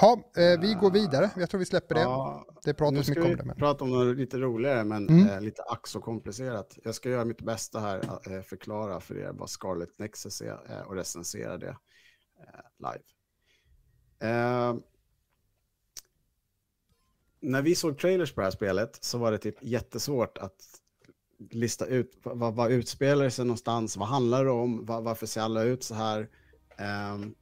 Ha, 0.00 0.12
eh, 0.12 0.60
vi 0.60 0.74
går 0.74 0.90
vidare. 0.90 1.30
Jag 1.36 1.50
tror 1.50 1.58
vi 1.58 1.64
släpper 1.64 1.94
det. 1.94 2.00
Ja, 2.00 2.46
det 2.64 2.74
pratas 2.74 3.08
mycket 3.08 3.24
om 3.24 3.36
det. 3.36 3.44
Men... 3.44 3.56
prata 3.56 3.84
om 3.84 3.90
något 3.90 4.16
lite 4.16 4.38
roligare, 4.38 4.84
men 4.84 5.08
mm. 5.08 5.28
eh, 5.28 5.40
lite 5.40 5.62
ack 5.62 5.86
så 5.86 6.00
komplicerat. 6.00 6.78
Jag 6.84 6.94
ska 6.94 7.10
göra 7.10 7.24
mitt 7.24 7.42
bästa 7.42 7.80
här 7.80 7.98
att 7.98 8.26
eh, 8.26 8.40
förklara 8.40 9.00
för 9.00 9.18
er 9.18 9.32
vad 9.32 9.50
Scarlet 9.50 9.98
Nexus 9.98 10.40
är 10.40 10.58
eh, 10.70 10.80
och 10.80 10.94
recensera 10.94 11.58
det 11.58 11.76
eh, 12.38 12.64
live. 12.78 13.04
Eh, 14.32 14.74
när 17.40 17.62
vi 17.62 17.74
såg 17.74 17.98
trailers 17.98 18.32
på 18.32 18.40
det 18.40 18.46
här 18.46 18.50
spelet 18.50 18.98
så 19.00 19.18
var 19.18 19.32
det 19.32 19.38
typ 19.38 19.62
jättesvårt 19.62 20.38
att 20.38 20.56
lista 21.50 21.86
ut 21.86 22.18
vad, 22.22 22.54
vad 22.54 22.72
utspelar 22.72 23.28
sig 23.28 23.44
någonstans, 23.44 23.96
vad 23.96 24.08
handlar 24.08 24.44
det 24.44 24.50
om, 24.50 24.86
var, 24.86 25.00
varför 25.00 25.26
ser 25.26 25.40
alla 25.40 25.62
ut 25.62 25.82
så 25.82 25.94
här. 25.94 26.28
Um, 27.14 27.34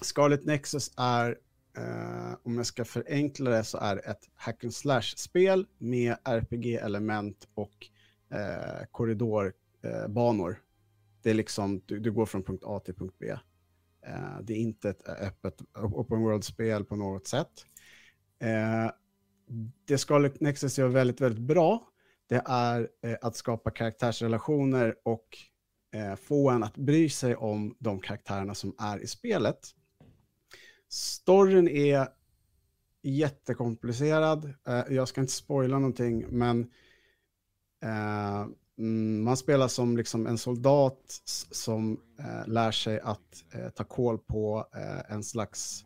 Scarlet 0.00 0.44
Nexus 0.44 0.90
är, 0.96 1.38
eh, 1.76 2.36
om 2.42 2.56
jag 2.56 2.66
ska 2.66 2.84
förenkla 2.84 3.50
det, 3.50 3.64
så 3.64 3.78
är 3.78 3.96
det 3.96 4.02
ett 4.02 4.28
hack 4.34 4.64
and 4.64 4.74
slash-spel 4.74 5.66
med 5.78 6.16
RPG-element 6.24 7.48
och 7.54 7.86
eh, 8.30 8.86
korridorbanor. 8.90 10.50
Eh, 10.50 10.56
det 11.22 11.30
är 11.30 11.34
liksom, 11.34 11.82
du, 11.86 12.00
du, 12.00 12.12
går 12.12 12.26
från 12.26 12.42
punkt 12.42 12.62
A 12.66 12.80
till 12.84 12.94
punkt 12.94 13.14
B. 13.18 13.30
Eh, 14.06 14.40
det 14.42 14.52
är 14.52 14.58
inte 14.58 14.90
ett 14.90 15.08
eh, 15.08 15.14
öppet 15.26 15.62
open 15.74 16.20
world-spel 16.20 16.84
på 16.84 16.96
något 16.96 17.26
sätt. 17.26 17.66
Eh, 18.38 18.90
det 19.84 19.98
Scarlet 19.98 20.40
Nexus 20.40 20.78
gör 20.78 20.88
väldigt, 20.88 21.20
väldigt 21.20 21.42
bra, 21.42 21.86
det 22.26 22.42
är 22.46 22.88
eh, 23.02 23.16
att 23.22 23.36
skapa 23.36 23.70
karaktärsrelationer 23.70 24.94
och 25.02 25.38
eh, 25.94 26.16
få 26.16 26.50
en 26.50 26.62
att 26.62 26.76
bry 26.76 27.08
sig 27.08 27.36
om 27.36 27.76
de 27.78 28.00
karaktärerna 28.00 28.54
som 28.54 28.74
är 28.78 28.98
i 28.98 29.06
spelet. 29.06 29.58
Storyn 30.90 31.68
är 31.68 32.08
jättekomplicerad. 33.02 34.54
Eh, 34.66 34.82
jag 34.90 35.08
ska 35.08 35.20
inte 35.20 35.32
spoila 35.32 35.78
någonting, 35.78 36.26
men 36.28 36.70
eh, 37.82 38.46
mm, 38.78 39.24
man 39.24 39.36
spelar 39.36 39.68
som 39.68 39.96
liksom 39.96 40.26
en 40.26 40.38
soldat 40.38 41.20
som 41.50 42.00
eh, 42.18 42.48
lär 42.48 42.70
sig 42.70 43.00
att 43.00 43.44
ta 43.74 43.84
koll 43.84 44.18
på 44.18 44.66
en 45.08 45.24
slags 45.24 45.84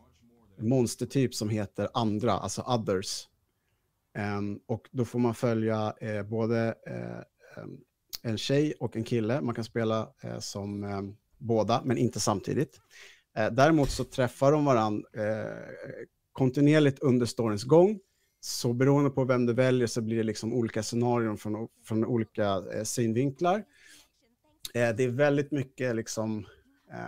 monstertyp 0.59 1.35
som 1.35 1.49
heter 1.49 1.89
andra, 1.93 2.31
alltså 2.31 2.61
others. 2.61 3.27
Ehm, 4.13 4.59
och 4.65 4.89
då 4.91 5.05
får 5.05 5.19
man 5.19 5.35
följa 5.35 5.93
både 6.29 6.75
en 8.21 8.37
tjej 8.37 8.73
och 8.79 8.95
en 8.95 9.03
kille. 9.03 9.41
Man 9.41 9.55
kan 9.55 9.63
spela 9.63 10.09
som 10.39 11.15
båda, 11.37 11.81
men 11.85 11.97
inte 11.97 12.19
samtidigt. 12.19 12.79
Eh, 13.37 13.51
däremot 13.51 13.89
så 13.89 14.03
träffar 14.03 14.51
de 14.51 14.65
varandra 14.65 15.07
eh, 15.13 16.05
kontinuerligt 16.31 16.99
under 16.99 17.25
storyns 17.25 17.63
gång. 17.63 17.99
Så 18.39 18.73
beroende 18.73 19.09
på 19.09 19.23
vem 19.23 19.45
du 19.45 19.53
väljer 19.53 19.87
så 19.87 20.01
blir 20.01 20.17
det 20.17 20.23
liksom 20.23 20.53
olika 20.53 20.83
scenarion 20.83 21.37
från, 21.37 21.67
från 21.83 22.05
olika 22.05 22.63
eh, 22.73 22.83
synvinklar. 22.83 23.63
Det 24.73 25.03
är 25.03 25.09
väldigt 25.09 25.51
mycket 25.51 25.95
liksom, 25.95 26.45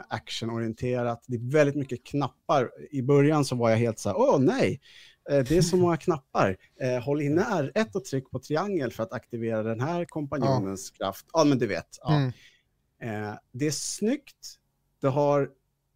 actionorienterat. 0.10 1.24
Det 1.28 1.36
är 1.36 1.52
väldigt 1.52 1.76
mycket 1.76 2.06
knappar. 2.06 2.72
I 2.92 3.02
början 3.02 3.46
så 3.46 3.56
var 3.56 3.70
jag 3.70 3.78
helt 3.78 4.00
så 4.00 4.10
här, 4.10 4.18
åh 4.18 4.40
nej, 4.40 4.82
det 5.26 5.52
är 5.52 5.62
så 5.62 5.78
många 5.78 5.98
knappar. 5.98 6.58
Håll 7.04 7.22
inne 7.22 7.44
R1 7.44 7.96
och 7.96 8.06
tryck 8.06 8.32
på 8.32 8.40
triangel 8.40 8.92
för 8.92 9.04
att 9.04 9.14
aktivera 9.14 9.64
den 9.64 9.80
här 9.80 10.06
kompanjonens 10.06 10.94
ja. 10.98 11.06
kraft. 11.06 11.26
Ja, 11.34 11.44
men 11.44 11.58
du 11.58 11.68
vet. 11.68 11.98
Ja. 12.02 12.16
Mm. 12.16 13.38
Det 13.52 13.68
är 13.68 13.72
snyggt. 13.72 14.58
Det 15.02 15.08
har 15.08 15.50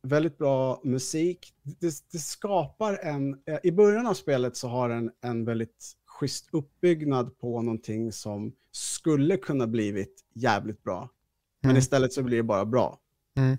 väldigt 0.04 0.38
bra 0.38 0.82
musik. 0.84 1.54
Det, 1.64 1.94
det, 2.12 2.18
skapar 2.18 3.00
en... 3.04 3.34
Eh, 3.46 3.60
I 3.64 3.72
början 3.72 4.08
av 4.08 4.14
spelet 4.14 4.58
så 4.58 4.68
har 4.68 4.90
den 4.90 5.12
en 5.22 5.46
väldigt 5.46 5.92
schysst 6.06 6.50
uppbyggnad 6.52 7.38
på 7.38 7.62
någonting 7.62 8.12
som 8.12 8.54
skulle 8.72 9.38
kunna 9.38 9.68
blivit 9.68 10.26
jävligt 10.34 10.84
bra. 10.84 11.10
Men 11.62 11.72
mm. 11.72 11.80
istället 11.80 12.14
så 12.14 12.24
blir 12.24 12.38
det 12.38 12.44
bara 12.44 12.66
bra. 12.66 13.00
Mm. 13.38 13.58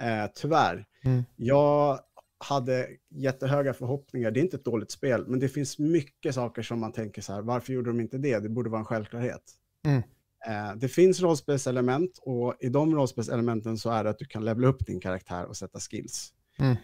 Eh, 0.00 0.30
tyvärr. 0.34 0.86
Mm. 1.04 1.24
Jag 1.36 2.00
hade 2.38 2.88
jättehöga 3.08 3.74
förhoppningar. 3.74 4.30
Det 4.30 4.40
är 4.40 4.42
inte 4.42 4.56
ett 4.56 4.64
dåligt 4.64 4.90
spel, 4.90 5.26
men 5.26 5.40
det 5.40 5.48
finns 5.48 5.78
mycket 5.78 6.34
saker 6.34 6.62
som 6.62 6.80
man 6.80 6.92
tänker 6.92 7.22
så 7.22 7.32
här, 7.32 7.42
varför 7.42 7.72
gjorde 7.72 7.90
de 7.90 8.00
inte 8.00 8.18
det? 8.18 8.38
Det 8.38 8.48
borde 8.48 8.70
vara 8.70 8.78
en 8.78 8.84
självklarhet. 8.84 9.42
Mm. 9.84 10.02
Eh, 10.46 10.76
det 10.76 10.88
finns 10.88 11.20
rollspelselement 11.20 12.18
och 12.22 12.56
i 12.60 12.68
de 12.68 12.94
rollspelselementen 12.94 13.78
så 13.78 13.90
är 13.90 14.04
det 14.04 14.10
att 14.10 14.18
du 14.18 14.24
kan 14.24 14.44
levela 14.44 14.68
upp 14.68 14.86
din 14.86 15.00
karaktär 15.00 15.44
och 15.44 15.56
sätta 15.56 15.80
skills. 15.80 16.32
Mm. 16.58 16.76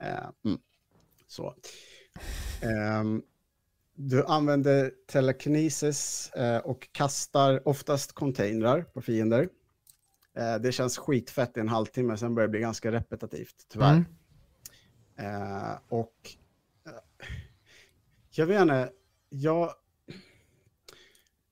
Eh, 0.00 0.28
mm. 0.44 0.58
Så. 1.26 1.54
Ehm, 2.60 3.22
du 3.94 4.24
använder 4.24 4.92
telekinesis 5.06 6.30
eh, 6.30 6.58
och 6.58 6.88
kastar 6.92 7.68
oftast 7.68 8.12
containrar 8.12 8.82
på 8.82 9.00
fiender. 9.00 9.48
Det 10.60 10.72
känns 10.72 10.98
skitfett 10.98 11.56
i 11.56 11.60
en 11.60 11.68
halvtimme, 11.68 12.16
sen 12.16 12.34
börjar 12.34 12.48
det 12.48 12.50
bli 12.50 12.60
ganska 12.60 12.92
repetitivt, 12.92 13.66
tyvärr. 13.68 14.04
Mm. 15.16 15.78
Och 15.88 16.36
jag 18.30 18.46
vet 18.46 18.62
inte, 18.62 18.90
jag, 19.28 19.72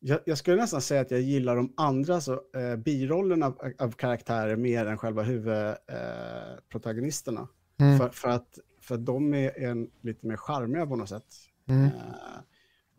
jag, 0.01 0.20
jag 0.24 0.38
skulle 0.38 0.57
nästan 0.57 0.80
säga 0.80 1.01
att 1.01 1.11
jag 1.11 1.20
gillar 1.20 1.57
de 1.57 1.72
andra 1.76 2.20
så, 2.20 2.32
eh, 2.32 2.76
birollerna 2.76 3.46
av, 3.46 3.72
av 3.78 3.90
karaktärer 3.90 4.57
mer 4.57 4.86
än 4.86 4.99
själva 4.99 5.22
huvudprotagonisterna. 5.22 7.49
Mm. 7.80 7.99
För, 7.99 8.09
för, 8.09 8.28
att, 8.28 8.59
för 8.80 8.94
att 8.94 9.07
de 9.07 9.34
är 9.34 9.59
en, 9.59 9.90
lite 10.01 10.26
mer 10.26 10.36
charmiga 10.36 10.86
på 10.86 10.96
något 10.96 11.09
sätt. 11.09 11.24
Mm. 11.68 11.84
Eh, 11.84 11.90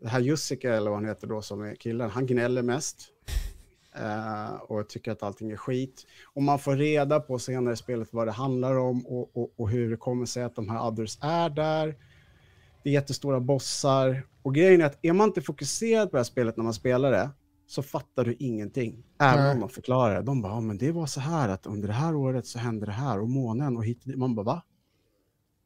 det 0.00 0.08
här 0.08 0.20
Jussika, 0.20 0.74
eller 0.74 0.90
vad 0.90 0.98
han 0.98 1.08
heter 1.08 1.26
då, 1.26 1.42
som 1.42 1.62
är 1.62 1.74
killen, 1.74 2.10
han 2.10 2.26
gnäller 2.26 2.62
mest. 2.62 3.08
Eh, 3.94 4.54
och 4.54 4.88
tycker 4.88 5.12
att 5.12 5.22
allting 5.22 5.50
är 5.50 5.56
skit. 5.56 6.06
Och 6.24 6.42
man 6.42 6.58
får 6.58 6.76
reda 6.76 7.20
på 7.20 7.38
senare 7.38 7.74
i 7.74 7.76
spelet 7.76 8.08
vad 8.12 8.26
det 8.26 8.32
handlar 8.32 8.78
om 8.78 9.06
och, 9.06 9.36
och, 9.36 9.54
och 9.56 9.70
hur 9.70 9.90
det 9.90 9.96
kommer 9.96 10.26
sig 10.26 10.42
att 10.42 10.56
de 10.56 10.68
här 10.68 10.88
others 10.88 11.18
är 11.20 11.50
där. 11.50 11.96
Det 12.82 12.88
är 12.88 12.92
jättestora 12.92 13.40
bossar. 13.40 14.26
Och 14.42 14.54
grejen 14.54 14.80
är 14.80 14.84
att 14.84 14.98
är 15.02 15.12
man 15.12 15.28
inte 15.28 15.40
fokuserad 15.42 16.10
på 16.10 16.16
det 16.16 16.18
här 16.20 16.24
spelet 16.24 16.56
när 16.56 16.64
man 16.64 16.74
spelar 16.74 17.10
det, 17.12 17.30
så 17.66 17.82
fattar 17.82 18.24
du 18.24 18.34
ingenting. 18.38 19.04
Även 19.20 19.44
Nej. 19.44 19.52
om 19.54 19.60
man 19.60 19.68
förklarar 19.68 20.14
det. 20.14 20.22
De 20.22 20.42
bara, 20.42 20.52
ja, 20.52 20.60
men 20.60 20.78
det 20.78 20.92
var 20.92 21.06
så 21.06 21.20
här 21.20 21.48
att 21.48 21.66
under 21.66 21.88
det 21.88 21.94
här 21.94 22.14
året 22.14 22.46
så 22.46 22.58
hände 22.58 22.86
det 22.86 22.92
här 22.92 23.20
och 23.20 23.28
månen 23.28 23.76
och 23.76 23.84
hit. 23.84 24.02
Man 24.16 24.34
bara, 24.34 24.42
va? 24.44 24.62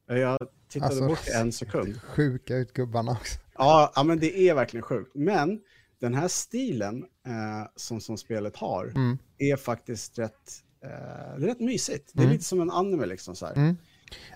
Jag 0.07 0.39
tittade 0.69 0.87
Alltså- 0.91 1.09
bort 1.09 1.29
en 1.35 1.53
sekund. 1.53 2.01
Sjuka 2.03 2.57
ut 2.57 2.73
gubbarna 2.73 3.13
också. 3.13 3.39
Ja, 3.55 3.93
ja, 3.95 4.03
men 4.03 4.19
det 4.19 4.39
är 4.49 4.55
verkligen 4.55 4.83
sjukt. 4.83 5.11
Men 5.15 5.61
den 6.01 6.15
här 6.15 6.29
stilen 6.29 6.97
eh, 7.27 7.69
som, 7.77 8.01
som 8.01 8.17
spelet 8.17 8.57
har 8.57 8.85
Mm. 8.87 9.19
är 9.39 9.57
faktiskt 9.57 10.19
rätt, 10.19 10.51
eh, 10.85 11.41
rätt 11.41 11.61
mysigt. 11.61 12.11
Det 12.13 12.19
är 12.21 12.25
Mm. 12.25 12.33
lite 12.33 12.45
som 12.45 12.61
en 12.61 12.71
anime 12.71 13.07
liksom 13.07 13.37
så 13.37 13.47
här. 13.47 13.55
Mm. 13.55 13.77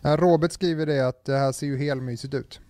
Robert 0.02 0.52
skriver 0.52 0.86
det 0.86 1.08
att 1.08 1.24
det 1.24 1.36
här 1.36 1.52
ser 1.52 1.66
ju 1.66 1.78
helmysigt 1.78 2.34
ut. 2.34 2.60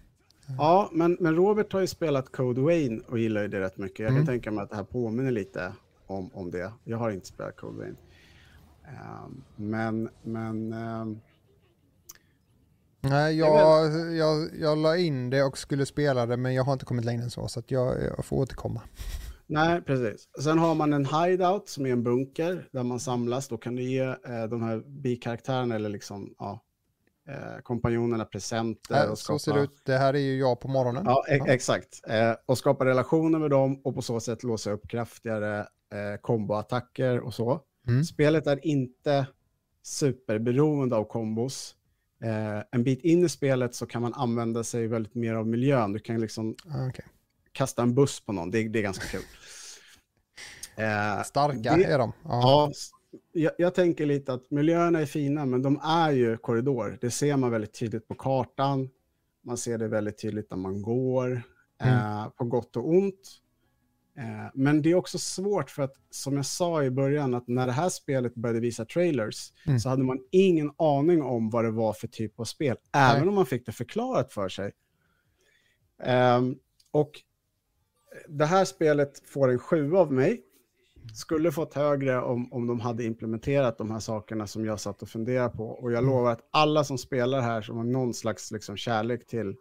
Ja, 0.57 0.91
men, 0.93 1.17
men 1.21 1.35
Robert 1.37 1.73
har 1.73 1.81
ju 1.81 1.87
spelat 1.87 2.33
Code 2.33 2.61
Wayne 2.61 3.01
och 3.09 3.19
gillar 3.19 3.43
ju 3.43 3.49
det 3.49 3.61
rätt 3.61 3.77
mycket. 3.79 3.99
Jag 3.99 4.09
kan 4.09 4.17
Mm. 4.17 4.27
tänka 4.27 4.51
mig 4.51 4.63
att 4.65 4.71
det 4.71 4.77
här 4.77 4.85
påminner 4.85 5.31
lite 5.31 5.73
om, 6.07 6.31
om 6.35 6.51
det. 6.51 6.73
Jag 6.85 6.99
har 6.99 7.11
inte 7.11 7.27
spelat 7.27 7.57
Code 7.57 7.79
Wayne. 7.79 7.97
Ehm, 8.85 9.43
men, 9.57 10.09
men 10.23 10.73
ehm, 10.73 11.21
Nej, 13.01 13.37
Jag 13.37 13.61
jag, 13.61 14.15
jag, 14.17 14.49
jag 14.61 14.79
la 14.79 14.97
in 14.97 15.31
det 15.31 15.43
och 15.43 15.59
skulle 15.59 15.87
spela 15.87 16.27
det 16.27 16.37
men 16.37 16.55
jag 16.55 16.65
har 16.65 16.73
inte 16.73 16.85
kommit 16.85 17.05
längre 17.05 17.23
än 17.23 17.31
så 17.31 17.49
så 17.49 17.61
att 17.61 17.71
jag, 17.71 18.03
jag 18.17 18.25
får 18.25 18.37
återkomma. 18.37 18.83
nej, 19.47 19.83
precis. 19.83 20.29
Sen 20.43 20.59
har 20.59 20.75
man 20.75 20.93
en 20.93 21.05
hideout 21.07 21.69
som 21.69 21.87
är 21.87 21.91
en 21.93 22.03
bunker 22.03 22.69
där 22.73 22.83
man 22.83 23.01
samlas. 23.01 23.49
Då 23.49 23.57
kan 23.59 23.77
du 23.77 23.83
ge 23.83 24.01
eh, 24.03 24.45
de 24.51 24.63
här 24.63 24.79
bikaraktärerna 24.87 25.75
eller 25.75 25.89
liksom, 25.89 26.35
ja, 26.39 26.61
eh, 27.29 27.63
kompanjonerna 27.63 28.25
presenter. 28.25 29.05
Äh, 29.05 29.11
och 29.11 29.19
så 29.19 29.39
ser 29.39 29.51
skapa- 29.53 29.59
det 29.59 29.65
ut. 29.65 29.81
Det 29.85 29.99
här 29.99 30.15
är 30.15 30.19
ju 30.19 30.39
jag 30.39 30.61
på 30.61 30.69
morgonen. 30.69 31.03
Ja, 31.07 31.25
e- 31.29 31.41
exakt. 31.47 32.01
Eh, 32.09 32.33
och 32.47 32.59
skapa 32.59 32.85
relationer 32.85 33.39
med 33.39 33.51
dem 33.51 33.81
och 33.85 33.95
på 33.95 34.03
så 34.03 34.21
sätt 34.21 34.43
låsa 34.43 34.71
upp 34.71 34.89
kraftigare 34.89 35.59
eh, 35.61 36.21
komboattacker 36.21 37.21
och 37.21 37.35
så. 37.35 37.61
Mm. 37.89 38.05
Spelet 38.05 38.47
är 38.47 38.67
inte 38.67 39.27
superberoende 39.83 40.97
av 40.97 41.05
kombos. 41.05 41.75
Eh, 42.25 42.63
en 42.71 42.85
bit 42.85 43.05
in 43.05 43.25
i 43.25 43.29
spelet 43.29 43.75
så 43.75 43.87
kan 43.87 44.03
man 44.03 44.15
använda 44.15 44.65
sig 44.65 44.87
väldigt 44.87 45.15
mer 45.15 45.35
av 45.35 45.47
miljön. 45.47 45.93
Du 45.93 45.99
kan 45.99 46.21
liksom 46.21 46.55
Ah, 46.71 46.87
okej. 46.89 47.05
kasta 47.53 47.83
en 47.83 47.95
buss 47.95 48.21
på 48.21 48.33
någon, 48.33 48.51
det, 48.51 48.69
det 48.69 48.79
är 48.79 48.83
ganska 48.83 49.07
kul. 49.07 49.23
Eh, 50.77 51.23
Starka 51.23 51.77
det- 51.77 51.85
är 51.85 51.99
de. 51.99 52.13
Ja. 52.25 52.31
Ja, 52.31 52.73
jag, 53.33 53.53
jag 53.59 53.75
tänker 53.75 54.07
lite 54.07 54.33
att 54.33 54.51
miljöerna 54.51 55.01
är 55.01 55.07
fina, 55.07 55.47
men 55.47 55.63
de 55.63 55.81
är 55.83 56.11
ju 56.11 56.37
korridor. 56.37 56.99
Det 57.01 57.11
ser 57.11 57.37
man 57.37 57.51
väldigt 57.51 57.79
tydligt 57.79 58.09
på 58.09 58.15
kartan. 58.15 58.91
Man 59.43 59.57
ser 59.57 59.79
det 59.79 59.89
väldigt 59.89 60.19
tydligt 60.19 60.51
när 60.51 60.59
man 60.59 60.83
går, 60.83 61.43
eh, 61.83 62.29
på 62.29 62.45
gott 62.45 62.77
och 62.77 62.89
ont. 62.89 63.41
Eh, 64.19 64.51
men 64.55 64.83
det 64.83 64.91
är 64.91 64.95
också 64.95 65.19
svårt 65.19 65.71
för 65.71 65.83
att, 65.83 65.95
som 66.11 66.37
jag 66.37 66.47
sa 66.47 66.85
i 66.85 66.91
början, 66.91 67.35
att 67.35 67.49
när 67.49 67.67
det 67.67 67.73
här 67.73 67.89
spelet 67.89 68.35
började 68.35 68.61
visa 68.61 68.85
trailers 68.85 69.53
Mm. 69.67 69.81
så 69.81 69.89
hade 69.89 70.03
man 70.03 70.19
ingen 70.31 70.71
aning 70.77 71.23
om 71.23 71.51
vad 71.51 71.65
det 71.65 71.71
var 71.71 71.93
för 71.93 72.09
typ 72.09 72.41
av 72.41 72.45
spel, 72.45 72.77
även 72.93 73.21
Nej. 73.21 73.29
om 73.29 73.35
man 73.35 73.47
fick 73.47 73.67
det 73.67 73.73
förklarat 73.73 74.33
för 74.33 74.49
sig. 74.49 74.73
Ehm, 76.03 76.59
och 76.91 77.11
det 78.29 78.47
här 78.47 78.65
spelet 78.65 79.23
får 79.29 79.51
en 79.51 79.59
sju 79.59 79.97
av 79.97 80.13
mig. 80.13 80.43
Skulle 81.15 81.53
fått 81.53 81.75
högre 81.75 82.23
om, 82.23 82.53
om 82.53 82.67
de 82.67 82.81
hade 82.81 83.05
implementerat 83.05 83.79
de 83.79 83.91
här 83.91 84.01
sakerna 84.01 84.47
som 84.47 84.65
jag 84.65 84.81
satt 84.81 85.03
och 85.03 85.09
funderade 85.09 85.49
på. 85.49 85.65
Och 85.69 85.93
jag 85.93 85.99
Mm. 85.99 86.11
lovar 86.11 86.33
att 86.33 86.49
alla 86.51 86.85
som 86.85 86.99
spelar 86.99 87.41
här 87.41 87.63
som 87.63 87.77
har 87.77 87.85
någon 87.85 88.15
slags 88.15 88.51
liksom 88.53 88.77
kärlek 88.77 89.27
till 89.27 89.55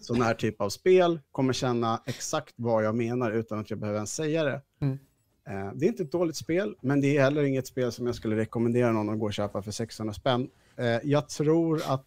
sån 0.00 0.22
här 0.22 0.34
typ 0.34 0.60
av 0.60 0.68
spel 0.68 1.20
kommer 1.32 1.52
känna 1.52 2.02
exakt 2.06 2.54
vad 2.56 2.84
jag 2.84 2.94
menar 2.94 3.30
utan 3.30 3.58
att 3.58 3.70
jag 3.70 3.78
behöver 3.78 3.96
ens 3.98 4.14
säga 4.14 4.44
det. 4.44 4.62
Mm. 4.80 4.98
Eh, 5.48 5.72
det 5.74 5.86
är 5.86 5.88
inte 5.88 6.02
ett 6.02 6.12
dåligt 6.12 6.36
spel, 6.36 6.74
men 6.82 7.00
det 7.00 7.16
är 7.16 7.22
heller 7.22 7.42
inget 7.42 7.66
spel 7.66 7.92
som 7.92 8.06
jag 8.06 8.14
skulle 8.14 8.36
rekommendera 8.36 8.92
någon 8.92 9.08
att 9.10 9.18
gå 9.18 9.26
och 9.26 9.32
köpa 9.34 9.62
för 9.62 9.70
600 9.70 10.14
spänn. 10.14 10.48
Eh, 10.76 10.86
jag 11.04 11.28
tror 11.28 11.82
att 11.86 12.06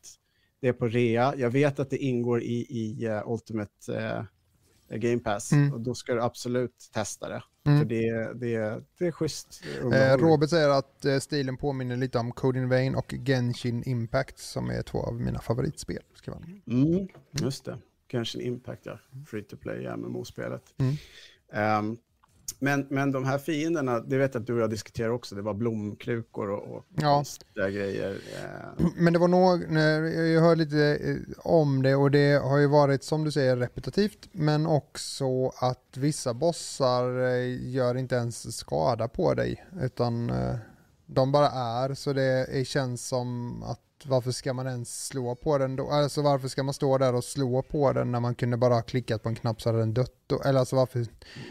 det 0.62 0.68
är 0.68 0.74
på 0.74 0.88
rea. 0.88 1.34
Jag 1.38 1.50
vet 1.50 1.80
att 1.80 1.90
det 1.90 1.98
ingår 1.98 2.42
i, 2.42 2.54
i 2.70 3.06
eh, 3.06 3.22
Ultimate 3.32 4.26
Game 4.90 5.20
Pass 5.20 5.52
Mm. 5.52 5.74
och 5.74 5.80
då 5.82 5.94
ska 5.94 6.14
du 6.14 6.22
absolut 6.22 6.90
testa 6.94 7.30
det. 7.30 7.44
Mm. 7.66 7.80
För 7.80 7.86
det, 7.86 8.34
det, 8.34 8.84
det 8.98 9.08
är 9.08 9.12
schysst. 9.12 9.64
Eh. 9.94 10.18
Robert 10.18 10.50
säger 10.50 10.70
att 10.70 11.06
eh, 11.06 11.20
stilen 11.20 11.58
påminner 11.58 11.98
lite 11.98 12.20
om 12.20 12.32
Code 12.32 12.60
in 12.60 12.70
Vain 12.70 12.96
och 12.96 13.14
Genshin 13.26 13.84
Impact 13.86 14.40
som 14.40 14.70
är 14.70 14.82
två 14.82 15.00
av 15.00 15.22
mina 15.22 15.40
favoritspel. 15.40 16.04
skriver 16.16 16.40
han. 16.40 16.62
Mm, 16.68 17.08
just 17.32 17.66
det. 17.66 17.78
Genshin 18.12 18.42
Impact, 18.42 18.86
ja. 18.86 19.00
Free 19.28 19.44
to 19.44 19.58
play 19.58 19.88
MMO-spelet. 19.98 20.64
Mm. 20.78 20.96
Ehm, 21.54 21.98
men, 22.60 22.88
men 22.90 23.12
de 23.12 23.26
här 23.26 23.38
fienderna, 23.38 24.00
det 24.00 24.18
vet 24.18 24.34
jag 24.34 24.42
att 24.42 24.48
du 24.48 24.54
och 24.54 24.60
jag 24.60 24.70
diskuterar 24.70 25.10
också, 25.10 25.36
det 25.36 25.42
var 25.42 25.54
blomkrukor 25.54 26.50
och, 26.50 26.76
och 26.76 26.86
Ja. 26.96 27.16
konstiga 27.16 27.70
grejer. 27.70 28.12
Eh, 28.80 28.86
Men 28.98 29.14
det 29.14 29.20
var 29.20 29.28
nog, 29.28 29.62
jag 30.36 30.42
hör 30.42 30.56
lite 30.56 30.98
eh, 31.02 31.16
om 31.38 31.82
det 31.84 31.96
och 31.96 32.12
det 32.12 32.42
har 32.44 32.58
ju 32.58 32.68
varit 32.68 33.04
som 33.04 33.24
du 33.24 33.32
säger 33.32 33.58
repetitivt 33.58 34.30
men 34.32 34.66
också 34.66 35.48
att 35.48 35.98
vissa 35.98 36.34
bossar 36.34 37.20
eh, 37.28 37.70
gör 37.70 37.98
inte 37.98 38.16
ens 38.16 38.58
skada 38.58 39.08
på 39.08 39.34
dig 39.34 39.66
utan 39.82 40.32
de 41.06 41.32
bara 41.32 41.48
är 41.50 41.94
så 41.94 42.14
det 42.14 42.68
känns 42.68 43.08
som 43.08 43.64
att 43.64 43.80
varför 44.06 44.32
ska 44.32 44.54
man 44.54 44.68
ens 44.68 45.06
slå 45.08 45.36
på 45.36 45.58
den 45.58 45.76
då? 45.76 45.90
Alltså 45.90 46.22
varför 46.22 46.48
ska 46.48 46.64
man 46.64 46.74
stå 46.74 46.98
där 46.98 47.16
och 47.16 47.24
slå 47.24 47.62
på 47.62 47.94
den 47.94 48.12
när 48.12 48.20
man 48.20 48.36
kunde 48.36 48.58
bara 48.58 48.74
ha 48.74 48.82
klickat 48.82 49.24
på 49.24 49.30
en 49.30 49.36
knapp 49.36 49.62
så 49.62 49.70
hade 49.70 49.80
den 49.80 49.94
dött 49.94 50.14
då? 50.28 50.42
Eller 50.42 50.60
alltså 50.60 50.76
varför? 50.76 51.00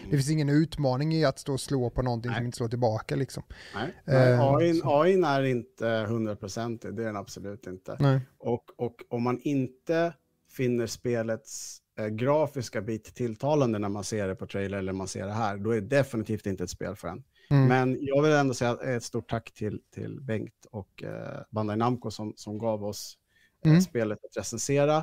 Det 0.05 0.11
finns 0.11 0.31
ingen 0.31 0.49
utmaning 0.49 1.15
i 1.15 1.25
att 1.25 1.39
stå 1.39 1.53
och 1.53 1.61
slå 1.61 1.91
på 1.91 2.03
någonting 2.03 2.31
Nej. 2.31 2.39
som 2.39 2.47
inte 2.47 2.57
slår 2.57 2.69
tillbaka 2.69 3.17
liksom. 3.17 3.43
nej, 3.75 3.95
nej 4.05 4.33
Eh, 4.33 4.41
AI, 4.41 4.75
så. 4.75 5.03
AI 5.03 5.13
är 5.13 5.43
inte 5.43 5.85
100% 5.85 6.93
det 6.93 7.03
är 7.03 7.07
den 7.07 7.17
absolut 7.17 7.67
inte. 7.67 7.97
Nej. 8.01 8.21
Och, 8.39 8.65
och 8.77 8.97
om 9.09 9.23
man 9.23 9.41
inte 9.41 10.15
finner 10.57 10.87
spelets 10.87 11.79
eh, 11.99 12.07
grafiska 12.07 12.83
bit 12.83 13.15
tilltalande 13.15 13.79
när 13.79 13.89
man 13.89 14.05
ser 14.05 14.29
det 14.29 14.35
på 14.35 14.47
trailer 14.47 14.79
eller 14.79 14.93
man 14.93 15.09
ser 15.09 15.27
det 15.27 15.33
här, 15.33 15.57
då 15.57 15.71
är 15.71 15.81
det 15.81 15.87
definitivt 15.97 16.47
inte 16.47 16.65
ett 16.65 16.71
spel 16.71 16.97
för 16.97 17.09
en. 17.09 17.25
Mm. 17.51 17.69
Men 17.69 17.99
jag 18.01 18.23
vill 18.23 18.33
ändå 18.33 18.55
säga 18.55 18.77
ett 18.83 19.03
stort 19.03 19.31
tack 19.31 19.53
till, 19.53 19.81
till 19.95 20.21
Bengt 20.21 20.67
och 20.71 21.03
eh, 21.03 21.41
Bandai 21.51 21.77
Namco 21.77 22.11
som, 22.11 22.33
som 22.37 22.59
gav 22.59 22.85
oss 22.85 23.19
eh, 23.65 23.71
Mm. 23.71 23.83
spelet 23.83 24.19
att 24.25 24.37
recensera. 24.37 24.97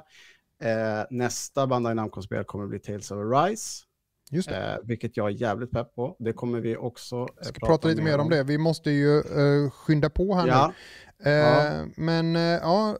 Eh, 0.63 1.05
nästa 1.09 1.67
Bandai 1.67 1.95
Namco-spel 1.95 2.43
kommer 2.43 2.67
bli 2.67 2.79
Tales 2.79 3.11
of 3.11 3.17
Arise, 3.17 3.83
Just 4.31 4.49
det. 4.49 4.55
eh, 4.73 4.77
vilket 4.83 5.17
jag 5.17 5.27
är 5.27 5.31
jävligt 5.31 5.71
pepp 5.71 5.95
på. 5.95 6.15
Det 6.19 6.33
kommer 6.33 6.59
vi 6.59 6.77
också 6.77 7.15
eh, 7.15 7.47
Ska 7.47 7.65
prata 7.67 7.87
lite 7.87 8.01
mer 8.01 8.17
om 8.19 8.29
det. 8.29 8.43
Vi 8.43 8.57
måste 8.57 8.91
ju 8.91 9.07
uh, 9.23 9.69
skynda 9.69 10.09
på 10.09 10.35
här 10.35 10.47
Ja, 10.47 10.73
nu. 11.19 11.29
Eh, 11.29 11.37
ja. 11.37 11.85
Men 11.97 12.35
eh, 12.35 12.41
ja, 12.41 12.97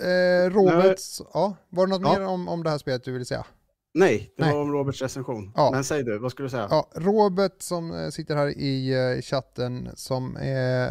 eh, 0.00 0.50
Robert, 0.50 0.98
ja, 1.34 1.56
var 1.68 1.86
det 1.86 1.90
något 1.98 2.02
Ja. 2.12 2.18
mer 2.18 2.26
om, 2.26 2.48
om 2.48 2.62
det 2.64 2.70
här 2.70 2.78
spelet 2.78 3.04
du 3.04 3.12
vill 3.12 3.26
säga? 3.26 3.46
Nej, 3.94 4.32
det 4.36 4.44
Nej. 4.44 4.54
var 4.54 4.62
om 4.62 4.72
Roberts 4.72 5.02
recension. 5.02 5.52
Ja. 5.54 5.70
Men 5.72 5.84
säg 5.84 6.02
du, 6.02 6.18
vad 6.18 6.30
skulle 6.30 6.46
du 6.46 6.50
säga? 6.50 6.66
Ja, 6.70 6.90
Robert 6.94 7.62
som 7.62 7.94
eh, 7.94 8.08
sitter 8.08 8.36
här 8.36 8.48
i 8.48 8.92
eh, 9.16 9.22
chatten 9.22 9.88
som 9.94 10.36
eh, 10.36 10.88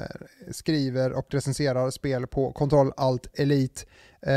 skriver 0.52 1.14
och 1.14 1.26
recenserar 1.34 1.90
spel 1.90 2.28
på 2.28 2.52
Control 2.52 2.92
Alt 2.98 3.28
Elite. 3.40 3.82
Eh, 4.22 4.32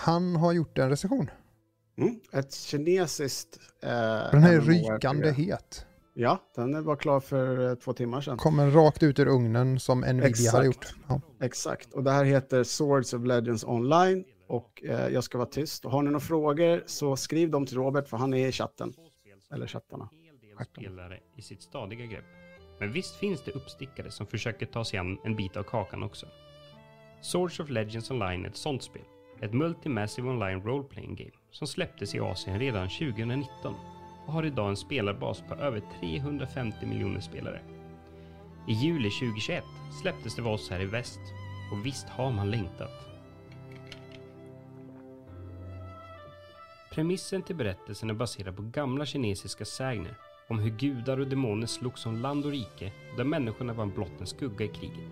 han 0.00 0.36
har 0.36 0.52
gjort 0.52 0.78
en 0.78 0.90
recension. 0.90 1.30
Mm, 1.98 2.14
ett 2.32 2.54
kinesiskt... 2.54 3.58
Eh, 3.82 3.90
Den 4.32 4.42
här 4.42 4.52
är 4.52 4.60
rykande 4.60 5.30
het. 5.32 5.86
Ja, 6.14 6.38
den 6.56 6.84
var 6.84 6.96
klar 6.96 7.20
för 7.20 7.68
eh, 7.70 7.74
två 7.74 7.92
timmar 7.92 8.20
sedan. 8.20 8.38
Kommer 8.38 8.70
rakt 8.70 9.02
ut 9.02 9.18
ur 9.18 9.28
ugnen 9.28 9.80
som 9.80 10.00
Nvidia 10.00 10.28
Exakt. 10.28 10.56
har 10.56 10.64
gjort. 10.64 10.94
Ja. 11.08 11.20
Exakt, 11.40 11.92
och 11.92 12.04
det 12.04 12.10
här 12.10 12.24
heter 12.24 12.64
Swords 12.64 13.14
of 13.14 13.24
Legends 13.24 13.64
Online 13.64 14.24
och 14.52 14.82
eh, 14.84 15.08
jag 15.08 15.24
ska 15.24 15.38
vara 15.38 15.48
tyst. 15.48 15.84
Och 15.84 15.90
har 15.90 16.02
ni 16.02 16.10
några 16.10 16.20
frågor 16.20 16.82
så 16.86 17.16
skriv 17.16 17.50
dem 17.50 17.66
till 17.66 17.76
Robert 17.76 18.08
för 18.08 18.16
han 18.16 18.34
är 18.34 18.48
i 18.48 18.52
chatten. 18.52 18.94
Eller 19.50 19.66
chattarna. 19.66 20.08
spelare 20.72 21.20
i 21.36 21.42
sitt 21.42 21.62
stadiga 21.62 22.06
grepp. 22.06 22.24
Men 22.80 22.92
visst 22.92 23.16
finns 23.16 23.42
det 23.44 23.50
uppstickare 23.52 24.10
som 24.10 24.26
försöker 24.26 24.66
ta 24.66 24.84
sig 24.84 24.98
an 24.98 25.18
en 25.24 25.36
bit 25.36 25.56
av 25.56 25.62
kakan 25.62 26.02
också. 26.02 26.26
Swords 27.22 27.60
of 27.60 27.70
Legends 27.70 28.10
Online 28.10 28.44
är 28.44 28.48
ett 28.48 28.56
sånt 28.56 28.82
spel. 28.82 29.02
Ett 29.40 29.52
multi-massive 29.52 30.28
online 30.28 30.62
role-playing 30.62 31.14
game 31.16 31.36
som 31.50 31.66
släpptes 31.66 32.14
i 32.14 32.20
Asien 32.20 32.58
redan 32.58 32.88
2019 32.88 33.74
och 34.26 34.32
har 34.32 34.46
idag 34.46 34.68
en 34.68 34.76
spelarbas 34.76 35.42
på 35.48 35.54
över 35.54 35.82
350 36.00 36.86
miljoner 36.86 37.20
spelare. 37.20 37.60
I 38.68 38.72
juli 38.72 39.10
2021 39.10 39.64
släpptes 40.02 40.36
det 40.36 40.42
för 40.42 40.50
oss 40.50 40.70
här 40.70 40.80
i 40.80 40.86
väst 40.86 41.20
och 41.72 41.86
visst 41.86 42.08
har 42.08 42.30
man 42.30 42.50
längtat. 42.50 43.11
Premissen 46.94 47.42
till 47.42 47.56
berättelsen 47.56 48.10
är 48.10 48.14
baserad 48.14 48.56
på 48.56 48.62
gamla 48.62 49.06
kinesiska 49.06 49.64
sägner 49.64 50.14
om 50.48 50.58
hur 50.58 50.70
gudar 50.70 51.20
och 51.20 51.26
demoner 51.26 51.66
slogs 51.66 52.06
om 52.06 52.16
land 52.16 52.44
och 52.44 52.50
rike 52.50 52.92
där 53.16 53.24
människorna 53.24 53.72
var 53.72 53.86
blott 53.86 54.20
en 54.20 54.26
skugga 54.26 54.64
i 54.64 54.68
kriget. 54.68 55.10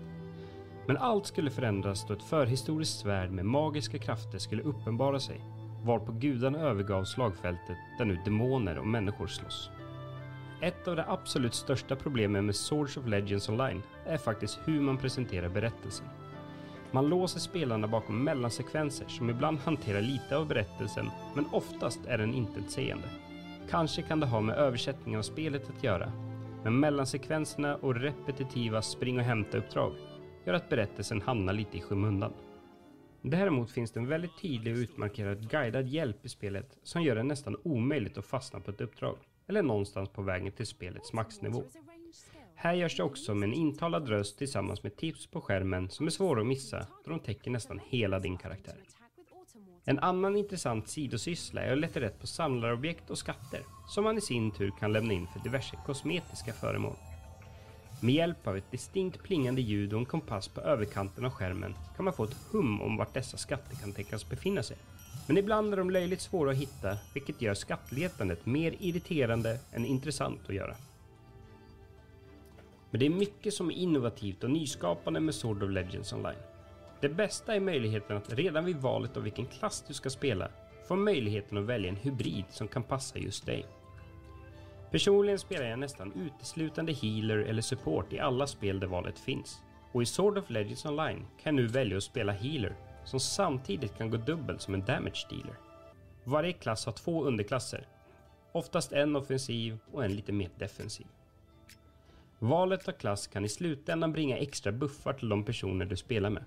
Men 0.87 0.97
allt 0.97 1.25
skulle 1.25 1.51
förändras 1.51 2.07
då 2.07 2.13
ett 2.13 2.23
förhistoriskt 2.23 2.99
svärd 2.99 3.31
med 3.31 3.45
magiska 3.45 3.97
krafter 3.97 4.37
skulle 4.37 4.63
uppenbara 4.63 5.19
sig 5.19 5.41
varpå 5.83 6.11
gudarna 6.11 6.59
övergav 6.59 7.03
slagfältet 7.03 7.77
där 7.97 8.05
nu 8.05 8.19
demoner 8.25 8.77
och 8.77 8.87
människor 8.87 9.27
slåss. 9.27 9.69
Ett 10.61 10.87
av 10.87 10.95
de 10.95 11.03
absolut 11.07 11.53
största 11.53 11.95
problemen 11.95 12.45
med 12.45 12.55
Swords 12.55 12.97
of 12.97 13.07
Legends 13.07 13.49
Online 13.49 13.81
är 14.05 14.17
faktiskt 14.17 14.59
hur 14.65 14.81
man 14.81 14.97
presenterar 14.97 15.49
berättelsen. 15.49 16.07
Man 16.93 17.09
låser 17.09 17.39
spelarna 17.39 17.87
bakom 17.87 18.23
mellansekvenser 18.23 19.07
som 19.07 19.29
ibland 19.29 19.57
hanterar 19.59 20.01
lite 20.01 20.37
av 20.37 20.47
berättelsen, 20.47 21.09
men 21.35 21.45
oftast 21.51 22.05
är 22.05 22.17
den 22.17 22.33
intetsägande. 22.33 23.07
Kanske 23.69 24.01
kan 24.01 24.19
det 24.19 24.25
ha 24.25 24.41
med 24.41 24.55
översättningen 24.55 25.19
av 25.19 25.23
spelet 25.23 25.69
att 25.69 25.83
göra, 25.83 26.11
men 26.63 26.79
mellansekvenserna 26.79 27.75
och 27.75 27.95
repetitiva 27.95 28.81
spring 28.81 29.17
och 29.17 29.23
hämta-uppdrag 29.23 29.93
gör 30.45 30.53
att 30.53 30.69
berättelsen 30.69 31.21
hamnar 31.21 31.53
lite 31.53 31.77
i 31.77 31.81
skymundan. 31.81 32.33
Däremot 33.21 33.71
finns 33.71 33.91
det 33.91 33.99
en 33.99 34.07
väldigt 34.07 34.41
tydlig 34.41 34.73
och 34.73 34.79
utmarkerad 34.79 35.49
guidad 35.49 35.87
hjälp 35.87 36.25
i 36.25 36.29
spelet 36.29 36.77
som 36.83 37.01
gör 37.01 37.15
det 37.15 37.23
nästan 37.23 37.57
omöjligt 37.63 38.17
att 38.17 38.25
fastna 38.25 38.59
på 38.59 38.71
ett 38.71 38.81
uppdrag, 38.81 39.17
eller 39.47 39.63
någonstans 39.63 40.09
på 40.09 40.21
vägen 40.21 40.51
till 40.51 40.67
spelets 40.67 41.13
maxnivå. 41.13 41.63
Här 42.63 42.73
görs 42.73 42.97
det 42.97 43.03
också 43.03 43.35
med 43.35 43.49
en 43.49 43.53
intalad 43.53 44.09
röst 44.09 44.37
tillsammans 44.37 44.83
med 44.83 44.97
tips 44.97 45.27
på 45.27 45.41
skärmen 45.41 45.89
som 45.89 46.05
är 46.05 46.11
svåra 46.11 46.41
att 46.41 46.47
missa 46.47 46.87
då 47.05 47.11
de 47.11 47.19
täcker 47.19 47.51
nästan 47.51 47.79
hela 47.89 48.19
din 48.19 48.37
karaktär. 48.37 48.75
En 49.85 49.99
annan 49.99 50.35
intressant 50.35 50.89
sidosyssla 50.89 51.61
är 51.61 51.71
att 51.73 51.79
leta 51.79 51.99
rätt 51.99 52.19
på 52.19 52.27
samlarobjekt 52.27 53.09
och 53.09 53.17
skatter 53.17 53.61
som 53.89 54.03
man 54.03 54.17
i 54.17 54.21
sin 54.21 54.51
tur 54.51 54.71
kan 54.79 54.93
lämna 54.93 55.13
in 55.13 55.27
för 55.27 55.39
diverse 55.39 55.77
kosmetiska 55.85 56.53
föremål. 56.53 56.95
Med 58.01 58.15
hjälp 58.15 58.47
av 58.47 58.57
ett 58.57 58.71
distinkt 58.71 59.23
plingande 59.23 59.61
ljud 59.61 59.93
och 59.93 59.99
en 59.99 60.05
kompass 60.05 60.47
på 60.47 60.61
överkanten 60.61 61.25
av 61.25 61.31
skärmen 61.31 61.75
kan 61.95 62.05
man 62.05 62.13
få 62.13 62.23
ett 62.23 62.37
hum 62.51 62.81
om 62.81 62.97
vart 62.97 63.13
dessa 63.13 63.37
skatter 63.37 63.75
kan 63.75 63.93
tänkas 63.93 64.29
befinna 64.29 64.63
sig. 64.63 64.77
Men 65.27 65.37
ibland 65.37 65.73
är 65.73 65.77
de 65.77 65.89
löjligt 65.89 66.21
svåra 66.21 66.51
att 66.51 66.57
hitta, 66.57 66.97
vilket 67.13 67.41
gör 67.41 67.53
skattletandet 67.53 68.45
mer 68.45 68.75
irriterande 68.79 69.59
än 69.71 69.85
intressant 69.85 70.39
att 70.47 70.55
göra. 70.55 70.75
Men 72.91 72.99
det 72.99 73.05
är 73.05 73.09
mycket 73.09 73.53
som 73.53 73.71
är 73.71 73.75
innovativt 73.75 74.43
och 74.43 74.51
nyskapande 74.51 75.19
med 75.19 75.35
Sword 75.35 75.63
of 75.63 75.69
Legends 75.69 76.13
Online. 76.13 76.39
Det 77.01 77.09
bästa 77.09 77.55
är 77.55 77.59
möjligheten 77.59 78.17
att 78.17 78.33
redan 78.33 78.65
vid 78.65 78.77
valet 78.77 79.17
av 79.17 79.23
vilken 79.23 79.45
klass 79.45 79.83
du 79.87 79.93
ska 79.93 80.09
spela 80.09 80.51
få 80.87 80.95
möjligheten 80.95 81.57
att 81.57 81.63
välja 81.63 81.89
en 81.89 81.95
hybrid 81.95 82.45
som 82.49 82.67
kan 82.67 82.83
passa 82.83 83.19
just 83.19 83.45
dig. 83.45 83.65
Personligen 84.91 85.39
spelar 85.39 85.65
jag 85.65 85.79
nästan 85.79 86.13
uteslutande 86.13 86.93
healer 86.93 87.37
eller 87.37 87.61
support 87.61 88.13
i 88.13 88.19
alla 88.19 88.47
spel 88.47 88.79
där 88.79 88.87
valet 88.87 89.19
finns. 89.19 89.61
Och 89.91 90.01
i 90.01 90.05
Sword 90.05 90.37
of 90.37 90.49
Legends 90.49 90.85
Online 90.85 91.17
kan 91.17 91.27
jag 91.43 91.53
nu 91.55 91.67
välja 91.67 91.97
att 91.97 92.03
spela 92.03 92.31
healer 92.31 92.75
som 93.05 93.19
samtidigt 93.19 93.97
kan 93.97 94.09
gå 94.09 94.17
dubbelt 94.17 94.61
som 94.61 94.73
en 94.73 94.85
damage 94.85 95.27
dealer. 95.29 95.55
Varje 96.23 96.53
klass 96.53 96.85
har 96.85 96.93
två 96.93 97.23
underklasser. 97.23 97.87
Oftast 98.51 98.91
en 98.91 99.15
offensiv 99.15 99.77
och 99.91 100.05
en 100.05 100.15
lite 100.15 100.31
mer 100.31 100.49
defensiv. 100.57 101.07
Valet 102.43 102.87
av 102.87 102.91
klass 102.91 103.27
kan 103.27 103.45
i 103.45 103.49
slutändan 103.49 104.11
bringa 104.11 104.37
extra 104.37 104.71
buffar 104.71 105.13
till 105.13 105.29
de 105.29 105.45
personer 105.45 105.85
du 105.85 105.95
spelar 105.97 106.29
med. 106.29 106.43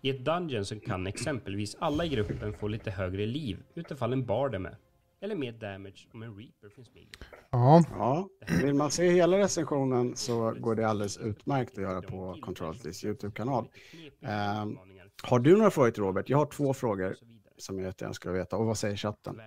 I 0.00 0.10
ett 0.10 0.24
dungeon 0.24 0.64
så 0.64 0.80
kan 0.80 1.06
exempelvis 1.06 1.76
alla 1.78 2.04
i 2.04 2.08
gruppen 2.08 2.52
få 2.52 2.68
lite 2.68 2.90
högre 2.90 3.26
liv 3.26 3.62
utifall 3.74 4.12
en 4.12 4.26
bard 4.26 4.54
är 4.54 4.58
med. 4.58 4.76
Eller 5.20 5.34
mer 5.36 5.52
damage 5.52 6.08
om 6.12 6.22
en 6.22 6.36
reaper 6.36 6.68
finns 6.68 6.94
med. 6.94 7.04
Ja, 7.50 7.84
Ja, 7.98 8.28
vill 8.62 8.74
man 8.74 8.90
se 8.90 9.10
hela 9.10 9.38
recensionen 9.38 10.16
så 10.16 10.54
går 10.58 10.74
det 10.74 10.88
alldeles 10.88 11.18
utmärkt 11.18 11.72
att 11.78 11.82
göra 11.82 12.02
på 12.02 12.36
Control-Ts 12.42 13.04
YouTube-kanal. 13.06 13.64
Ehm, 14.20 14.78
Har 15.22 15.38
du 15.38 15.56
några 15.56 15.70
frågor 15.70 15.90
till 15.90 16.02
Robert? 16.02 16.28
Jag 16.28 16.38
har 16.38 16.46
två 16.46 16.74
frågor 16.74 17.16
som 17.60 17.78
jag 17.78 17.86
jättegärna 17.86 18.14
skulle 18.14 18.34
veta. 18.34 18.56
Och 18.56 18.66
vad 18.66 18.78
säger 18.78 18.96
chatten? 18.96 19.40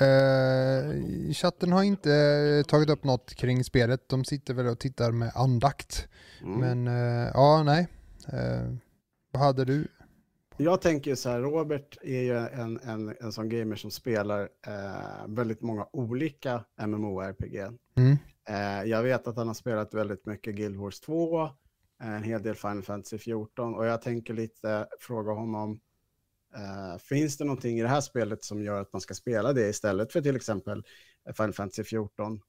Eh, 0.00 1.32
chatten 1.32 1.72
har 1.72 1.82
inte 1.82 2.64
tagit 2.68 2.90
upp 2.90 3.04
något 3.04 3.34
kring 3.34 3.64
spelet. 3.64 4.08
De 4.08 4.24
sitter 4.24 4.54
väl 4.54 4.66
och 4.66 4.78
tittar 4.78 5.12
med 5.12 5.32
andakt. 5.34 6.08
Mm. 6.42 6.60
Men 6.60 6.86
eh, 6.86 7.30
ja, 7.34 7.62
nej. 7.62 7.88
Eh, 8.32 8.74
vad 9.32 9.42
hade 9.42 9.64
du? 9.64 9.88
Jag 10.56 10.80
tänker 10.80 11.14
så 11.14 11.28
här, 11.28 11.40
Robert 11.40 11.98
är 12.02 12.20
ju 12.20 12.36
en, 12.36 12.80
en, 12.82 13.14
en 13.20 13.32
sån 13.32 13.48
gamer 13.48 13.76
som 13.76 13.90
spelar 13.90 14.48
eh, 14.66 15.26
väldigt 15.28 15.60
många 15.60 15.86
olika 15.92 16.64
MMORPG. 16.86 17.56
Mm. 17.96 18.16
Eh, 18.48 18.90
jag 18.90 19.02
vet 19.02 19.26
att 19.26 19.36
han 19.36 19.46
har 19.46 19.54
spelat 19.54 19.94
väldigt 19.94 20.26
mycket 20.26 20.54
Guild 20.54 20.76
Wars 20.76 21.00
2, 21.00 21.42
eh, 21.44 21.50
en 22.00 22.22
hel 22.22 22.42
del 22.42 22.54
Final 22.54 22.82
Fantasy 22.82 23.18
14 23.18 23.74
och 23.74 23.86
jag 23.86 24.02
tänker 24.02 24.34
lite 24.34 24.86
fråga 25.00 25.32
honom, 25.32 25.80
eh, 26.54 26.98
finns 26.98 27.36
det 27.36 27.44
någonting 27.44 27.78
i 27.78 27.82
det 27.82 27.88
här 27.88 28.00
spelet 28.00 28.44
som 28.44 28.62
gör 28.62 28.80
att 28.80 28.92
man 28.92 29.00
ska 29.00 29.14
spela 29.14 29.52
det 29.52 29.68
istället 29.68 30.12
för 30.12 30.20
till 30.20 30.36
exempel 30.36 30.82
Final 31.36 31.52
Fantasy 31.52 31.84
14? 31.84 32.40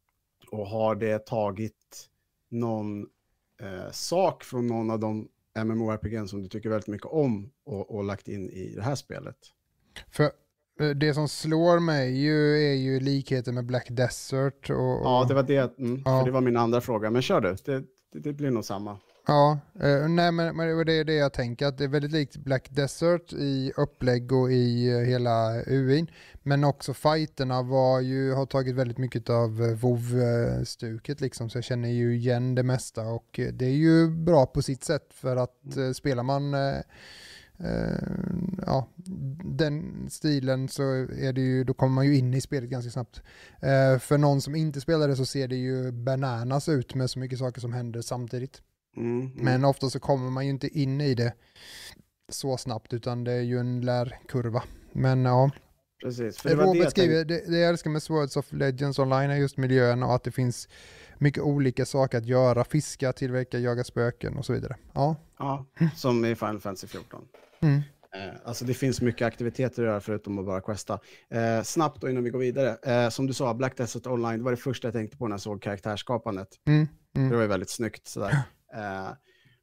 Och 0.51 0.67
har 0.67 0.95
det 0.95 1.25
tagit 1.25 2.09
någon 2.49 3.01
eh, 3.61 3.91
sak 3.91 4.43
från 4.43 4.67
någon 4.67 4.91
av 4.91 4.99
de 4.99 5.27
MMORPG 5.63 6.29
som 6.29 6.41
du 6.41 6.47
tycker 6.49 6.69
väldigt 6.69 6.87
mycket 6.87 7.07
om 7.07 7.51
och, 7.65 7.95
och 7.95 8.03
lagt 8.03 8.27
in 8.27 8.49
i 8.49 8.73
det 8.75 8.83
här 8.83 8.95
spelet? 8.95 9.37
För 10.11 10.23
eh, 10.79 10.89
det 10.89 11.13
som 11.13 11.27
slår 11.27 11.79
mig 11.79 12.21
ju 12.21 12.67
är 12.71 12.73
ju 12.73 12.99
likheten 12.99 13.55
med 13.55 13.65
Black 13.65 13.87
Desert 13.89 14.69
och... 14.69 14.99
och 14.99 15.05
Ja, 15.05 15.25
det 15.27 15.33
var 15.33 15.43
det, 15.43 15.77
mm, 15.79 16.01
Ja. 16.05 16.19
för 16.19 16.25
det 16.25 16.31
var 16.31 16.41
min 16.41 16.57
andra 16.57 16.81
fråga, 16.81 17.09
men 17.09 17.21
kör 17.21 17.41
du, 17.41 17.55
det, 17.65 17.83
det, 18.11 18.19
det 18.19 18.33
blir 18.33 18.51
nog 18.51 18.65
samma. 18.65 18.97
Ja, 19.27 19.59
eh, 19.79 20.07
nej 20.07 20.31
men, 20.31 20.55
men 20.55 20.85
det 20.85 20.93
är 20.93 21.03
det 21.03 21.13
jag 21.13 21.33
tänker, 21.33 21.65
att 21.65 21.77
det 21.77 21.83
är 21.83 21.87
väldigt 21.87 22.11
likt 22.11 22.37
Black 22.37 22.69
Desert 22.69 23.33
i 23.33 23.71
upplägg 23.77 24.31
och 24.31 24.51
i 24.51 24.89
eh, 24.89 24.99
hela 24.99 25.63
UIn. 25.67 26.07
Men 26.43 26.63
också 26.63 26.93
fighterna 26.93 27.61
var 27.61 27.99
ju, 27.99 28.33
har 28.33 28.45
tagit 28.45 28.75
väldigt 28.75 28.97
mycket 28.97 29.29
av 29.29 29.63
eh, 29.63 29.75
WoW-stuket 29.75 31.21
liksom, 31.21 31.49
så 31.49 31.57
jag 31.57 31.63
känner 31.63 31.89
ju 31.89 32.15
igen 32.15 32.55
det 32.55 32.63
mesta 32.63 33.01
och 33.01 33.39
det 33.53 33.65
är 33.65 33.75
ju 33.75 34.09
bra 34.09 34.45
på 34.45 34.61
sitt 34.61 34.83
sätt 34.83 35.07
för 35.13 35.35
att 35.35 35.77
eh, 35.77 35.91
spelar 35.91 36.23
man 36.23 36.53
eh, 36.53 36.81
ja, 38.65 38.87
den 39.43 40.07
stilen 40.09 40.69
så 40.69 40.83
är 41.19 41.33
det 41.33 41.41
ju, 41.41 41.63
då 41.63 41.73
kommer 41.73 41.95
man 41.95 42.05
ju 42.05 42.17
in 42.17 42.33
i 42.33 42.41
spelet 42.41 42.69
ganska 42.69 42.91
snabbt. 42.91 43.21
För 43.99 44.17
någon 44.17 44.41
som 44.41 44.55
inte 44.55 44.81
spelar 44.81 45.07
det 45.07 45.15
så 45.15 45.25
ser 45.25 45.47
det 45.47 45.55
ju 45.55 45.91
bananas 45.91 46.69
ut 46.69 46.95
med 46.95 47.09
så 47.09 47.19
mycket 47.19 47.39
saker 47.39 47.61
som 47.61 47.73
händer 47.73 48.01
samtidigt. 48.01 48.61
Mm, 48.97 49.21
mm. 49.21 49.31
Men 49.35 49.65
ofta 49.65 49.89
så 49.89 49.99
kommer 49.99 50.29
man 50.29 50.45
ju 50.45 50.49
inte 50.49 50.79
in 50.79 51.01
i 51.01 51.15
det 51.15 51.33
så 52.29 52.57
snabbt 52.57 52.93
utan 52.93 53.23
det 53.23 53.31
är 53.31 53.41
ju 53.41 53.59
en 53.59 53.81
lärkurva. 53.81 54.63
Men 54.91 55.25
ja, 55.25 55.51
Precis, 56.03 56.37
för 56.37 56.49
det 56.49 56.55
det 56.55 56.63
Robert 56.63 56.83
jag 56.83 56.91
skriver, 56.91 57.25
det, 57.25 57.51
det 57.51 57.57
jag 57.57 57.69
älskar 57.69 57.89
med 57.89 58.03
Swords 58.03 58.37
of 58.37 58.53
Legends 58.53 58.99
online 58.99 59.29
är 59.29 59.35
just 59.35 59.57
miljön 59.57 60.03
och 60.03 60.15
att 60.15 60.23
det 60.23 60.31
finns 60.31 60.69
mycket 61.17 61.43
olika 61.43 61.85
saker 61.85 62.17
att 62.17 62.25
göra, 62.25 62.63
fiska, 62.63 63.13
tillverka, 63.13 63.59
jaga 63.59 63.83
spöken 63.83 64.37
och 64.37 64.45
så 64.45 64.53
vidare. 64.53 64.75
Ja, 64.93 65.15
Ja, 65.39 65.65
som 65.95 66.25
i 66.25 66.35
Final 66.35 66.59
Fantasy 66.59 66.87
14. 66.87 67.21
mm. 67.61 67.81
Eh, 68.15 68.33
alltså 68.45 68.65
det 68.65 68.73
finns 68.73 69.01
mycket 69.01 69.27
aktiviteter 69.27 69.81
att 69.81 69.87
göra 69.87 69.99
förutom 69.99 70.39
att 70.39 70.45
bara 70.45 70.61
questa. 70.61 70.99
Eh, 71.29 71.63
snabbt 71.63 72.01
då 72.01 72.09
innan 72.09 72.23
vi 72.23 72.29
går 72.29 72.39
vidare. 72.39 72.77
Eh, 72.83 73.09
som 73.09 73.27
du 73.27 73.33
sa, 73.33 73.53
Black 73.53 73.77
Desert 73.77 74.07
Online, 74.07 74.37
det 74.37 74.43
var 74.43 74.51
det 74.51 74.57
första 74.57 74.87
jag 74.87 74.93
tänkte 74.93 75.17
på 75.17 75.27
när 75.27 75.33
jag 75.33 75.41
såg 75.41 75.61
karaktärsskapandet. 75.61 76.47
Mm, 76.67 76.87
mm. 77.15 77.29
Det 77.29 77.35
var 77.35 77.41
ju 77.41 77.47
väldigt 77.47 77.69
snyggt 77.69 78.07
sådär. 78.07 78.41
Eh, 78.75 79.13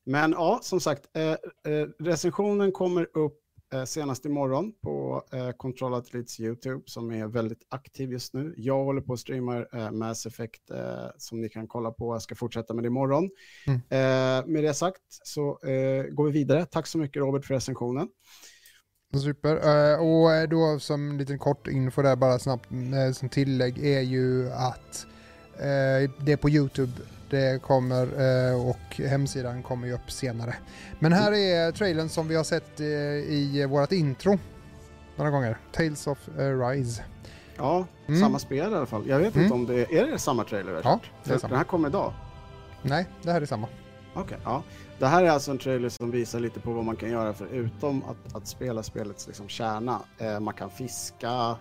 men 0.06 0.32
ja, 0.32 0.60
som 0.62 0.80
sagt, 0.80 1.16
eh, 1.16 1.30
eh, 1.72 1.88
recensionen 1.98 2.72
kommer 2.72 3.16
upp 3.16 3.38
senast 3.86 4.24
imorgon 4.24 4.72
på 4.82 5.22
Control 5.56 5.94
Athletes 5.94 6.40
YouTube 6.40 6.82
som 6.86 7.10
är 7.12 7.26
väldigt 7.26 7.66
aktiv 7.68 8.12
just 8.12 8.34
nu. 8.34 8.54
Jag 8.56 8.84
håller 8.84 9.00
på 9.00 9.12
att 9.12 9.18
streama 9.18 9.66
Mass 9.92 10.26
Effect 10.26 10.62
som 11.16 11.40
ni 11.40 11.48
kan 11.48 11.68
kolla 11.68 11.90
på. 11.90 12.14
Jag 12.14 12.22
ska 12.22 12.34
fortsätta 12.34 12.74
med 12.74 12.84
det 12.84 12.86
imorgon. 12.86 13.30
Mm. 13.66 13.80
Med 14.52 14.64
det 14.64 14.74
sagt 14.74 15.02
så 15.08 15.58
går 16.10 16.24
vi 16.24 16.32
vidare. 16.32 16.66
Tack 16.66 16.86
så 16.86 16.98
mycket 16.98 17.20
Robert 17.20 17.44
för 17.44 17.54
recensionen. 17.54 18.08
Super. 19.22 19.54
Och 20.00 20.48
då 20.48 20.78
som 20.78 21.18
liten 21.18 21.38
kort 21.38 21.66
info 21.66 22.02
där 22.02 22.16
bara 22.16 22.38
snabbt 22.38 22.68
som 23.14 23.28
tillägg 23.28 23.84
är 23.84 24.00
ju 24.00 24.50
att 24.50 25.06
det 26.18 26.32
är 26.32 26.36
på 26.36 26.50
YouTube 26.50 26.92
det 27.30 27.62
kommer 27.62 28.02
eh, 28.50 28.68
och 28.68 28.96
hemsidan 29.08 29.62
kommer 29.62 29.86
ju 29.86 29.92
upp 29.94 30.10
senare. 30.10 30.54
Men 30.98 31.12
här 31.12 31.32
är 31.32 31.72
trailern 31.72 32.08
som 32.08 32.28
vi 32.28 32.34
har 32.36 32.44
sett 32.44 32.80
eh, 32.80 32.86
i 32.86 33.66
vårt 33.68 33.92
intro 33.92 34.38
några 35.16 35.30
gånger. 35.30 35.58
Tales 35.72 36.06
of 36.06 36.28
eh, 36.38 36.58
Rise. 36.68 37.02
Ja, 37.56 37.86
Mm. 38.08 38.20
samma 38.20 38.38
spel 38.38 38.72
i 38.72 38.76
alla 38.76 38.86
fall. 38.86 39.08
Jag 39.08 39.18
vet 39.18 39.34
Mm. 39.34 39.44
inte 39.44 39.54
om 39.54 39.66
det 39.66 39.74
är, 39.74 39.92
är 39.94 40.06
det 40.12 40.18
samma 40.18 40.44
trailer? 40.44 40.80
Ja, 40.84 41.00
det 41.24 41.34
är 41.34 41.38
samma. 41.38 41.48
Den 41.48 41.58
här 41.58 41.64
kommer 41.64 41.88
idag. 41.88 42.12
Nej, 42.82 43.06
det 43.22 43.32
här 43.32 43.40
är 43.40 43.46
samma. 43.46 43.68
Okej, 44.14 44.38
ja. 44.44 44.62
Det 44.98 45.06
här 45.06 45.24
är 45.24 45.30
alltså 45.30 45.50
en 45.50 45.58
trailer 45.58 45.88
som 45.88 46.10
visar 46.10 46.40
lite 46.40 46.60
på 46.60 46.72
vad 46.72 46.84
man 46.84 46.96
kan 46.96 47.10
göra 47.10 47.32
förutom 47.32 48.02
att, 48.04 48.36
att 48.36 48.46
spela 48.46 48.82
spelets 48.82 49.26
liksom 49.26 49.48
kärna. 49.48 50.00
Eh, 50.18 50.40
man 50.40 50.54
kan 50.54 50.70
fiska, 50.70 51.56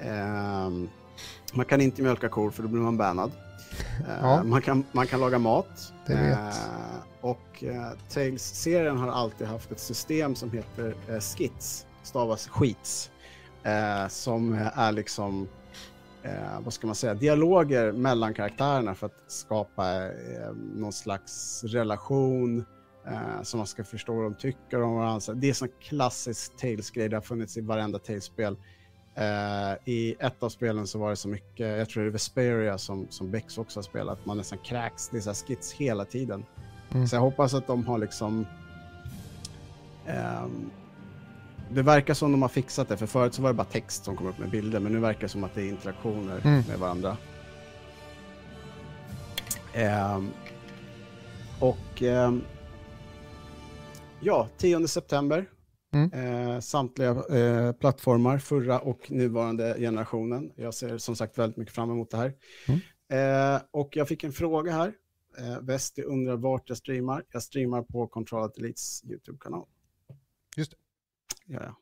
ehm, 0.00 0.88
man 1.52 1.66
kan 1.66 1.80
inte 1.80 2.02
mjölka 2.02 2.28
kor 2.28 2.50
för 2.50 2.62
då 2.62 2.68
blir 2.68 2.80
man 2.82 2.96
bannad. 2.96 3.32
Eh, 4.08 4.14
Ja. 4.22 4.42
man, 4.44 4.62
kan, 4.62 4.84
man 4.92 5.06
kan 5.06 5.20
laga 5.20 5.38
mat. 5.38 5.92
Det 6.06 6.14
vet. 6.14 6.38
Eh, 6.38 6.54
och 7.20 7.64
eh, 7.64 7.90
Tales-serien 8.08 8.96
har 8.96 9.08
alltid 9.08 9.46
haft 9.46 9.72
ett 9.72 9.80
system 9.80 10.34
som 10.34 10.50
heter 10.50 10.94
skits, 11.20 11.86
stavas 12.02 12.48
skits, 12.48 13.10
som 14.08 14.52
är 14.74 14.92
liksom 14.92 15.48
eh, 16.22 16.60
vad 16.64 16.72
ska 16.72 16.86
man 16.86 16.96
säga, 16.96 17.14
dialoger 17.14 17.92
mellan 17.92 18.34
karaktärerna 18.34 18.94
för 18.94 19.06
att 19.06 19.24
skapa 19.26 20.04
eh, 20.06 20.52
någon 20.74 20.92
slags 20.92 21.64
relation 21.64 22.64
eh, 23.06 23.42
som 23.42 23.58
man 23.58 23.66
ska 23.66 23.84
förstå 23.84 24.14
vad 24.14 24.24
de 24.24 24.34
tycker 24.34 24.82
om 24.82 24.94
varandra. 24.94 25.34
Det 25.34 25.48
är 25.48 25.52
sån 25.54 25.68
klassisk 25.80 26.56
Tales-grej, 26.56 27.08
det 27.08 27.16
har 27.16 27.22
funnits 27.22 27.56
i 27.56 27.60
varenda 27.60 27.98
Tales-spel. 27.98 28.56
Eh, 29.14 29.72
I 29.84 30.14
ett 30.18 30.42
av 30.42 30.48
spelen 30.48 30.86
så 30.86 30.98
var 30.98 31.10
det 31.10 31.16
så 31.16 31.28
mycket, 31.28 31.78
jag 31.78 31.88
tror 31.88 32.02
det 32.02 32.08
är 32.08 32.12
Vesperia 32.12 32.78
som, 32.78 33.06
som 33.10 33.30
Bex 33.30 33.58
också 33.58 33.78
har 33.78 33.82
spelat, 33.84 34.26
man 34.26 34.36
nästan 34.36 34.58
kräks, 34.58 35.08
det 35.08 35.16
är 35.16 35.20
så 35.20 35.30
här 35.30 35.34
skits 35.46 35.72
hela 35.72 36.04
tiden. 36.04 36.44
Mm. 36.90 37.06
Så 37.08 37.16
jag 37.16 37.20
hoppas 37.20 37.54
att 37.54 37.66
de 37.66 37.86
har 37.86 37.98
liksom 37.98 38.46
ehm, 40.06 40.70
det 41.70 41.82
verkar 41.82 42.14
som 42.14 42.32
de 42.32 42.42
har 42.42 42.48
fixat 42.48 42.88
det, 42.88 42.96
för 42.96 43.06
förut 43.06 43.34
så 43.34 43.42
var 43.42 43.50
det 43.50 43.54
bara 43.54 43.64
text 43.64 44.04
som 44.04 44.16
kom 44.16 44.26
upp 44.26 44.38
med 44.38 44.50
bilder, 44.50 44.80
men 44.80 44.92
nu 44.92 44.98
verkar 44.98 45.20
det 45.20 45.28
som 45.28 45.44
att 45.44 45.54
det 45.54 45.62
är 45.62 45.68
interaktioner 45.68 46.40
Mm. 46.44 46.62
med 46.68 46.78
varandra. 46.78 47.16
Ehm, 49.72 50.30
och 51.60 52.02
ehm, 52.02 52.42
ja, 54.20 54.48
10 54.58 54.88
september. 54.88 55.46
Mm. 55.94 56.12
Eh, 56.12 56.60
samtliga 56.60 57.10
eh, 57.10 57.72
plattformar, 57.72 58.38
förra 58.38 58.80
och 58.80 59.10
nuvarande 59.10 59.76
generationen. 59.78 60.52
Jag 60.56 60.74
ser 60.74 60.98
som 60.98 61.16
sagt 61.16 61.38
väldigt 61.38 61.56
mycket 61.56 61.74
fram 61.74 61.90
emot 61.90 62.10
det 62.10 62.16
här. 62.16 62.34
Mm. 62.68 62.80
Eh, 63.08 63.62
och 63.70 63.96
jag 63.96 64.08
fick 64.08 64.24
en 64.24 64.32
fråga 64.32 64.72
här. 64.72 64.92
Eh, 65.38 66.04
undrar 66.06 66.36
vart 66.36 66.68
jag 66.68 66.78
streamar. 66.78 67.24
Jag 67.32 67.42
streamar 67.42 67.82
på 67.82 68.06
Control 68.06 68.50
Elites 68.56 69.04
YouTube-kanal. 69.04 69.66
Just 70.56 70.70
det. 70.70 70.76
Ja, 71.46 71.60
ja. 71.62 71.76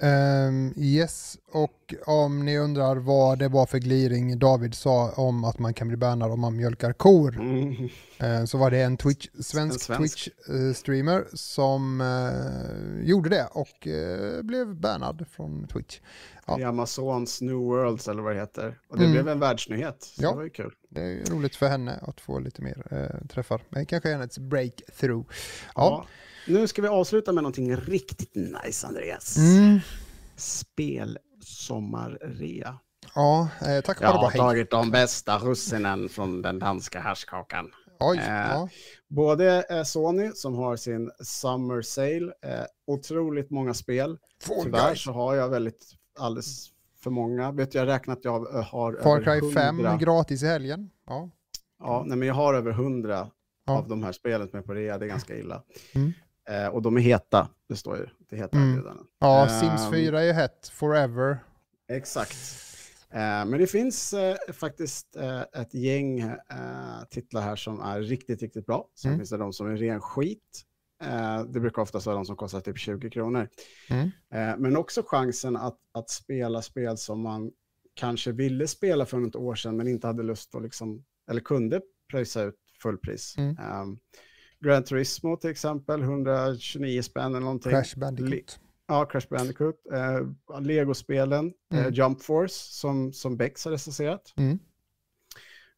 Ehm, 0.00 0.74
yes, 0.76 1.38
och 1.52 1.94
om 2.06 2.44
ni 2.44 2.58
undrar 2.58 2.96
vad 2.96 3.38
det 3.38 3.48
var 3.48 3.66
för 3.66 3.78
gliring 3.78 4.38
David 4.38 4.74
sa 4.74 5.10
om 5.12 5.44
att 5.44 5.58
man 5.58 5.74
kan 5.74 5.88
bli 5.88 5.96
bannad 5.96 6.30
om 6.32 6.40
man 6.40 6.56
mjölkar 6.56 6.92
kor. 6.92 7.36
Mm. 7.40 7.88
Eh, 8.18 8.44
så 8.44 8.58
var 8.58 8.70
det 8.70 8.80
en 8.82 8.96
Twitch, 8.96 9.28
svensk, 9.40 9.74
En 9.74 9.96
svensk. 9.96 10.18
Twitch-streamer 10.48 11.24
som 11.36 12.00
eh, 12.00 13.06
gjorde 13.08 13.28
det 13.28 13.46
och 13.52 13.86
eh, 13.86 14.42
blev 14.42 14.74
bannad 14.76 15.26
från 15.30 15.66
Twitch. 15.68 16.00
Ja. 16.46 16.60
I 16.60 16.64
Amazons 16.64 17.40
New 17.40 17.54
Worlds 17.56 18.08
eller 18.08 18.22
vad 18.22 18.34
det 18.34 18.40
heter. 18.40 18.78
Och 18.88 18.96
det 18.98 19.04
Mm. 19.04 19.12
blev 19.12 19.28
en 19.28 19.40
världsnyhet. 19.40 20.02
Så 20.02 20.22
Ja. 20.22 20.30
det 20.30 20.36
var 20.36 20.42
ju 20.44 20.50
kul. 20.50 20.72
Det 20.88 21.00
är 21.00 21.30
roligt 21.30 21.56
för 21.56 21.68
henne 21.68 21.98
att 22.02 22.20
få 22.20 22.38
lite 22.38 22.62
mer 22.62 22.86
eh, 22.90 23.26
träffar. 23.28 23.60
Men 23.68 23.86
kanske 23.86 24.08
hennes 24.12 24.38
breakthrough. 24.38 25.26
Ja. 25.30 25.72
Ja. 25.74 26.06
Nu 26.46 26.68
ska 26.68 26.82
vi 26.82 26.88
avsluta 26.88 27.32
med 27.32 27.42
någonting 27.42 27.76
riktigt 27.76 28.34
nice, 28.34 28.86
Andreas. 28.86 29.36
Mm. 29.36 29.78
Spelsommarrea. 30.36 32.78
Ja, 33.14 33.48
eh, 33.66 33.80
tack 33.80 33.98
Jag 34.00 34.08
har 34.08 34.30
tagit 34.30 34.70
de 34.70 34.90
bästa 34.90 35.38
russinen 35.38 36.08
från 36.08 36.42
den 36.42 36.58
danska 36.58 37.00
härskakan. 37.00 37.70
Oj, 38.00 38.18
eh, 38.18 38.24
ja. 38.28 38.68
Både 39.08 39.64
eh, 39.70 39.82
Sony 39.82 40.30
som 40.34 40.54
har 40.54 40.76
sin 40.76 41.10
Summer 41.20 41.82
Sale, 41.82 42.32
eh, 42.44 42.64
otroligt 42.86 43.50
många 43.50 43.74
spel. 43.74 44.18
Fall 44.46 44.64
Tyvärr 44.64 44.88
Guys. 44.88 45.02
så 45.04 45.12
har 45.12 45.34
jag 45.34 45.48
väldigt 45.48 45.92
alldeles 46.18 46.66
för 47.02 47.10
många. 47.10 47.52
Vet 47.52 47.74
jag 47.74 47.86
räknat 47.86 48.18
att 48.18 48.24
jag 48.24 48.54
eh, 48.54 48.62
har 48.64 48.98
Far 49.02 49.20
över 49.20 49.40
Cry 49.40 49.52
5 49.52 49.78
100. 49.80 49.96
gratis 49.96 50.42
i 50.42 50.46
helgen. 50.46 50.90
Ja. 51.06 51.30
Ja, 51.78 52.04
nej, 52.06 52.18
men 52.18 52.28
jag 52.28 52.34
har 52.34 52.54
över 52.54 52.72
hundra 52.72 53.30
Ja. 53.66 53.78
av 53.78 53.88
de 53.88 54.02
här 54.02 54.12
spelen 54.12 54.48
som 54.48 54.58
är 54.58 54.62
på 54.62 54.74
rea. 54.74 54.98
Det 54.98 55.04
är 55.04 55.08
ganska 55.08 55.36
illa. 55.36 55.62
Mm. 55.94 56.12
Eh, 56.50 56.66
och 56.66 56.82
de 56.82 56.96
är 56.96 57.00
heta, 57.00 57.48
det 57.68 57.76
står 57.76 57.96
ju. 57.96 58.06
Det 58.30 58.36
heter 58.36 58.56
Mm. 58.58 58.84
Ja, 59.18 59.42
Ehm, 59.48 59.60
Sims 59.60 59.90
4 59.90 60.20
är 60.20 60.24
ju 60.24 60.32
hett 60.32 60.68
forever. 60.68 61.38
Exakt. 61.88 62.36
Eh, 63.10 63.18
men 63.18 63.50
det 63.52 63.66
finns 63.66 64.12
eh, 64.12 64.36
faktiskt 64.52 65.16
eh, 65.16 65.40
ett 65.40 65.74
gäng 65.74 66.20
eh, 66.20 67.04
titlar 67.10 67.42
här 67.42 67.56
som 67.56 67.80
är 67.80 68.00
riktigt, 68.02 68.42
riktigt 68.42 68.66
bra. 68.66 68.88
Sen 68.94 69.08
Mm. 69.08 69.20
finns 69.20 69.30
det 69.30 69.36
de 69.36 69.52
som 69.52 69.66
är 69.66 69.76
ren 69.76 70.00
skit. 70.00 70.62
Eh, 71.04 71.42
det 71.44 71.60
brukar 71.60 71.82
oftast 71.82 72.06
vara 72.06 72.16
de 72.16 72.26
som 72.26 72.36
kostar 72.36 72.60
typ 72.60 72.78
20 72.78 73.10
kronor. 73.10 73.48
Mm. 73.90 74.10
Men 74.62 74.76
också 74.76 75.02
chansen 75.06 75.56
att, 75.56 75.78
att 75.92 76.10
spela 76.10 76.62
spel 76.62 76.98
som 76.98 77.20
man 77.20 77.50
kanske 77.94 78.32
ville 78.32 78.68
spela 78.68 79.06
för 79.06 79.18
något 79.18 79.36
år 79.36 79.54
sedan 79.54 79.76
men 79.76 79.88
inte 79.88 80.06
hade 80.06 80.22
lust 80.22 80.54
att 80.54 80.62
liksom, 80.62 81.04
eller 81.30 81.40
kunde 81.40 81.80
pröjsa 82.10 82.42
ut 82.42 82.54
fullpris. 82.82 83.34
Mm. 83.38 83.56
Um, 83.80 83.98
Gran 84.64 84.84
Turismo 84.84 85.36
till 85.36 85.50
exempel, 85.50 86.02
129 86.02 87.02
spänn 87.02 87.26
eller 87.34 87.40
någonting. 87.40 87.72
Crash 87.72 87.96
Bandicoot. 87.98 88.58
Ja, 88.88 89.04
Crash 89.04 89.26
Bandicoot. 89.30 89.74
Eh, 89.92 90.60
Lego-spelen, 90.60 91.52
Mm. 91.72 91.84
eh, 91.86 91.92
Jump 91.92 92.22
Force 92.22 92.54
som, 92.54 93.12
som 93.12 93.36
Bex 93.36 93.64
har 93.64 93.72
recenserat. 93.72 94.34
Mm. 94.36 94.58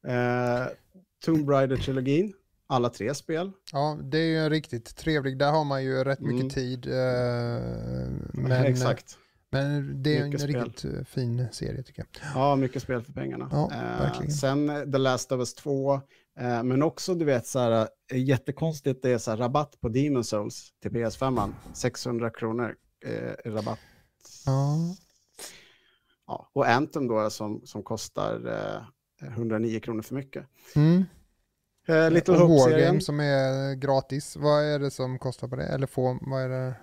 Eh, 0.07 0.67
Tomb 1.25 1.51
Raider-trilogin, 1.51 2.33
alla 2.67 2.89
tre 2.89 3.15
spel. 3.15 3.51
Ja, 3.73 3.99
det 4.03 4.19
är 4.19 4.27
ju 4.27 4.39
en 4.39 4.51
riktigt 4.51 4.97
trevlig. 4.97 5.39
Där 5.39 5.51
har 5.53 5.65
man 5.65 5.85
ju 5.85 6.05
rätt 6.05 6.21
mycket 6.21 6.41
Mm. 6.41 6.51
tid. 6.51 6.87
eh, 6.87 6.93
men, 8.33 8.53
Exakt. 8.65 9.19
men 9.51 10.03
det 10.03 10.17
är 10.17 10.21
en 10.23 10.25
Mycket 10.29 10.41
spel. 10.41 10.65
riktigt 10.65 10.95
eh, 10.95 11.05
fin 11.05 11.47
serie 11.53 11.83
tycker 11.83 12.07
jag. 12.13 12.33
Ja, 12.35 12.57
mycket 12.57 12.83
spel 12.83 13.03
för 13.03 13.13
pengarna. 13.13 13.49
Ja, 13.53 13.71
Eh, 14.23 14.29
sen 14.29 14.69
eh, 14.69 14.83
The 14.83 14.99
Last 14.99 15.33
of 15.33 15.39
Us 15.39 15.55
2, 15.55 15.95
eh, 15.95 16.01
men 16.43 16.83
också 16.83 17.15
du 17.15 17.25
vet 17.25 17.47
så 17.47 17.59
här, 17.59 17.89
eh, 18.13 18.25
jättekonstigt, 18.25 19.03
det 19.03 19.11
är 19.11 19.19
så 19.19 19.31
här 19.31 19.39
rabatt 19.39 19.81
på 19.81 19.89
Demon 19.89 20.25
Souls 20.25 20.73
till 20.83 20.91
PS5, 20.91 21.53
600 21.75 22.31
kronor 22.31 22.77
eh, 23.07 23.51
rabatt. 23.51 23.79
Ja. 24.47 24.97
Ja, 26.27 26.51
och 26.53 26.69
Anthem 26.69 27.09
då 27.09 27.31
som, 27.31 27.67
som 27.67 27.83
kostar 27.83 28.47
eh, 28.47 29.29
109 29.29 29.81
kronor 29.81 30.03
för 30.03 30.15
mycket. 30.15 30.47
Mm. 30.77 31.05
Eh, 31.89 32.11
Little 32.11 32.35
och 32.35 32.49
Hope-serien. 32.49 33.01
Som 33.01 33.21
är 33.21 33.75
gratis. 33.75 34.37
Vad 34.37 34.65
är 34.65 34.79
det 34.79 34.91
som 34.91 35.19
kostar 35.19 35.49
på 35.49 35.57
det? 35.57 35.67
Eller 35.67 35.87
få, 35.87 36.19
vad 36.21 36.43
är 36.43 36.49
det? 36.49 36.75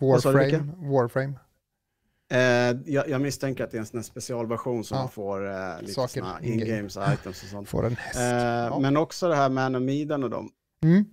Warframe? 0.00 0.72
Warframe. 0.76 1.38
Eh, 2.32 2.38
jag, 2.86 3.08
jag 3.08 3.20
misstänker 3.20 3.64
att 3.64 3.70
det 3.70 3.76
är 3.76 3.80
en 3.80 3.86
sån 3.86 4.04
specialversion 4.04 4.84
som 4.84 4.96
Ja. 4.96 5.02
man 5.02 5.10
får 5.10 5.46
eh, 5.50 5.80
lite 5.80 5.92
Saker 5.92 6.20
såna 6.20 6.40
in-game. 6.42 6.70
in-games 6.70 6.96
items 7.14 7.42
och 7.42 7.48
sånt. 7.48 7.68
Får 7.68 7.86
en 7.86 7.96
häst. 7.96 8.16
Eh, 8.72 8.80
Men 8.80 8.96
också 8.96 9.28
det 9.28 9.36
här 9.36 9.48
Man 9.48 9.74
of 9.74 9.82
Medan 9.82 10.24
och 10.24 10.30
de 10.30 10.50
Mm. 10.82 11.04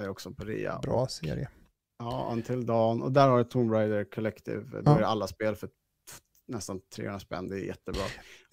är 0.00 0.08
också 0.08 0.30
på 0.30 0.44
rea. 0.44 0.78
Bra 0.78 1.06
serie. 1.06 1.48
Ja, 1.98 2.28
Until 2.32 2.66
Dawn. 2.66 3.02
Och 3.02 3.12
där 3.12 3.28
har 3.28 3.38
du 3.38 3.44
Tomb 3.44 3.72
Raider 3.72 4.04
Collective. 4.04 4.64
Då 4.70 4.82
Ja. 4.84 4.94
är 4.96 5.00
det 5.00 5.06
alla 5.06 5.26
spel 5.26 5.56
för 5.56 5.68
nästan 6.48 6.80
300 6.96 7.20
spänn. 7.20 7.48
Det 7.48 7.56
är 7.56 7.64
jättebra. 7.64 8.02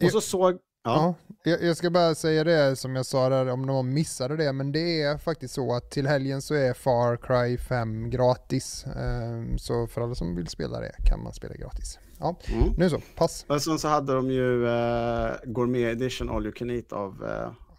Och 0.03 0.11
så 0.11 0.21
såg, 0.21 0.59
Ja. 0.85 1.15
Jag, 1.43 1.63
jag 1.63 1.77
ska 1.77 1.89
bara 1.89 2.15
säga 2.15 2.43
det 2.43 2.75
som 2.75 2.95
jag 2.95 3.05
sa 3.05 3.29
där, 3.29 3.49
om 3.49 3.61
någon 3.61 3.93
missade 3.93 4.37
det, 4.37 4.53
men 4.53 4.71
det 4.71 5.01
är 5.01 5.17
faktiskt 5.17 5.53
så 5.53 5.73
att 5.75 5.91
till 5.91 6.07
helgen 6.07 6.41
så 6.41 6.53
är 6.53 6.73
Far 6.73 7.17
Cry 7.17 7.57
5 7.57 8.09
gratis. 8.09 8.85
Ehm, 8.85 9.57
Så 9.57 9.87
för 9.87 10.01
alla 10.01 10.15
som 10.15 10.35
vill 10.35 10.47
spela 10.47 10.79
det 10.79 10.95
kan 11.09 11.23
man 11.23 11.33
spela 11.33 11.55
gratis. 11.55 11.99
Ja, 12.19 12.35
Mm. 12.53 12.69
nu 12.77 12.89
så, 12.89 12.99
pass. 13.15 13.45
Och 13.49 13.61
sen 13.61 13.79
så 13.79 13.87
hade 13.87 14.13
de 14.13 14.31
ju 14.31 14.67
eh, 14.67 15.31
Gourmet 15.45 15.81
Edition 15.95 16.29
All 16.29 16.43
You 16.45 16.51
Can 16.53 16.69
Eat 16.69 16.93
av 16.93 17.23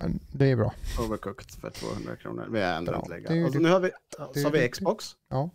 eh, 0.01 0.07
Det 0.33 0.51
är 0.51 0.57
bra. 0.57 0.75
Overcooked 1.07 1.51
för 1.51 1.71
200 1.71 2.17
kronor. 2.17 2.47
Vi 2.51 2.61
har 2.63 2.69
ändå 2.73 2.93
Bra. 2.93 2.99
inte 3.01 3.11
lägga. 3.11 3.29
Det 3.29 3.39
är 3.39 3.45
Och 3.47 3.53
så 3.53 3.59
ju- 3.59 3.63
nu 3.65 3.71
har 3.71 3.81
vi, 3.81 3.91
så 4.35 4.43
har 4.47 4.51
vi 4.51 4.69
Xbox. 4.69 5.05
Ja. 5.31 5.51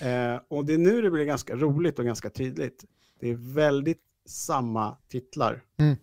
Eh, 0.00 0.40
och 0.48 0.64
det 0.64 0.74
är 0.74 0.78
nu 0.78 1.02
det 1.02 1.10
blir 1.10 1.24
ganska 1.24 1.54
roligt 1.56 1.98
och 1.98 2.04
ganska 2.04 2.30
tydligt. 2.30 2.84
Det 3.20 3.30
är 3.30 3.54
väldigt 3.54 4.00
samma 4.28 4.96
titlar. 5.08 5.62
Mm. 5.76 5.96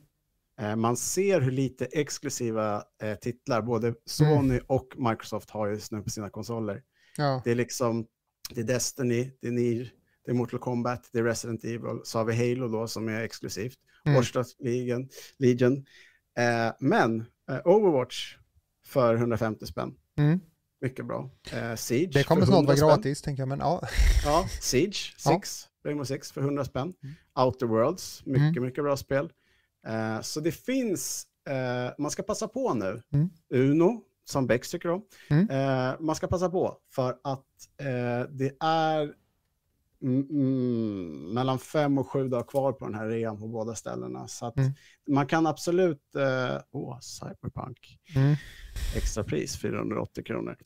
Eh, 0.61 0.75
man 0.75 0.97
ser 0.97 1.41
hur 1.41 1.51
lite 1.51 1.85
exklusiva 1.85 2.83
eh, 3.03 3.15
titlar 3.15 3.61
både 3.61 3.93
Sony 4.05 4.59
och 4.67 4.87
Microsoft 4.97 5.49
har 5.49 5.67
just 5.69 5.91
nu 5.91 6.01
på 6.01 6.09
sina 6.09 6.29
konsoler. 6.29 6.83
Ja. 7.17 7.41
Det 7.45 7.51
är 7.51 7.55
liksom, 7.55 8.07
det 8.49 8.61
är 8.61 8.65
Destiny, 8.65 9.31
det 9.41 9.47
är 9.47 9.51
Nier, 9.51 9.91
det 10.25 10.31
är 10.31 10.35
Mortal 10.35 10.59
Kombat, 10.59 11.09
det 11.11 11.19
är 11.19 11.23
Resident 11.23 11.63
Evil, 11.63 11.99
så 12.03 12.17
har 12.17 12.25
vi 12.25 12.49
Halo 12.49 12.67
då 12.67 12.87
som 12.87 13.07
är 13.09 13.21
exklusivt, 13.21 13.77
Mm. 14.05 14.15
Dogs 14.33 14.55
Legion, 14.59 15.09
Legion. 15.37 15.85
Eh, 16.37 16.73
men 16.79 17.19
eh, 17.51 17.59
Overwatch 17.67 18.37
för 18.87 19.15
150 19.15 19.65
spänn, 19.65 19.93
Mm. 20.17 20.39
mycket 20.81 21.05
bra. 21.05 21.29
Eh, 21.53 21.75
Siege 21.75 22.09
Det 22.13 22.23
kommer 22.23 22.45
snart 22.45 22.55
100 22.55 22.67
vara 22.67 22.77
spänn. 22.77 22.87
gratis, 22.87 23.21
tänker 23.21 23.41
jag, 23.41 23.47
men 23.47 23.59
ja. 23.59 23.81
Ja, 24.25 24.45
Siege 24.61 25.13
Ja. 25.25 25.31
6, 25.41 25.67
Rainbow 25.85 26.03
Six 26.05 26.31
för 26.31 26.41
100 26.41 26.65
spänn. 26.65 26.93
Mm. 27.03 27.15
Outer 27.47 27.65
Worlds, 27.65 28.25
mycket, 28.25 28.41
Mm. 28.57 28.63
mycket 28.63 28.83
bra 28.83 28.97
spel. 28.97 29.31
Eh, 29.87 30.21
så 30.21 30.39
det 30.39 30.51
finns, 30.51 31.25
eh, 31.49 31.93
man 31.97 32.11
ska 32.11 32.23
passa 32.23 32.47
på 32.47 32.73
nu. 32.73 33.01
Mm. 33.13 33.29
Uno, 33.53 34.03
som 34.23 34.47
Bex 34.47 34.69
tycker 34.71 34.89
om. 34.89 35.03
Mm. 35.29 35.49
Eh, 35.49 35.95
man 35.99 36.15
ska 36.15 36.27
passa 36.27 36.49
på 36.49 36.77
för 36.95 37.09
att 37.23 37.45
eh, 37.79 38.29
det 38.31 38.57
är 38.59 39.13
mm, 40.03 41.33
mellan 41.33 41.59
fem 41.59 41.97
och 41.97 42.09
sju 42.09 42.27
dagar 42.27 42.43
kvar 42.43 42.71
på 42.73 42.85
den 42.85 42.95
här 42.95 43.07
rean 43.07 43.39
på 43.39 43.47
båda 43.47 43.75
ställena. 43.75 44.27
Så 44.27 44.45
att 44.45 44.57
Mm. 44.57 44.71
man 45.09 45.27
kan 45.27 45.47
absolut, 45.47 46.15
eh, 46.15 46.61
åh, 46.71 46.99
Cyberpunk, 46.99 47.99
Mm. 48.15 48.35
extra 48.95 49.23
pris 49.23 49.57
480 49.61 50.23
kronor. 50.23 50.57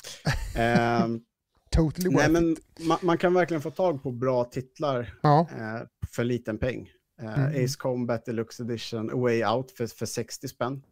Ehm, 0.56 1.22
Totally 1.72 2.10
Nej, 2.10 2.30
men 2.32 2.56
man, 2.88 2.98
man 3.02 3.18
kan 3.18 3.34
verkligen 3.34 3.62
få 3.62 3.72
tag 3.72 4.04
på 4.04 4.12
bra 4.12 4.44
titlar 4.44 5.14
Ja. 5.22 5.48
eh, 5.52 5.88
för 6.12 6.24
liten 6.24 6.58
peng. 6.58 6.90
Eh, 7.22 7.40
Mm. 7.46 7.66
Ace 7.66 7.76
Combat 7.78 8.26
Deluxe 8.26 8.64
Edition, 8.64 9.10
A 9.10 9.16
Way 9.16 9.44
Out 9.46 9.72
för, 9.72 9.88
för 9.88 10.06
60 10.06 10.48
spänn. 10.48 10.84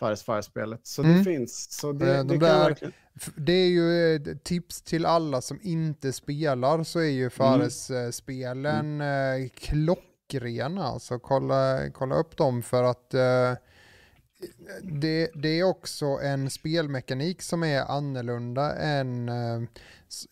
Fares 0.00 0.22
Fire-spelet. 0.22 0.80
Så 0.86 1.02
Mm. 1.02 1.18
det 1.18 1.24
finns. 1.24 1.70
Så 1.72 1.92
det, 1.92 2.16
Eh, 2.16 2.24
de 2.24 2.38
det 2.38 2.46
där- 2.46 2.58
verkligen... 2.68 2.92
Det 3.36 3.52
är 3.52 3.68
ju 3.68 4.14
ett 4.16 4.44
tips 4.44 4.82
till 4.82 5.06
alla 5.06 5.40
som 5.40 5.58
inte 5.62 6.12
spelar 6.12 6.82
så 6.84 6.98
är 6.98 7.04
ju 7.10 7.30
Fares-spelen 7.30 9.00
Mm. 9.00 9.42
eh, 9.42 9.48
klockrena. 9.54 10.84
Alltså 10.84 11.18
kolla, 11.18 11.90
kolla 11.90 12.14
upp 12.14 12.36
dem 12.36 12.62
för 12.62 12.82
att 12.82 13.14
eh, 13.14 13.52
det, 14.82 15.30
det 15.34 15.48
är 15.48 15.64
också 15.64 16.06
en 16.06 16.50
spelmekanik 16.50 17.42
som 17.42 17.64
är 17.64 17.80
annorlunda 17.80 18.74
än 18.74 19.28
eh, 19.28 19.62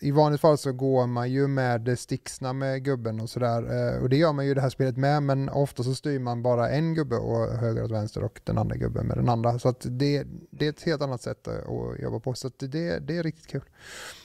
i 0.00 0.10
vanligt 0.10 0.40
fall 0.40 0.58
så 0.58 0.72
går 0.72 1.06
man 1.06 1.30
ju 1.30 1.46
med 1.46 1.98
sticksna 1.98 2.52
med 2.52 2.84
gubben 2.84 3.20
och 3.20 3.30
sådär 3.30 3.62
eh, 3.62 4.02
och 4.02 4.08
det 4.08 4.16
gör 4.16 4.32
man 4.32 4.44
ju 4.44 4.50
i 4.50 4.54
det 4.54 4.60
här 4.60 4.70
spelet 4.70 4.96
med 4.96 5.22
men 5.22 5.48
ofta 5.48 5.82
så 5.82 5.94
styr 5.94 6.18
man 6.18 6.42
bara 6.42 6.70
en 6.70 6.94
gubbe 6.94 7.16
och 7.16 7.56
höger 7.56 7.82
och 7.82 7.90
vänster 7.90 8.24
och 8.24 8.40
den 8.44 8.58
andra 8.58 8.76
gubben 8.76 9.06
med 9.06 9.16
den 9.16 9.28
andra 9.28 9.58
så 9.58 9.68
att 9.68 9.86
det, 9.90 10.26
det 10.50 10.66
är 10.66 10.70
ett 10.70 10.82
helt 10.82 11.02
annat 11.02 11.22
sätt 11.22 11.48
att 11.48 12.00
jobba 12.02 12.20
på 12.20 12.34
så 12.34 12.46
att 12.46 12.58
det, 12.58 12.98
det 12.98 13.16
är 13.16 13.22
riktigt 13.22 13.46
kul. 13.46 13.64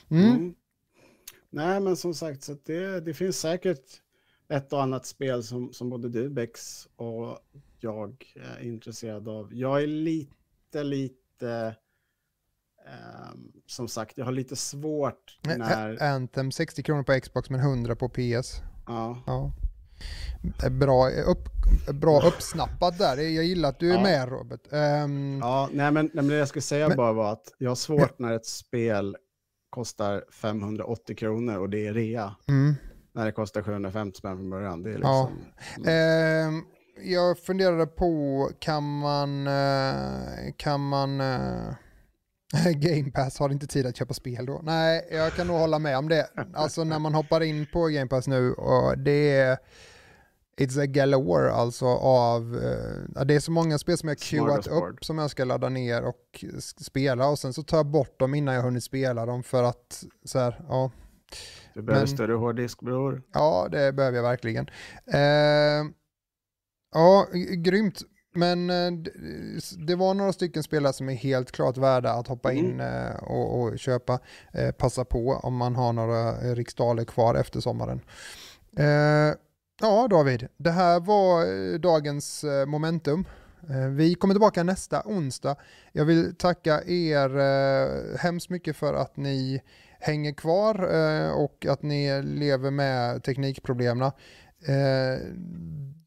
Mm. 0.09 0.29
Mm. 0.29 0.55
Nej, 1.49 1.79
men 1.79 1.97
som 1.97 2.13
sagt, 2.13 2.43
så 2.43 2.51
att 2.51 2.65
det, 2.65 2.99
det 2.99 3.13
finns 3.13 3.39
säkert 3.39 4.01
ett 4.49 4.73
och 4.73 4.83
annat 4.83 5.05
spel 5.05 5.43
som, 5.43 5.73
som 5.73 5.89
både 5.89 6.09
du, 6.09 6.29
Bex, 6.29 6.87
och 6.95 7.39
jag 7.79 8.25
är 8.59 8.63
intresserad 8.63 9.27
av. 9.29 9.53
Jag 9.53 9.83
är 9.83 9.87
lite, 9.87 10.83
lite... 10.83 11.75
ehm, 12.87 13.51
som 13.65 13.87
sagt, 13.87 14.17
jag 14.17 14.25
har 14.25 14.31
lite 14.31 14.55
svårt 14.55 15.39
när... 15.41 16.03
Anthem 16.03 16.51
60 16.51 16.83
kronor 16.83 17.03
på 17.03 17.19
Xbox 17.19 17.49
men 17.49 17.59
100 17.59 17.95
på 17.95 18.09
PS. 18.09 18.61
Ja, 18.87 19.23
Ja. 19.27 19.51
Är 20.63 20.69
Bra, 20.69 21.09
upp, 21.09 21.45
bra 21.93 22.21
uppsnappat 22.27 22.97
där. 22.97 23.17
Jag 23.17 23.45
gillar 23.45 23.69
att 23.69 23.79
du 23.79 23.89
är 23.91 23.95
Ja. 23.95 24.01
med 24.03 24.29
Robert. 24.29 24.61
Ehm, 24.71 25.39
Ja, 25.41 25.69
nej 25.73 25.91
men, 25.91 26.05
nej, 26.05 26.11
men 26.13 26.27
det 26.27 26.35
jag 26.35 26.47
skulle 26.47 26.61
säga 26.61 26.87
Men- 26.87 26.97
bara 26.97 27.13
var 27.13 27.31
att 27.31 27.53
jag 27.57 27.69
har 27.69 27.75
svårt 27.75 28.19
när 28.19 28.33
ett 28.33 28.45
spel 28.45 29.17
kostar 29.69 30.23
580 30.31 31.15
kronor 31.15 31.57
och 31.57 31.69
det 31.69 31.87
är 31.87 31.93
rea. 31.93 32.35
mm. 32.47 32.75
När 33.13 33.25
det 33.25 33.31
kostar 33.31 33.61
750 33.61 34.17
spänn 34.17 34.37
från 34.37 34.49
början. 34.49 34.83
Det 34.83 34.89
är 34.93 34.99
Ja. 35.01 35.31
liksom... 35.75 35.91
Ehm, 35.93 36.63
jag 37.03 37.39
funderade 37.39 37.85
på, 37.87 38.49
kan 38.59 38.99
man, 38.99 39.47
eh, 39.47 40.53
kan 40.57 40.87
man, 40.87 41.21
eh, 41.21 41.73
Game 42.75 43.11
Pass 43.11 43.39
har 43.39 43.49
inte 43.49 43.67
tid 43.67 43.85
att 43.85 43.95
köpa 43.97 44.13
spel 44.13 44.45
då? 44.45 44.59
Nej, 44.63 45.07
jag 45.11 45.33
kan 45.33 45.47
nog 45.47 45.57
hålla 45.57 45.79
med 45.79 45.97
om 45.97 46.09
det. 46.09 46.27
Alltså 46.53 46.83
när 46.83 46.99
man 46.99 47.13
hoppar 47.13 47.43
in 47.43 47.67
på 47.73 47.85
Game 47.87 48.07
Pass 48.07 48.27
nu 48.27 48.53
och 48.53 48.97
det 48.97 49.31
är 49.37 49.57
It's 50.57 50.81
a 50.81 50.85
galore 50.85 51.51
alltså 51.51 51.85
av, 51.85 52.55
eh, 53.17 53.25
det 53.25 53.33
är 53.35 53.39
så 53.39 53.51
många 53.51 53.77
spel 53.77 53.97
som 53.97 54.09
jag 54.09 54.17
queuat 54.19 54.67
upp 54.67 55.05
som 55.05 55.17
jag 55.17 55.29
ska 55.31 55.43
ladda 55.45 55.69
ner 55.69 56.03
och 56.03 56.45
spela 56.81 57.27
och 57.27 57.39
sen 57.39 57.53
så 57.53 57.63
tar 57.63 57.77
jag 57.77 57.85
bort 57.85 58.19
dem 58.19 58.35
innan 58.35 58.55
jag 58.55 58.61
hunnit 58.61 58.83
spela 58.83 59.25
dem 59.25 59.43
för 59.43 59.63
att 59.63 60.03
så 60.25 60.39
här, 60.39 60.61
ja, 60.69 60.91
Du 61.73 61.81
behöver 61.81 62.05
Men- 62.07 62.15
större 62.15 62.33
hårddisk 62.33 62.79
bror. 62.81 63.21
Ja, 63.33 63.67
det 63.71 63.93
behöver 63.93 64.15
jag 64.17 64.23
verkligen. 64.23 64.69
Eh, 65.07 65.91
ja, 66.95 67.27
grymt. 67.57 68.01
Men 68.37 68.69
eh, 68.69 68.91
det 69.87 69.95
var 69.95 70.13
några 70.13 70.33
stycken 70.33 70.63
spelare 70.63 70.93
som 70.93 71.09
är 71.09 71.13
helt 71.13 71.51
klart 71.51 71.77
värda 71.77 72.11
att 72.11 72.27
hoppa 72.27 72.51
Mm. 72.51 72.65
in 72.65 72.79
eh, 72.79 73.15
och, 73.15 73.61
och 73.61 73.79
köpa. 73.79 74.19
Eh, 74.53 74.71
passa 74.71 75.05
på 75.05 75.39
om 75.43 75.55
man 75.55 75.75
har 75.75 75.93
några 75.93 76.31
riksdaler 76.31 77.03
kvar 77.05 77.35
efter 77.35 77.59
sommaren. 77.59 78.01
Ja, 79.81 80.07
David, 80.09 80.47
det 80.57 80.71
här 80.71 80.99
var 80.99 81.77
dagens 81.77 82.45
momentum. 82.67 83.25
Vi 83.95 84.15
kommer 84.15 84.33
tillbaka 84.33 84.63
nästa 84.63 85.01
onsdag. 85.05 85.55
Jag 85.91 86.05
vill 86.05 86.35
tacka 86.35 86.81
er 86.85 88.17
hemskt 88.17 88.49
mycket 88.49 88.75
för 88.75 88.93
att 88.93 89.17
ni 89.17 89.61
hänger 89.99 90.33
kvar 90.33 90.75
och 91.35 91.65
att 91.69 91.81
ni 91.83 92.21
lever 92.21 92.71
med 92.71 93.23
teknikproblemen. 93.23 94.11
Eh, 94.67 95.19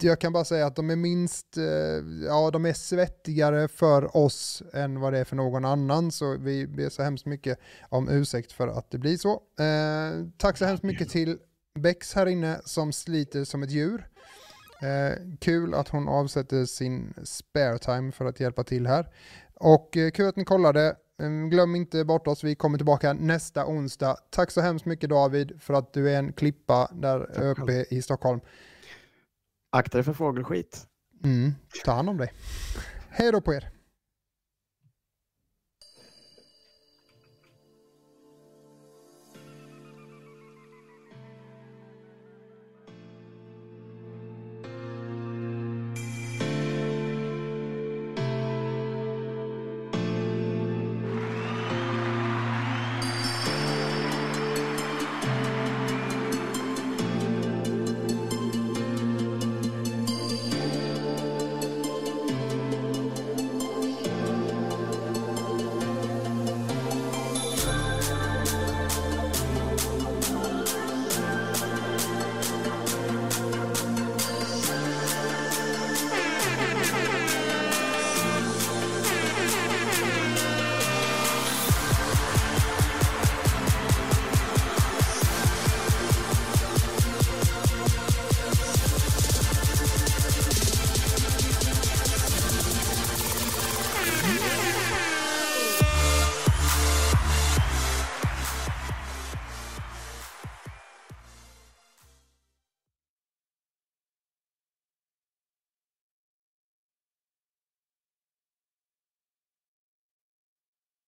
jag 0.00 0.20
kan 0.20 0.32
bara 0.32 0.44
säga 0.44 0.66
att 0.66 0.76
de 0.76 0.90
är 0.90 0.96
minst, 0.96 1.56
eh, 1.56 2.24
ja 2.26 2.50
de 2.50 2.66
är 2.66 2.72
svettigare 2.72 3.68
för 3.68 4.16
oss 4.16 4.62
än 4.72 5.00
vad 5.00 5.12
det 5.12 5.18
är 5.18 5.24
för 5.24 5.36
någon 5.36 5.64
annan 5.64 6.12
så 6.12 6.36
vi 6.36 6.66
ber 6.66 6.88
så 6.88 7.02
hemskt 7.02 7.26
mycket 7.26 7.59
om 7.88 8.09
ursäkt 8.09 8.52
för 8.52 8.68
att 8.68 8.90
det 8.90 8.98
blir 8.98 9.16
så. 9.16 9.32
Eh, 9.61 10.26
tack 10.36 10.59
så 10.59 10.64
hemskt 10.64 10.82
mycket 10.82 11.09
till 11.09 11.38
Bex 11.78 12.14
här 12.14 12.26
inne 12.26 12.61
som 12.64 12.92
sliter 12.92 13.44
som 13.44 13.62
ett 13.62 13.70
djur. 13.70 14.09
Eh, 14.82 15.12
kul 15.38 15.74
att 15.74 15.88
hon 15.88 16.09
avsätter 16.09 16.64
sin 16.64 17.14
spare 17.24 17.78
time 17.78 18.12
för 18.12 18.24
att 18.24 18.40
hjälpa 18.40 18.64
till 18.64 18.86
här. 18.86 19.09
Och 19.54 19.96
eh, 19.96 20.11
kul 20.11 20.28
att 20.28 20.36
ni 20.36 20.44
kollade. 20.44 20.96
Eh, 21.23 21.31
Glöm 21.31 21.77
inte 21.77 22.05
bort 22.05 22.27
oss, 22.27 22.45
vi 22.45 22.55
kommer 22.55 22.79
tillbaka 22.79 23.12
nästa 23.12 23.66
onsdag. 23.66 24.16
Tack 24.31 24.51
så 24.51 24.61
hemskt 24.61 24.87
mycket 24.87 25.11
David 25.11 25.62
för 25.62 25.75
att 25.75 25.93
du 25.93 26.11
är 26.11 26.19
en 26.19 26.33
klippa 26.33 26.91
där 26.93 27.21
Tack 27.21 27.45
uppe 27.51 27.85
i 27.91 28.03
Stockholm. 28.03 28.41
Akta 29.73 29.99
dig 29.99 30.05
för 30.05 30.12
fågelskit. 30.12 30.87
Mm, 31.25 31.55
ta 31.85 31.93
hand 31.93 32.11
om 32.11 32.16
dig. 32.16 32.33
Hej 33.11 33.33
då 33.33 33.41
på 33.41 33.55
er. 33.55 33.78